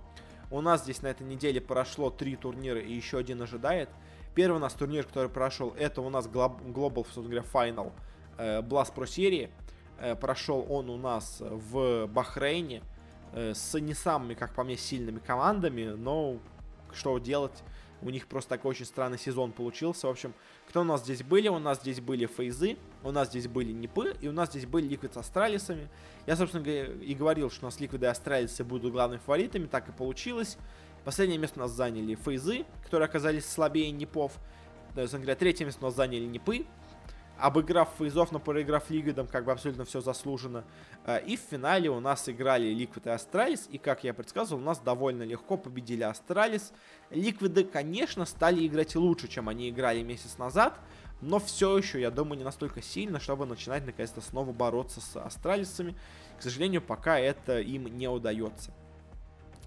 У 0.51 0.61
нас 0.61 0.83
здесь 0.83 1.03
на 1.03 1.09
этой 1.09 1.27
неделе 1.27 1.61
прошло 1.61 2.11
три 2.11 2.37
турнира 2.37 2.79
и 2.79 2.93
еще 2.93 3.19
один 3.19 3.41
ожидает. 3.43 3.89
Первый 4.35 4.57
у 4.57 4.61
нас 4.61 4.75
турнир, 4.75 5.05
который 5.05 5.31
прошел, 5.31 5.75
это 5.79 6.01
у 6.01 6.11
нас 6.11 6.27
Global, 6.27 7.05
собственно 7.05 7.29
говоря, 7.29 7.45
Final 7.53 7.93
э, 8.37 8.63
Blast 8.63 8.95
Pro 8.95 9.07
серии. 9.07 9.51
Э, 9.99 10.17
прошел 10.17 10.67
он 10.69 10.91
у 10.91 10.97
нас 10.97 11.39
в 11.41 12.07
Бахрейне. 12.07 12.83
Э, 13.35 13.53
с 13.53 13.79
не 13.81 13.95
самыми, 13.95 14.35
как 14.35 14.55
по 14.55 14.63
мне, 14.63 14.77
сильными 14.77 15.19
командами, 15.19 15.87
но 15.97 16.39
что 16.93 17.19
делать, 17.19 17.65
у 18.01 18.11
них 18.11 18.29
просто 18.29 18.51
такой 18.51 18.71
очень 18.71 18.85
странный 18.85 19.19
сезон 19.19 19.51
получился. 19.51 20.07
В 20.07 20.11
общем, 20.11 20.35
кто 20.69 20.83
у 20.83 20.85
нас 20.85 21.03
здесь 21.03 21.25
были? 21.25 21.49
У 21.49 21.59
нас 21.59 21.81
здесь 21.81 22.01
были 22.01 22.27
Фейзы, 22.27 22.77
у 23.03 23.11
нас 23.11 23.29
здесь 23.29 23.49
были 23.49 23.73
Нипы, 23.73 24.15
и 24.21 24.29
у 24.29 24.33
нас 24.33 24.51
здесь 24.51 24.67
были 24.67 24.87
Liquid 24.87 25.15
с 25.15 25.17
Астралисами. 25.17 25.89
Я, 26.27 26.37
собственно, 26.37 26.65
и 26.65 27.15
говорил, 27.15 27.51
что 27.51 27.67
у 27.67 27.69
нас 27.69 27.81
Ликвиды 27.81 28.07
и 28.07 28.09
Астралисы 28.09 28.63
будут 28.63 28.93
главными 28.93 29.21
фаворитами, 29.21 29.67
так 29.67 29.89
и 29.89 29.93
получилось. 29.93 30.57
Последнее 31.05 31.39
место 31.39 31.61
у 31.61 31.63
нас 31.63 31.73
заняли 31.73 32.15
Фейзы, 32.15 32.65
которые 32.83 33.07
оказались 33.07 33.47
слабее. 33.47 33.95
Собственно 34.95 35.23
говоря, 35.23 35.37
третье 35.37 35.65
место 35.65 35.85
у 35.85 35.89
нас 35.89 35.97
заняли 35.97 36.25
Нипы, 36.25 36.67
обыграв 37.39 37.91
фейзов, 37.99 38.33
но 38.33 38.39
проиграв 38.39 38.91
Ликвидам, 38.91 39.27
как 39.27 39.45
бы 39.45 39.53
абсолютно 39.53 39.85
все 39.85 40.01
заслужено. 40.01 40.65
Э, 41.05 41.21
и 41.25 41.37
в 41.37 41.41
финале 41.41 41.91
у 41.91 42.01
нас 42.01 42.29
играли 42.29 42.73
Liquid 42.73 43.07
и 43.07 43.11
Astralis, 43.11 43.69
и, 43.71 43.79
как 43.79 44.05
я 44.05 44.15
предсказывал, 44.15 44.63
у 44.63 44.65
нас 44.65 44.79
довольно 44.79 45.25
легко 45.25 45.57
победили 45.57 46.03
Astralis. 46.03 46.73
Ликвиды, 47.11 47.65
конечно, 47.65 48.25
стали 48.25 48.67
играть 48.67 48.95
лучше, 48.95 49.29
чем 49.29 49.49
они 49.49 49.71
играли 49.71 50.03
месяц 50.03 50.39
назад, 50.39 50.79
но 51.21 51.39
все 51.39 51.77
еще, 51.77 52.01
я 52.01 52.11
думаю, 52.11 52.39
не 52.39 52.45
настолько 52.45 52.83
сильно, 52.83 53.19
чтобы 53.19 53.47
начинать 53.47 53.85
наконец-то 53.85 54.21
снова 54.21 54.53
бороться 54.53 55.01
с 55.01 55.17
Астралисами. 55.17 55.97
К 56.39 56.43
сожалению, 56.43 56.83
пока 56.83 57.19
это 57.19 57.61
им 57.61 57.85
не 57.87 58.09
удается. 58.09 58.73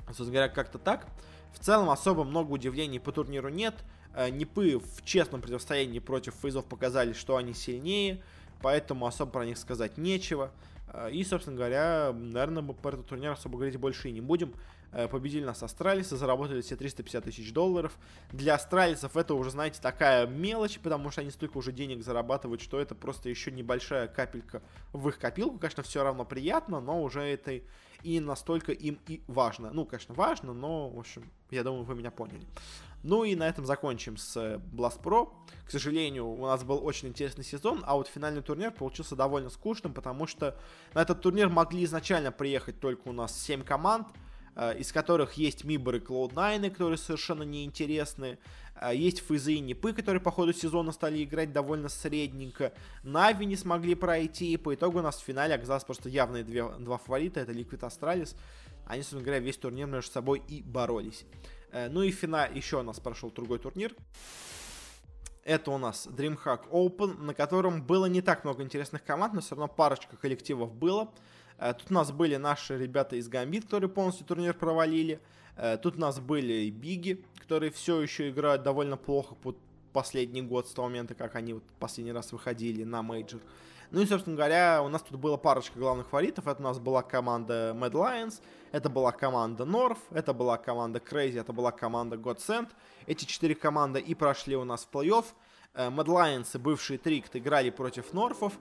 Собственно 0.08 0.32
говоря, 0.32 0.50
как-то 0.50 0.78
так. 0.78 1.08
В 1.54 1.60
целом 1.60 1.90
особо 1.90 2.24
много 2.24 2.52
удивлений 2.52 3.00
по 3.00 3.12
турниру 3.12 3.50
нет. 3.50 3.76
Э, 4.14 4.30
Непы 4.30 4.80
в 4.80 5.04
честном 5.04 5.42
противостоянии 5.42 6.00
против 6.00 6.34
фейзов 6.36 6.66
показали, 6.66 7.14
что 7.14 7.36
они 7.38 7.54
сильнее, 7.54 8.22
поэтому 8.62 9.06
особо 9.06 9.32
про 9.32 9.46
них 9.46 9.58
сказать 9.58 9.98
нечего. 9.98 10.52
Э, 10.94 11.10
и, 11.12 11.24
собственно 11.24 11.58
говоря, 11.58 12.14
наверное, 12.14 12.64
мы 12.64 12.74
про 12.74 12.90
этот 12.94 13.08
турнир 13.08 13.32
особо 13.32 13.58
говорить 13.58 13.78
больше 13.78 14.10
и 14.10 14.12
не 14.12 14.22
будем. 14.22 14.54
Э, 14.94 15.08
победили 15.08 15.44
нас 15.44 15.62
астралисы, 15.64 16.16
заработали 16.16 16.62
все 16.62 16.76
350 16.76 17.24
тысяч 17.26 17.52
долларов. 17.52 17.98
Для 18.32 18.56
астралисов 18.56 19.18
это 19.18 19.34
уже, 19.34 19.52
знаете, 19.52 19.82
такая 19.82 20.26
мелочь, 20.28 20.80
потому 20.80 21.12
что 21.12 21.22
они 21.22 21.32
столько 21.32 21.58
уже 21.58 21.72
денег 21.72 22.04
зарабатывают, 22.04 22.62
что 22.62 22.80
это 22.80 22.96
просто 22.96 23.30
еще 23.30 23.52
небольшая 23.52 24.08
капелька 24.08 24.62
в 24.94 25.10
их 25.10 25.20
копилку. 25.20 25.60
Конечно, 25.60 25.84
все 25.84 26.04
равно 26.04 26.26
приятно, 26.26 26.80
но 26.80 27.02
уже 27.02 27.22
это 27.22 27.60
и 28.04 28.20
настолько 28.20 28.72
им 28.72 29.00
и 29.08 29.22
важно. 29.28 29.72
Ну, 29.74 29.86
конечно, 29.86 30.14
важно, 30.14 30.54
но, 30.54 30.90
в 30.90 31.00
общем, 31.00 31.30
я 31.52 31.64
думаю, 31.64 31.84
вы 31.84 31.96
меня 31.96 32.12
поняли. 32.12 32.46
Ну 33.04 33.24
и 33.24 33.36
на 33.36 33.48
этом 33.48 33.66
закончим 33.66 34.18
с 34.18 34.36
э, 34.38 34.60
Blast 34.74 35.02
Pro. 35.02 35.34
К 35.66 35.72
сожалению, 35.72 36.28
у 36.28 36.46
нас 36.46 36.64
был 36.64 36.84
очень 36.84 37.10
интересный 37.10 37.44
сезон, 37.44 37.84
а 37.86 37.96
вот 37.96 38.08
финальный 38.08 38.42
турнир 38.42 38.72
получился 38.72 39.16
довольно 39.16 39.50
скучным, 39.50 39.94
потому 39.94 40.28
что 40.28 40.58
на 40.94 41.02
этот 41.02 41.22
турнир 41.22 41.50
могли 41.50 41.84
изначально 41.84 42.32
приехать 42.32 42.80
только 42.80 43.08
у 43.08 43.14
нас 43.14 43.40
7 43.40 43.64
команд, 43.64 44.08
из 44.78 44.92
которых 44.92 45.34
есть 45.34 45.64
Мибор 45.64 45.96
и 45.96 46.00
Cloud9, 46.00 46.72
которые 46.72 46.98
совершенно 46.98 47.44
неинтересны. 47.44 48.40
Э, 48.82 48.96
есть 48.96 49.20
Физы 49.20 49.54
и 49.54 49.60
Нипы, 49.60 49.94
которые 49.94 50.22
по 50.22 50.32
ходу 50.32 50.54
сезона 50.54 50.92
стали 50.92 51.24
играть 51.24 51.52
довольно 51.52 51.90
средненько. 51.90 52.74
Нави 53.04 53.46
не 53.46 53.56
смогли 53.56 53.96
пройти, 53.96 54.54
и 54.54 54.58
по 54.58 54.74
итогу 54.74 55.00
у 55.00 55.02
нас 55.02 55.18
в 55.18 55.24
финале 55.24 55.56
оказалось 55.56 55.84
просто 55.84 56.10
явные 56.10 56.44
две, 56.44 56.68
два 56.80 56.98
фаворита, 56.98 57.40
это 57.40 57.52
Liquid 57.52 57.80
Astralis. 57.80 58.36
Они, 58.86 59.02
собственно 59.02 59.24
говоря, 59.24 59.40
весь 59.40 59.58
турнир 59.58 59.88
между 59.88 60.12
собой 60.12 60.42
и 60.48 60.62
боролись. 60.62 61.26
Э, 61.72 61.90
ну 61.90 62.02
и 62.02 62.12
финал, 62.12 62.48
еще 62.54 62.80
у 62.80 62.84
нас 62.84 63.00
прошел 63.00 63.32
другой 63.32 63.60
турнир. 63.60 63.94
Это 65.44 65.72
у 65.72 65.78
нас 65.78 66.08
DreamHack 66.08 66.70
Open, 66.72 67.22
на 67.22 67.34
котором 67.34 67.82
было 67.82 68.06
не 68.08 68.22
так 68.22 68.44
много 68.44 68.64
интересных 68.64 69.04
команд, 69.06 69.34
но 69.34 69.40
все 69.40 69.56
равно 69.56 69.70
парочка 69.70 70.18
коллективов 70.18 70.74
было. 70.74 71.14
Э, 71.58 71.74
тут 71.74 71.92
у 71.92 71.94
нас 71.94 72.12
были 72.12 72.36
наши 72.36 72.78
ребята 72.78 73.16
из 73.16 73.30
Gambit, 73.30 73.64
которые 73.64 73.90
полностью 73.90 74.26
турнир 74.26 74.54
провалили. 74.54 75.20
Э, 75.56 75.78
тут 75.78 75.98
у 75.98 76.00
нас 76.00 76.20
были 76.20 76.70
Биги, 76.70 77.24
которые 77.40 77.72
все 77.72 78.02
еще 78.02 78.30
играют 78.30 78.64
довольно 78.64 78.98
плохо 78.98 79.36
под 79.36 79.58
последний 79.94 80.42
год, 80.42 80.68
с 80.68 80.74
того 80.74 80.88
момента, 80.90 81.16
как 81.16 81.36
они 81.36 81.54
вот 81.54 81.64
последний 81.80 82.12
раз 82.12 82.32
выходили 82.32 82.84
на 82.84 83.02
мейджор. 83.02 83.42
Ну 83.90 84.02
и, 84.02 84.06
собственно 84.06 84.36
говоря, 84.36 84.84
у 84.84 84.90
нас 84.90 85.02
тут 85.02 85.18
была 85.18 85.38
парочка 85.38 85.80
главных 85.80 86.08
фаворитов. 86.08 86.46
Это 86.48 86.62
у 86.62 86.64
нас 86.64 86.78
была 86.78 87.04
команда 87.04 87.74
Mad 87.74 87.94
Lions, 87.94 88.42
это 88.74 88.90
была 88.90 89.14
команда 89.14 89.64
North, 89.64 90.00
это 90.12 90.34
была 90.34 90.58
команда 90.58 91.00
Crazy, 91.00 91.40
это 91.40 91.54
была 91.54 91.72
команда 91.72 92.18
Godsend. 92.18 92.68
Эти 93.06 93.24
четыре 93.24 93.56
команды 93.56 94.00
и 94.00 94.14
прошли 94.14 94.58
у 94.58 94.66
нас 94.66 94.86
в 94.86 94.94
плей-офф. 94.94 95.26
Э, 95.74 95.90
Mad 95.90 96.06
Lions, 96.06 96.60
бывшие 96.60 97.00
Tricked, 97.00 97.36
играли 97.36 97.70
против 97.70 98.12
North-ов 98.14 98.60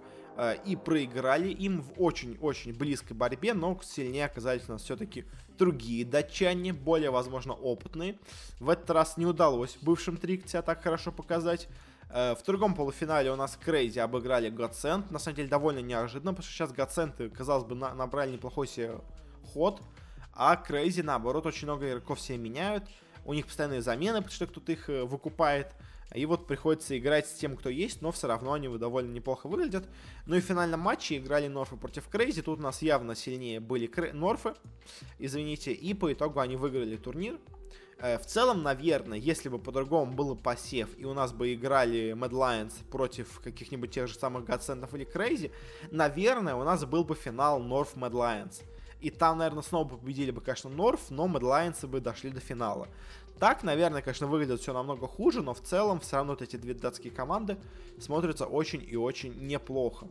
и 0.66 0.76
проиграли 0.76 1.48
им 1.48 1.80
в 1.80 1.92
очень-очень 1.96 2.74
близкой 2.74 3.14
борьбе, 3.14 3.54
но 3.54 3.78
сильнее 3.82 4.26
оказались 4.26 4.68
у 4.68 4.72
нас 4.72 4.82
все-таки 4.82 5.24
другие 5.56 6.04
датчане, 6.04 6.72
более, 6.72 7.10
возможно, 7.10 7.54
опытные. 7.54 8.18
В 8.60 8.68
этот 8.68 8.90
раз 8.90 9.16
не 9.16 9.26
удалось 9.26 9.78
бывшим 9.80 10.16
Tricked 10.16 10.48
себя 10.48 10.62
так 10.62 10.82
хорошо 10.82 11.12
показать. 11.12 11.68
Э, 12.10 12.34
в 12.34 12.44
другом 12.44 12.74
полуфинале 12.74 13.30
у 13.30 13.36
нас 13.36 13.58
Crazy 13.62 13.98
обыграли 13.98 14.50
Godsend. 14.50 15.12
На 15.12 15.18
самом 15.18 15.36
деле 15.36 15.48
довольно 15.48 15.80
неожиданно, 15.80 16.32
потому 16.32 16.44
что 16.44 16.52
сейчас 16.52 16.72
Godsend, 16.72 17.30
казалось 17.30 17.64
бы, 17.64 17.74
на 17.74 17.94
набрали 17.94 18.32
неплохой 18.32 18.68
себе 18.68 18.98
ход. 19.52 19.80
А 20.32 20.56
Crazy, 20.56 21.02
наоборот, 21.02 21.46
очень 21.46 21.66
много 21.66 21.88
игроков 21.88 22.20
себе 22.20 22.38
меняют. 22.38 22.84
У 23.24 23.32
них 23.32 23.46
постоянные 23.46 23.82
замены, 23.82 24.18
потому 24.18 24.34
что 24.34 24.46
кто-то 24.46 24.72
их 24.72 24.88
э, 24.88 25.04
выкупает. 25.04 25.74
И 26.14 26.24
вот 26.24 26.46
приходится 26.46 26.96
играть 26.96 27.26
с 27.26 27.32
тем, 27.32 27.56
кто 27.56 27.68
есть, 27.68 28.00
но 28.00 28.12
все 28.12 28.28
равно 28.28 28.52
они 28.52 28.68
довольно 28.78 29.12
неплохо 29.12 29.48
выглядят. 29.48 29.88
Ну 30.26 30.36
и 30.36 30.40
в 30.40 30.44
финальном 30.44 30.80
матче 30.80 31.18
играли 31.18 31.48
Норфы 31.48 31.76
против 31.76 32.08
Крейзи. 32.08 32.42
Тут 32.42 32.60
у 32.60 32.62
нас 32.62 32.80
явно 32.80 33.14
сильнее 33.14 33.60
были 33.60 33.86
Крэ... 33.86 34.12
Норфы, 34.12 34.54
извините. 35.18 35.72
И 35.72 35.94
по 35.94 36.12
итогу 36.12 36.40
они 36.40 36.56
выиграли 36.56 36.96
турнир. 36.96 37.38
Э, 37.98 38.18
в 38.18 38.26
целом, 38.26 38.62
наверное, 38.62 39.18
если 39.18 39.48
бы 39.48 39.58
по-другому 39.58 40.12
было 40.12 40.34
посев, 40.34 40.88
и 40.98 41.04
у 41.04 41.14
нас 41.14 41.32
бы 41.32 41.54
играли 41.54 42.12
Mad 42.12 42.30
Lions 42.30 42.72
против 42.90 43.40
каких-нибудь 43.40 43.90
тех 43.90 44.06
же 44.06 44.14
самых 44.14 44.44
Godsendов 44.44 44.94
или 44.94 45.06
Crazy, 45.06 45.50
наверное, 45.90 46.54
у 46.54 46.64
нас 46.64 46.84
был 46.84 47.04
бы 47.04 47.14
финал 47.14 47.60
North 47.60 47.94
Mad 47.94 48.12
Lions. 48.12 48.62
И 49.00 49.10
там, 49.10 49.38
наверное, 49.38 49.62
снова 49.62 49.96
победили 49.96 50.30
бы, 50.30 50.40
конечно, 50.40 50.68
North, 50.68 51.06
но 51.10 51.26
Mad 51.26 51.40
Lions 51.40 51.86
бы 51.86 52.00
дошли 52.00 52.30
до 52.30 52.40
финала. 52.40 52.88
Так, 53.38 53.62
наверное, 53.62 54.02
конечно, 54.02 54.26
выглядит 54.26 54.60
все 54.60 54.72
намного 54.72 55.06
хуже, 55.06 55.42
но 55.42 55.52
в 55.52 55.60
целом 55.60 56.00
все 56.00 56.16
равно 56.16 56.32
вот 56.32 56.42
эти 56.42 56.56
две 56.56 56.74
датские 56.74 57.12
команды 57.12 57.58
смотрятся 58.00 58.46
очень 58.46 58.82
и 58.86 58.96
очень 58.96 59.34
неплохо. 59.46 60.06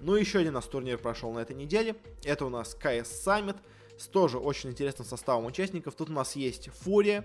Ну, 0.00 0.14
еще 0.14 0.40
один 0.40 0.52
у 0.52 0.56
нас 0.56 0.66
турнир 0.66 0.98
прошел 0.98 1.32
на 1.32 1.38
этой 1.38 1.56
неделе. 1.56 1.96
Это 2.22 2.44
у 2.44 2.50
нас 2.50 2.76
CS 2.78 3.08
Summit 3.24 3.56
с 3.98 4.06
тоже 4.08 4.38
очень 4.38 4.70
интересным 4.70 5.06
составом 5.06 5.46
участников. 5.46 5.94
Тут 5.94 6.10
у 6.10 6.12
нас 6.12 6.36
есть 6.36 6.68
Фурия, 6.68 7.24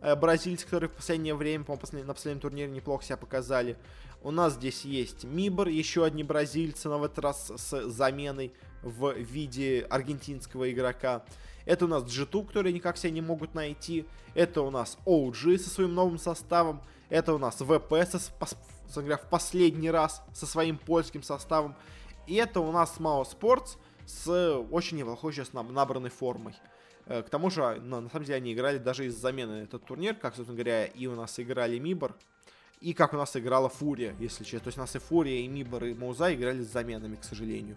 э, 0.00 0.14
бразильцы, 0.14 0.64
которые 0.64 0.88
в 0.88 0.92
последнее 0.92 1.34
время, 1.34 1.64
по 1.64 1.72
на 1.72 2.14
последнем 2.14 2.40
турнире 2.40 2.70
неплохо 2.70 3.04
себя 3.04 3.16
показали. 3.16 3.76
У 4.22 4.30
нас 4.30 4.54
здесь 4.54 4.84
есть 4.84 5.24
Мибор, 5.24 5.66
еще 5.66 6.04
одни 6.04 6.22
бразильцы, 6.22 6.88
но 6.88 7.00
в 7.00 7.04
этот 7.04 7.18
раз 7.18 7.52
с 7.56 7.88
заменой 7.88 8.52
в 8.82 9.14
виде 9.14 9.84
аргентинского 9.90 10.70
игрока. 10.70 11.24
Это 11.64 11.84
у 11.84 11.88
нас 11.88 12.04
G2, 12.04 12.46
которые 12.46 12.72
никак 12.72 12.96
себя 12.96 13.10
не 13.10 13.20
могут 13.20 13.54
найти. 13.54 14.06
Это 14.34 14.62
у 14.62 14.70
нас 14.70 14.98
OG 15.06 15.58
со 15.58 15.70
своим 15.70 15.94
новым 15.94 16.18
составом. 16.18 16.82
Это 17.08 17.34
у 17.34 17.38
нас 17.38 17.56
ВП 17.56 17.94
со, 18.08 18.18
в 18.18 19.28
последний 19.30 19.90
раз 19.90 20.22
со 20.34 20.46
своим 20.46 20.78
польским 20.78 21.22
составом. 21.22 21.74
И 22.26 22.34
это 22.34 22.60
у 22.60 22.72
нас 22.72 22.96
Mao 22.98 23.24
Sports, 23.24 23.76
с 24.06 24.28
очень 24.70 24.96
неплохой 24.98 25.32
сейчас 25.32 25.52
набранной 25.52 26.10
формой. 26.10 26.54
К 27.06 27.24
тому 27.24 27.50
же, 27.50 27.80
ну, 27.82 28.00
на 28.00 28.08
самом 28.08 28.24
деле, 28.24 28.36
они 28.36 28.52
играли 28.52 28.78
даже 28.78 29.06
из 29.06 29.16
замены 29.16 29.64
этот 29.64 29.84
турнир, 29.84 30.14
как, 30.14 30.36
собственно 30.36 30.56
говоря, 30.56 30.84
и 30.84 31.06
у 31.06 31.14
нас 31.14 31.38
играли 31.40 31.78
Мибор, 31.78 32.14
и 32.80 32.94
как 32.94 33.12
у 33.12 33.16
нас 33.16 33.36
играла 33.36 33.68
Фурия, 33.68 34.14
если 34.18 34.44
честно. 34.44 34.60
То 34.60 34.68
есть 34.68 34.78
у 34.78 34.80
нас 34.80 34.94
и 34.94 34.98
Фурия, 34.98 35.40
и 35.40 35.48
Мибор, 35.48 35.84
и 35.84 35.94
Мауза 35.94 36.32
играли 36.32 36.62
с 36.62 36.70
заменами, 36.72 37.16
к 37.16 37.24
сожалению. 37.24 37.76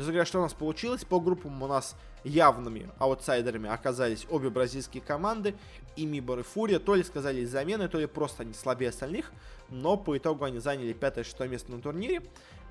Есть, 0.00 0.08
говоря, 0.08 0.24
что 0.24 0.38
у 0.38 0.42
нас 0.42 0.54
получилось? 0.54 1.04
По 1.04 1.20
группам 1.20 1.62
у 1.62 1.66
нас 1.66 1.94
явными 2.24 2.88
аутсайдерами 2.98 3.68
оказались 3.68 4.26
обе 4.30 4.48
бразильские 4.48 5.02
команды, 5.02 5.54
и 5.94 6.06
Мибор, 6.06 6.38
и 6.38 6.42
Фурия. 6.42 6.78
То 6.78 6.94
ли 6.94 7.02
сказали 7.02 7.44
замены, 7.44 7.86
то 7.86 7.98
ли 7.98 8.06
просто 8.06 8.44
они 8.44 8.54
слабее 8.54 8.88
остальных, 8.88 9.30
но 9.68 9.98
по 9.98 10.16
итогу 10.16 10.44
они 10.44 10.58
заняли 10.58 10.94
5-6 10.94 11.48
место 11.48 11.72
на 11.72 11.82
турнире. 11.82 12.22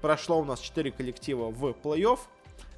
Прошло 0.02 0.40
у 0.40 0.44
нас 0.44 0.60
4 0.60 0.90
коллектива 0.90 1.52
в 1.52 1.66
плей-офф. 1.66 2.20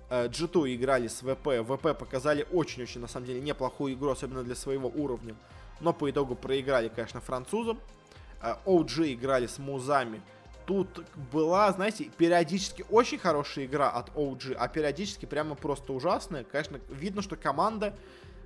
G2 0.10 0.68
э, 0.68 0.76
играли 0.76 1.08
с 1.08 1.22
ВП. 1.22 1.66
ВП 1.66 1.98
показали 1.98 2.46
очень-очень, 2.52 3.00
на 3.00 3.08
самом 3.08 3.28
деле, 3.28 3.40
неплохую 3.40 3.94
игру, 3.94 4.10
особенно 4.10 4.44
для 4.44 4.56
своего 4.56 4.90
уровня. 4.90 5.34
Но 5.80 5.94
по 5.94 6.12
итогу 6.12 6.36
проиграли, 6.36 6.90
конечно, 6.94 7.22
французам. 7.22 7.80
OG 8.42 9.04
э, 9.06 9.14
играли 9.14 9.48
с 9.48 9.60
Музами. 9.60 10.22
Тут 10.66 11.04
была, 11.32 11.72
знаете, 11.72 12.06
периодически 12.18 12.86
очень 12.90 13.18
хорошая 13.18 13.66
игра 13.66 13.90
от 13.90 14.10
OG, 14.10 14.54
а 14.54 14.68
периодически 14.68 15.26
прямо 15.26 15.56
просто 15.56 15.94
ужасная. 15.94 16.44
Конечно, 16.44 16.80
видно, 16.90 17.22
что 17.22 17.36
команда 17.36 17.96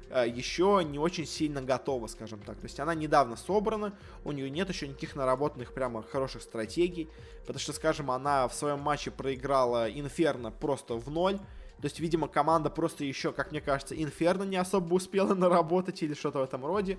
э, 0.10 0.26
еще 0.28 0.82
не 0.86 0.98
очень 0.98 1.26
сильно 1.26 1.62
готова, 1.62 2.08
скажем 2.08 2.40
так. 2.40 2.58
То 2.58 2.64
есть 2.64 2.80
она 2.80 2.96
недавно 2.96 3.36
собрана, 3.36 3.94
у 4.24 4.32
нее 4.32 4.50
нет 4.50 4.70
еще 4.70 4.88
никаких 4.88 5.16
наработанных 5.16 5.74
прямо 5.74 6.04
хороших 6.04 6.42
стратегий. 6.42 7.10
Потому 7.42 7.60
что, 7.60 7.74
скажем, 7.74 8.10
она 8.12 8.48
в 8.48 8.54
своем 8.54 8.80
матче 8.80 9.12
проиграла 9.12 9.90
Инферно 9.92 10.52
просто 10.52 10.96
в 10.96 11.10
ноль. 11.10 11.40
То 11.82 11.86
есть, 11.86 12.00
видимо, 12.00 12.28
команда 12.28 12.70
просто 12.70 13.04
еще, 13.04 13.32
как 13.32 13.52
мне 13.52 13.62
кажется, 13.62 14.02
Инферно 14.02 14.44
не 14.44 14.56
особо 14.56 14.94
успела 14.94 15.34
наработать 15.36 16.02
или 16.04 16.14
что-то 16.14 16.40
в 16.40 16.44
этом 16.44 16.66
роде. 16.66 16.98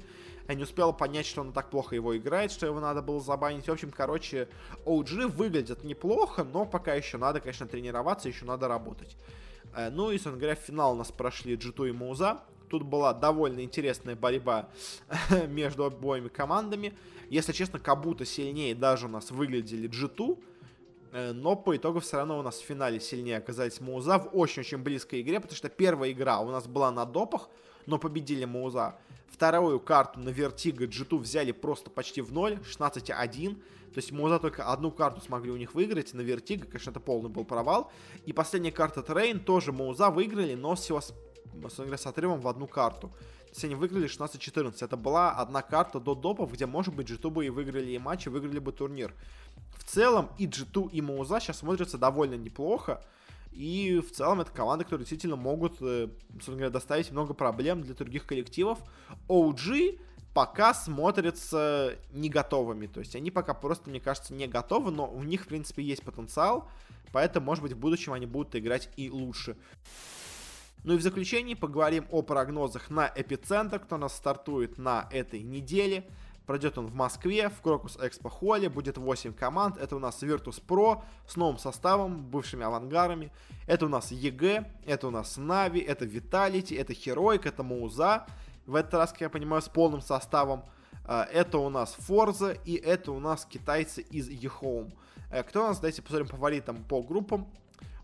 Я 0.48 0.54
не 0.54 0.62
успела 0.62 0.92
понять, 0.92 1.26
что 1.26 1.40
он 1.40 1.52
так 1.52 1.70
плохо 1.70 1.94
его 1.94 2.16
играет, 2.16 2.52
что 2.52 2.66
его 2.66 2.78
надо 2.78 3.02
было 3.02 3.20
забанить. 3.20 3.66
В 3.66 3.72
общем, 3.72 3.90
короче, 3.90 4.48
OG 4.84 5.28
выглядит 5.28 5.82
неплохо, 5.82 6.44
но 6.44 6.66
пока 6.66 6.94
еще 6.94 7.16
надо, 7.18 7.40
конечно, 7.40 7.66
тренироваться, 7.66 8.28
еще 8.28 8.44
надо 8.44 8.68
работать. 8.68 9.16
Э, 9.74 9.90
ну 9.90 10.10
и, 10.10 10.14
собственно 10.14 10.38
говоря, 10.38 10.56
в 10.56 10.60
финал 10.60 10.92
у 10.92 10.96
нас 10.96 11.10
прошли 11.10 11.56
G2 11.56 11.88
и 11.88 11.92
Муза. 11.92 12.40
Тут 12.68 12.82
была 12.82 13.12
довольно 13.12 13.60
интересная 13.60 14.16
борьба 14.16 14.68
между 15.48 15.84
обоими 15.84 16.28
командами. 16.28 16.94
Если 17.28 17.52
честно, 17.52 17.78
как 17.78 18.00
будто 18.00 18.24
сильнее 18.24 18.74
даже 18.74 19.06
у 19.06 19.08
нас 19.08 19.30
выглядели 19.30 19.88
G2. 19.88 20.38
Э, 21.16 21.32
но 21.32 21.56
по 21.56 21.74
итогу 21.74 22.00
все 22.00 22.18
равно 22.18 22.38
у 22.38 22.42
нас 22.42 22.58
в 22.58 22.64
финале 22.64 23.00
сильнее 23.00 23.38
оказались 23.38 23.80
Мауза 23.80 24.18
в 24.18 24.28
очень-очень 24.34 24.76
близкой 24.76 25.22
игре, 25.22 25.40
потому 25.40 25.56
что 25.56 25.70
первая 25.70 26.12
игра 26.12 26.40
у 26.40 26.50
нас 26.50 26.66
была 26.66 26.92
на 26.92 27.06
допах, 27.06 27.48
но 27.86 27.98
победили 27.98 28.44
Мауза. 28.44 28.96
Вторую 29.28 29.80
карту 29.80 30.20
на 30.20 30.28
Vertigo 30.28 30.84
G2 30.84 31.16
взяли 31.16 31.52
просто 31.52 31.88
почти 31.88 32.20
в 32.20 32.34
ноль, 32.34 32.58
16-1. 32.70 33.54
То 33.54 33.98
есть 33.98 34.12
Мауза 34.12 34.38
только 34.38 34.70
одну 34.70 34.90
карту 34.90 35.22
смогли 35.22 35.50
у 35.50 35.56
них 35.56 35.74
выиграть, 35.74 36.12
на 36.12 36.20
Vertigo, 36.20 36.66
конечно, 36.66 36.90
это 36.90 37.00
полный 37.00 37.30
был 37.30 37.46
провал. 37.46 37.90
И 38.26 38.34
последняя 38.34 38.72
карта 38.72 39.02
Train 39.02 39.40
тоже 39.40 39.72
Мауза 39.72 40.10
выиграли, 40.10 40.54
но 40.54 40.74
всего 40.74 41.00
с, 41.00 41.14
с 41.66 42.06
отрывом 42.06 42.42
в 42.42 42.48
одну 42.48 42.66
карту. 42.66 43.10
Они 43.64 43.74
выиграли 43.74 44.08
16-14. 44.08 44.76
Это 44.80 44.96
была 44.96 45.32
одна 45.32 45.62
карта 45.62 46.00
до 46.00 46.14
допов, 46.14 46.52
где, 46.52 46.66
может 46.66 46.94
быть, 46.94 47.10
G2 47.10 47.30
бы 47.30 47.46
и 47.46 47.50
выиграли 47.50 47.92
и 47.92 47.98
матч, 47.98 48.26
и 48.26 48.30
выиграли 48.30 48.58
бы 48.58 48.72
турнир. 48.72 49.14
В 49.76 49.84
целом 49.84 50.30
и 50.38 50.46
G2, 50.46 50.90
и 50.90 51.00
Мауза 51.00 51.40
сейчас 51.40 51.58
смотрятся 51.58 51.98
довольно 51.98 52.34
неплохо. 52.34 53.02
И 53.52 54.00
в 54.06 54.14
целом 54.14 54.42
это 54.42 54.50
команды, 54.50 54.84
которые 54.84 55.04
действительно 55.04 55.36
могут, 55.36 55.78
э, 55.80 56.08
собственно 56.32 56.58
говоря, 56.58 56.70
доставить 56.70 57.10
много 57.10 57.32
проблем 57.32 57.82
для 57.82 57.94
других 57.94 58.26
коллективов. 58.26 58.78
OG 59.28 59.98
пока 60.34 60.74
смотрятся 60.74 61.96
не 62.12 62.28
готовыми. 62.28 62.86
То 62.86 63.00
есть 63.00 63.16
они 63.16 63.30
пока 63.30 63.54
просто, 63.54 63.88
мне 63.88 64.00
кажется, 64.00 64.34
не 64.34 64.46
готовы, 64.46 64.90
но 64.90 65.08
у 65.10 65.22
них, 65.22 65.44
в 65.44 65.48
принципе, 65.48 65.82
есть 65.82 66.02
потенциал. 66.02 66.68
Поэтому, 67.12 67.46
может 67.46 67.62
быть, 67.62 67.72
в 67.72 67.78
будущем 67.78 68.12
они 68.12 68.26
будут 68.26 68.54
играть 68.54 68.90
и 68.98 69.08
лучше. 69.08 69.56
Ну 70.86 70.94
и 70.94 70.98
в 70.98 71.02
заключении 71.02 71.54
поговорим 71.54 72.06
о 72.12 72.22
прогнозах 72.22 72.90
на 72.90 73.10
эпицентр, 73.12 73.80
кто 73.80 73.96
нас 73.96 74.14
стартует 74.14 74.78
на 74.78 75.08
этой 75.10 75.42
неделе. 75.42 76.08
Пройдет 76.46 76.78
он 76.78 76.86
в 76.86 76.94
Москве, 76.94 77.48
в 77.48 77.60
Крокус 77.60 77.98
Экспо 78.00 78.28
Холле, 78.28 78.68
будет 78.68 78.96
8 78.96 79.32
команд. 79.32 79.78
Это 79.78 79.96
у 79.96 79.98
нас 79.98 80.22
Virtus 80.22 80.62
Pro 80.64 81.02
с 81.26 81.34
новым 81.34 81.58
составом, 81.58 82.22
бывшими 82.22 82.64
авангарами. 82.64 83.32
Это 83.66 83.86
у 83.86 83.88
нас 83.88 84.12
EG, 84.12 84.70
это 84.86 85.08
у 85.08 85.10
нас 85.10 85.36
Нави, 85.36 85.80
это 85.80 86.04
Vitality, 86.04 86.80
это 86.80 86.92
Heroic, 86.92 87.48
это 87.48 87.64
Мауза. 87.64 88.24
В 88.64 88.76
этот 88.76 88.94
раз, 88.94 89.10
как 89.10 89.22
я 89.22 89.28
понимаю, 89.28 89.62
с 89.62 89.68
полным 89.68 90.00
составом. 90.00 90.62
А, 91.04 91.24
это 91.24 91.58
у 91.58 91.68
нас 91.68 91.96
forZe 91.98 92.56
и 92.64 92.76
это 92.76 93.10
у 93.10 93.18
нас 93.18 93.44
китайцы 93.44 94.02
из 94.02 94.28
eHome. 94.28 94.92
Э, 95.32 95.42
кто 95.42 95.64
у 95.64 95.66
нас, 95.66 95.80
давайте 95.80 96.02
посмотрим 96.02 96.28
фаворитом 96.28 96.84
по 96.84 97.02
группам. 97.02 97.48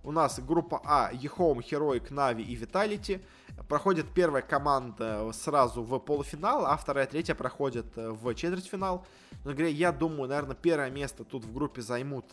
У 0.04 0.10
нас 0.10 0.40
группа 0.40 0.80
А, 0.84 1.12
eHome, 1.12 1.60
Heroic, 1.60 2.12
Нави 2.12 2.42
и 2.42 2.56
Vitality 2.56 3.22
проходит 3.68 4.06
первая 4.12 4.42
команда 4.42 5.30
сразу 5.32 5.82
в 5.82 5.98
полуфинал, 6.00 6.66
а 6.66 6.76
вторая, 6.76 7.06
третья 7.06 7.34
проходит 7.34 7.86
в 7.94 8.34
четвертьфинал. 8.34 9.06
Но 9.44 9.52
говоря, 9.52 9.68
я 9.68 9.92
думаю, 9.92 10.28
наверное, 10.28 10.56
первое 10.56 10.90
место 10.90 11.24
тут 11.24 11.44
в 11.44 11.52
группе 11.52 11.82
займут 11.82 12.24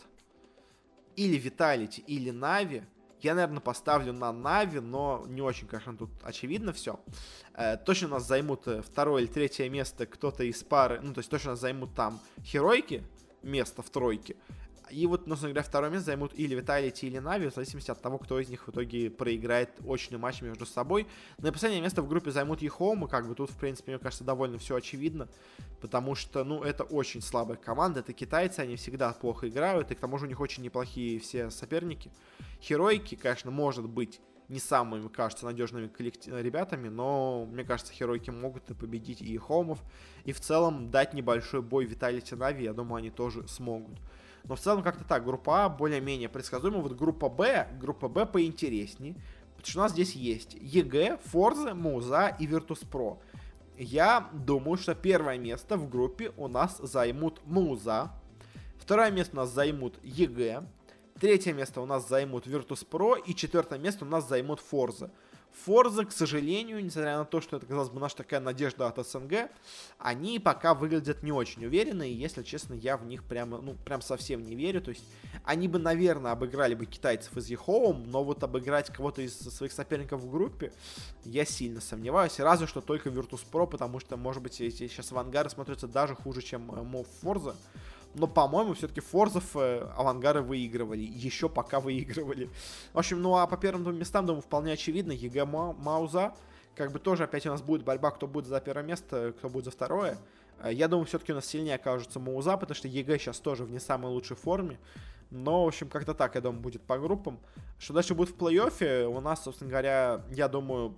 или 1.14 1.36
Vitality, 1.36 2.02
или 2.06 2.30
Нави. 2.30 2.82
Я, 3.20 3.34
наверное, 3.34 3.60
поставлю 3.60 4.12
на 4.14 4.32
Нави, 4.32 4.80
но 4.80 5.24
не 5.28 5.42
очень, 5.42 5.68
конечно, 5.68 5.96
тут 5.96 6.10
очевидно 6.22 6.72
все. 6.72 6.98
Э, 7.54 7.76
точно 7.76 8.08
нас 8.08 8.26
займут 8.26 8.66
второе 8.84 9.22
или 9.22 9.30
третье 9.30 9.68
место 9.68 10.06
кто-то 10.06 10.42
из 10.42 10.62
пары, 10.64 11.00
ну, 11.02 11.12
то 11.12 11.18
есть 11.18 11.30
точно 11.30 11.50
нас 11.50 11.60
займут 11.60 11.94
там 11.94 12.18
Херойки, 12.42 13.04
место 13.42 13.82
в 13.82 13.90
тройке. 13.90 14.36
И 14.90 15.06
вот, 15.06 15.26
ну, 15.26 15.36
говоря, 15.36 15.62
второе 15.62 15.90
место 15.90 16.06
займут 16.06 16.32
или 16.34 16.54
Vitality, 16.54 17.06
или 17.06 17.18
Нави, 17.18 17.48
в 17.48 17.54
зависимости 17.54 17.90
от 17.90 18.00
того, 18.00 18.18
кто 18.18 18.38
из 18.38 18.48
них 18.48 18.66
в 18.66 18.70
итоге 18.70 19.10
проиграет 19.10 19.70
очный 19.84 20.18
матч 20.18 20.42
между 20.42 20.66
собой. 20.66 21.06
И 21.38 21.42
последнее 21.42 21.82
место 21.82 22.02
в 22.02 22.08
группе 22.08 22.30
займут 22.30 22.62
eHome, 22.62 23.04
и 23.04 23.08
как 23.08 23.28
бы 23.28 23.34
тут, 23.34 23.50
в 23.50 23.56
принципе, 23.56 23.92
мне 23.92 23.98
кажется, 23.98 24.24
довольно 24.24 24.58
все 24.58 24.76
очевидно, 24.76 25.28
потому 25.80 26.14
что, 26.14 26.44
ну, 26.44 26.62
это 26.62 26.84
очень 26.84 27.22
слабая 27.22 27.56
команда, 27.56 28.00
это 28.00 28.12
китайцы, 28.12 28.60
они 28.60 28.76
всегда 28.76 29.12
плохо 29.12 29.48
играют, 29.48 29.90
и 29.90 29.94
к 29.94 30.00
тому 30.00 30.18
же 30.18 30.26
у 30.26 30.28
них 30.28 30.40
очень 30.40 30.62
неплохие 30.62 31.18
все 31.20 31.50
соперники. 31.50 32.10
Херойки, 32.60 33.14
конечно, 33.14 33.50
может 33.50 33.88
быть 33.88 34.20
не 34.50 34.58
самыми, 34.58 35.06
кажется, 35.08 35.46
надежными 35.46 35.86
коллектив... 35.86 36.34
ребятами, 36.34 36.88
но 36.88 37.46
мне 37.46 37.62
кажется, 37.64 37.92
Херойки 37.92 38.30
могут 38.30 38.68
и 38.70 38.74
победить 38.74 39.22
eHome-ов, 39.22 39.78
и 40.24 40.32
в 40.32 40.40
целом 40.40 40.90
дать 40.90 41.14
небольшой 41.14 41.62
бой 41.62 41.84
Vitality 41.84 42.34
Нави, 42.34 42.64
я 42.64 42.72
думаю, 42.72 42.98
они 42.98 43.10
тоже 43.10 43.46
смогут. 43.46 43.96
Но 44.44 44.56
в 44.56 44.60
целом 44.60 44.82
как-то 44.82 45.04
так, 45.04 45.24
группа 45.24 45.64
А 45.64 45.68
более-менее 45.68 46.28
предсказуема. 46.28 46.78
Вот 46.78 46.92
группа 46.92 47.28
Б, 47.28 47.68
группа 47.80 48.08
Б 48.08 48.26
поинтереснее. 48.26 49.14
Потому 49.56 49.70
что 49.70 49.78
у 49.78 49.82
нас 49.82 49.92
здесь 49.92 50.14
есть 50.14 50.56
EG, 50.60 51.18
forZe, 51.26 51.74
Мауза 51.74 52.34
и 52.38 52.46
Virtus.pro. 52.46 53.18
Я 53.76 54.28
думаю, 54.32 54.76
что 54.76 54.94
первое 54.94 55.38
место 55.38 55.76
в 55.76 55.88
группе 55.88 56.32
у 56.36 56.48
нас 56.48 56.78
займут 56.78 57.40
Мауза. 57.44 58.10
Второе 58.78 59.10
место 59.10 59.36
у 59.36 59.40
нас 59.40 59.50
займут 59.50 59.98
EG. 60.02 60.64
Третье 61.20 61.52
место 61.52 61.80
у 61.80 61.86
нас 61.86 62.08
займут 62.08 62.46
Virtus.pro. 62.46 63.22
И 63.26 63.34
четвертое 63.34 63.78
место 63.78 64.04
у 64.04 64.08
нас 64.08 64.26
займут 64.28 64.60
forZe. 64.60 65.10
forZe, 65.64 66.04
к 66.04 66.12
сожалению, 66.12 66.82
несмотря 66.82 67.18
на 67.18 67.24
то, 67.24 67.40
что 67.40 67.56
это, 67.56 67.66
казалось 67.66 67.90
бы, 67.90 68.00
наша 68.00 68.16
такая 68.16 68.40
надежда 68.40 68.86
от 68.86 69.06
СНГ, 69.06 69.50
они 69.98 70.38
пока 70.38 70.74
выглядят 70.74 71.22
не 71.22 71.32
очень 71.32 71.64
уверенно, 71.64 72.02
и, 72.02 72.12
если 72.12 72.42
честно, 72.42 72.74
я 72.74 72.96
в 72.96 73.04
них 73.04 73.24
прямо, 73.24 73.60
ну, 73.60 73.74
прям 73.84 74.00
совсем 74.00 74.42
не 74.42 74.54
верю. 74.54 74.80
То 74.80 74.90
есть, 74.90 75.04
они 75.44 75.68
бы, 75.68 75.78
наверное, 75.78 76.32
обыграли 76.32 76.74
бы 76.74 76.86
китайцев 76.86 77.36
из 77.36 77.48
eHome, 77.48 78.10
но 78.10 78.24
вот 78.24 78.42
обыграть 78.42 78.92
кого-то 78.92 79.22
из 79.22 79.38
своих 79.38 79.72
соперников 79.72 80.20
в 80.20 80.30
группе, 80.30 80.72
я 81.24 81.44
сильно 81.44 81.80
сомневаюсь. 81.80 82.38
Разве 82.38 82.66
что 82.66 82.80
только 82.80 83.10
Virtus.pro, 83.10 83.66
потому 83.66 84.00
что, 84.00 84.16
может 84.16 84.42
быть, 84.42 84.60
эти 84.60 84.88
сейчас 84.88 85.12
авангары 85.12 85.50
смотрятся 85.50 85.86
даже 85.86 86.14
хуже, 86.14 86.42
чем 86.42 86.70
э, 86.72 86.82
Мов 86.82 87.06
forZe 87.20 87.56
но, 88.14 88.26
по-моему, 88.26 88.74
все-таки 88.74 89.00
Форзов 89.00 89.56
э, 89.56 89.88
авангары 89.96 90.42
выигрывали, 90.42 91.00
еще 91.00 91.48
пока 91.48 91.80
выигрывали. 91.80 92.50
В 92.92 92.98
общем, 92.98 93.22
ну 93.22 93.36
а 93.36 93.46
по 93.46 93.56
первым 93.56 93.84
двум 93.84 93.96
местам, 93.96 94.26
думаю, 94.26 94.42
вполне 94.42 94.72
очевидно, 94.72 95.12
ЕГЭ 95.12 95.44
Мауза, 95.44 96.34
как 96.74 96.92
бы 96.92 96.98
тоже 96.98 97.24
опять 97.24 97.46
у 97.46 97.50
нас 97.50 97.62
будет 97.62 97.84
борьба, 97.84 98.10
кто 98.10 98.26
будет 98.26 98.46
за 98.46 98.60
первое 98.60 98.82
место, 98.82 99.32
кто 99.38 99.48
будет 99.48 99.66
за 99.66 99.70
второе. 99.70 100.18
Э, 100.60 100.72
я 100.72 100.88
думаю, 100.88 101.06
все-таки 101.06 101.32
у 101.32 101.36
нас 101.36 101.46
сильнее 101.46 101.76
окажется 101.76 102.18
Мауза, 102.18 102.56
потому 102.56 102.74
что 102.74 102.88
ЕГЭ 102.88 103.18
сейчас 103.18 103.38
тоже 103.38 103.64
в 103.64 103.70
не 103.70 103.78
самой 103.78 104.10
лучшей 104.10 104.36
форме. 104.36 104.78
Но, 105.30 105.64
в 105.64 105.68
общем, 105.68 105.88
как-то 105.88 106.12
так, 106.12 106.34
я 106.34 106.40
думаю, 106.40 106.60
будет 106.60 106.82
по 106.82 106.98
группам. 106.98 107.38
Что 107.78 107.94
дальше 107.94 108.14
будет 108.14 108.30
в 108.30 108.36
плей-оффе, 108.36 109.04
у 109.04 109.20
нас, 109.20 109.44
собственно 109.44 109.70
говоря, 109.70 110.22
я 110.30 110.48
думаю... 110.48 110.96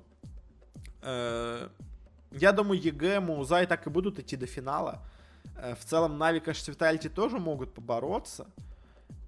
Э, 1.02 1.68
я 2.30 2.52
думаю, 2.52 2.80
EG, 2.80 3.20
Mouz 3.20 3.54
а 3.54 3.62
и 3.62 3.66
так 3.66 3.86
и 3.86 3.90
будут 3.90 4.18
идти 4.18 4.36
до 4.36 4.46
финала. 4.46 5.02
Э, 5.62 5.74
в 5.76 5.84
целом, 5.84 6.18
Na'Vi, 6.18 6.40
конечно, 6.40 6.72
с 6.72 6.76
Vitality 6.76 7.08
тоже 7.08 7.38
могут 7.38 7.72
побороться. 7.72 8.48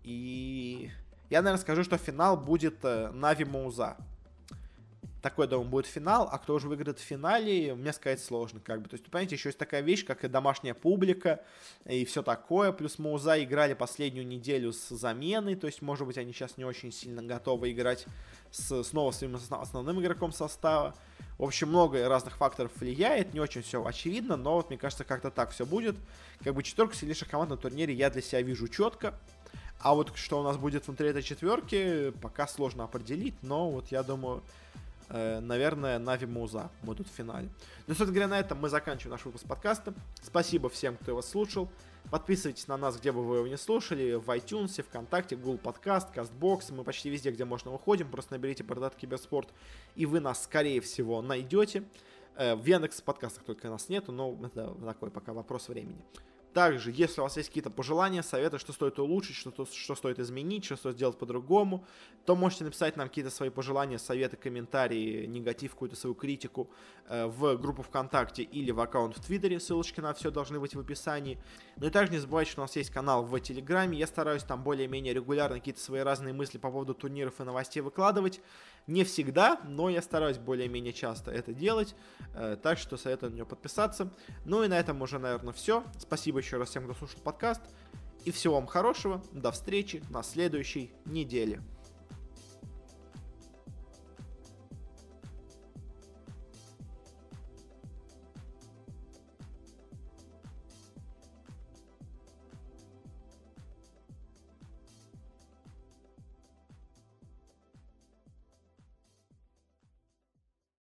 И 0.02 0.90
Я, 1.30 1.40
наверное, 1.40 1.62
скажу, 1.62 1.84
что 1.84 1.96
финал 1.96 2.36
будет 2.36 2.84
э, 2.84 3.10
Na'Vi 3.12 3.44
Mouz 3.44 3.86
а 3.86 3.96
такой, 5.24 5.48
думаю, 5.48 5.70
будет 5.70 5.86
финал, 5.86 6.28
а 6.30 6.36
кто 6.36 6.54
уже 6.54 6.68
выиграет 6.68 6.98
в 6.98 7.02
финале, 7.02 7.74
мне 7.74 7.94
сказать 7.94 8.22
сложно, 8.22 8.60
как 8.60 8.82
бы. 8.82 8.90
То 8.90 8.94
есть, 8.94 9.06
понимаете, 9.06 9.36
еще 9.36 9.48
есть 9.48 9.58
такая 9.58 9.80
вещь, 9.80 10.04
как 10.04 10.22
и 10.22 10.28
домашняя 10.28 10.74
публика, 10.74 11.42
и 11.86 12.04
все 12.04 12.22
такое. 12.22 12.72
Плюс 12.72 12.98
Mouz 12.98 13.33
а 13.33 13.42
играли 13.42 13.72
последнюю 13.72 14.26
неделю 14.26 14.74
с 14.74 14.90
заменой, 14.90 15.54
то 15.54 15.66
есть, 15.66 15.80
может 15.80 16.06
быть, 16.06 16.18
они 16.18 16.34
сейчас 16.34 16.58
не 16.58 16.66
очень 16.66 16.92
сильно 16.92 17.22
готовы 17.22 17.72
играть 17.72 18.04
с, 18.50 18.84
снова 18.84 19.12
своим 19.12 19.38
основным 19.50 19.98
игроком 20.02 20.30
состава. 20.30 20.94
В 21.38 21.44
общем, 21.44 21.70
много 21.70 22.06
разных 22.06 22.36
факторов 22.36 22.72
влияет, 22.76 23.32
не 23.32 23.40
очень 23.40 23.62
все 23.62 23.82
очевидно, 23.82 24.36
но 24.36 24.56
вот 24.56 24.68
мне 24.68 24.76
кажется, 24.76 25.04
как-то 25.04 25.30
так 25.30 25.52
все 25.52 25.64
будет. 25.64 25.96
Как 26.42 26.54
бы 26.54 26.62
четверка 26.62 26.94
сильнейших 26.94 27.30
команд 27.30 27.48
на 27.48 27.56
турнире 27.56 27.94
я 27.94 28.10
для 28.10 28.20
себя 28.20 28.42
вижу 28.42 28.68
четко. 28.68 29.18
А 29.80 29.94
вот 29.94 30.12
что 30.16 30.40
у 30.40 30.42
нас 30.42 30.58
будет 30.58 30.86
внутри 30.86 31.08
этой 31.08 31.22
четверки, 31.22 32.10
пока 32.20 32.46
сложно 32.46 32.84
определить, 32.84 33.34
но 33.42 33.70
вот 33.70 33.88
я 33.88 34.02
думаю, 34.02 34.42
наверное, 35.08 35.98
Нави 35.98 36.26
Муза 36.26 36.70
будут 36.82 37.08
в 37.08 37.10
финале. 37.10 37.48
Ну, 37.86 37.94
собственно 37.94 38.12
говоря, 38.12 38.28
на 38.28 38.38
этом 38.38 38.58
мы 38.60 38.68
заканчиваем 38.68 39.12
наш 39.12 39.24
выпуск 39.24 39.46
подкаста. 39.46 39.94
Спасибо 40.22 40.68
всем, 40.68 40.96
кто 40.96 41.10
его 41.10 41.22
слушал. 41.22 41.68
Подписывайтесь 42.10 42.68
на 42.68 42.76
нас, 42.76 42.98
где 42.98 43.12
бы 43.12 43.24
вы 43.24 43.36
его 43.38 43.48
не 43.48 43.56
слушали, 43.56 44.14
в 44.14 44.28
iTunes, 44.30 44.82
ВКонтакте, 44.82 45.36
Google 45.36 45.58
Подкаст, 45.58 46.14
Castbox. 46.14 46.72
Мы 46.72 46.84
почти 46.84 47.08
везде, 47.08 47.30
где 47.30 47.44
можно, 47.44 47.70
выходим. 47.70 48.10
Просто 48.10 48.34
наберите 48.34 48.62
Бородат 48.62 48.94
Киберспорт, 48.94 49.48
и 49.96 50.06
вы 50.06 50.20
нас, 50.20 50.44
скорее 50.44 50.80
всего, 50.80 51.22
найдете. 51.22 51.84
Э, 52.36 52.54
в 52.54 52.64
Яндекс 52.64 53.00
подкастах 53.00 53.44
только 53.44 53.70
нас 53.70 53.88
нету, 53.88 54.12
но 54.12 54.38
это 54.42 54.74
такой 54.84 55.10
пока 55.10 55.32
вопрос 55.32 55.68
времени. 55.68 56.00
Также, 56.54 56.92
если 56.92 57.20
у 57.20 57.24
вас 57.24 57.36
есть 57.36 57.48
какие-то 57.48 57.70
пожелания, 57.70 58.22
советы, 58.22 58.60
что 58.60 58.72
стоит 58.72 59.00
улучшить, 59.00 59.34
что, 59.34 59.66
что 59.66 59.94
стоит 59.96 60.20
изменить, 60.20 60.64
что 60.64 60.76
стоит 60.76 60.94
сделать 60.94 61.18
по-другому, 61.18 61.84
то 62.24 62.36
можете 62.36 62.62
написать 62.62 62.96
нам 62.96 63.08
какие-то 63.08 63.32
свои 63.32 63.50
пожелания, 63.50 63.98
советы, 63.98 64.36
комментарии, 64.36 65.26
негатив, 65.26 65.72
какую-то 65.72 65.96
свою 65.96 66.14
критику 66.14 66.70
э, 67.08 67.26
в 67.26 67.56
группу 67.56 67.82
ВКонтакте 67.82 68.44
или 68.44 68.70
в 68.70 68.78
аккаунт 68.78 69.16
в 69.16 69.20
Твиттере. 69.20 69.58
Ссылочки 69.58 69.98
на 69.98 70.14
все 70.14 70.30
должны 70.30 70.60
быть 70.60 70.76
в 70.76 70.80
описании. 70.80 71.42
Ну 71.76 71.88
и 71.88 71.90
также 71.90 72.12
не 72.12 72.18
забывайте, 72.18 72.52
что 72.52 72.60
у 72.60 72.64
нас 72.64 72.76
есть 72.76 72.90
канал 72.90 73.24
в 73.24 73.40
Телеграме. 73.40 73.98
Я 73.98 74.06
стараюсь 74.06 74.44
там 74.44 74.62
более-менее 74.62 75.12
регулярно 75.12 75.58
какие-то 75.58 75.80
свои 75.80 76.02
разные 76.02 76.34
мысли 76.34 76.58
по 76.58 76.70
поводу 76.70 76.94
турниров 76.94 77.40
и 77.40 77.42
новостей 77.42 77.82
выкладывать. 77.82 78.40
Не 78.86 79.04
всегда, 79.04 79.60
но 79.64 79.88
я 79.88 80.02
стараюсь 80.02 80.38
более-менее 80.38 80.92
часто 80.92 81.30
это 81.30 81.54
делать. 81.54 81.94
Э, 82.34 82.56
так 82.62 82.78
что 82.78 82.96
советую 82.96 83.32
на 83.32 83.36
него 83.36 83.46
подписаться. 83.46 84.12
Ну 84.44 84.62
и 84.62 84.68
на 84.68 84.78
этом 84.78 85.00
уже, 85.00 85.18
наверное, 85.18 85.52
все. 85.52 85.84
Спасибо 85.98 86.38
еще 86.38 86.58
раз 86.58 86.68
всем, 86.70 86.84
кто 86.84 86.94
слушал 86.94 87.20
подкаст. 87.20 87.62
И 88.24 88.30
всего 88.30 88.54
вам 88.54 88.66
хорошего. 88.66 89.22
До 89.32 89.52
встречи 89.52 90.02
на 90.10 90.22
следующей 90.22 90.92
неделе. 91.06 91.62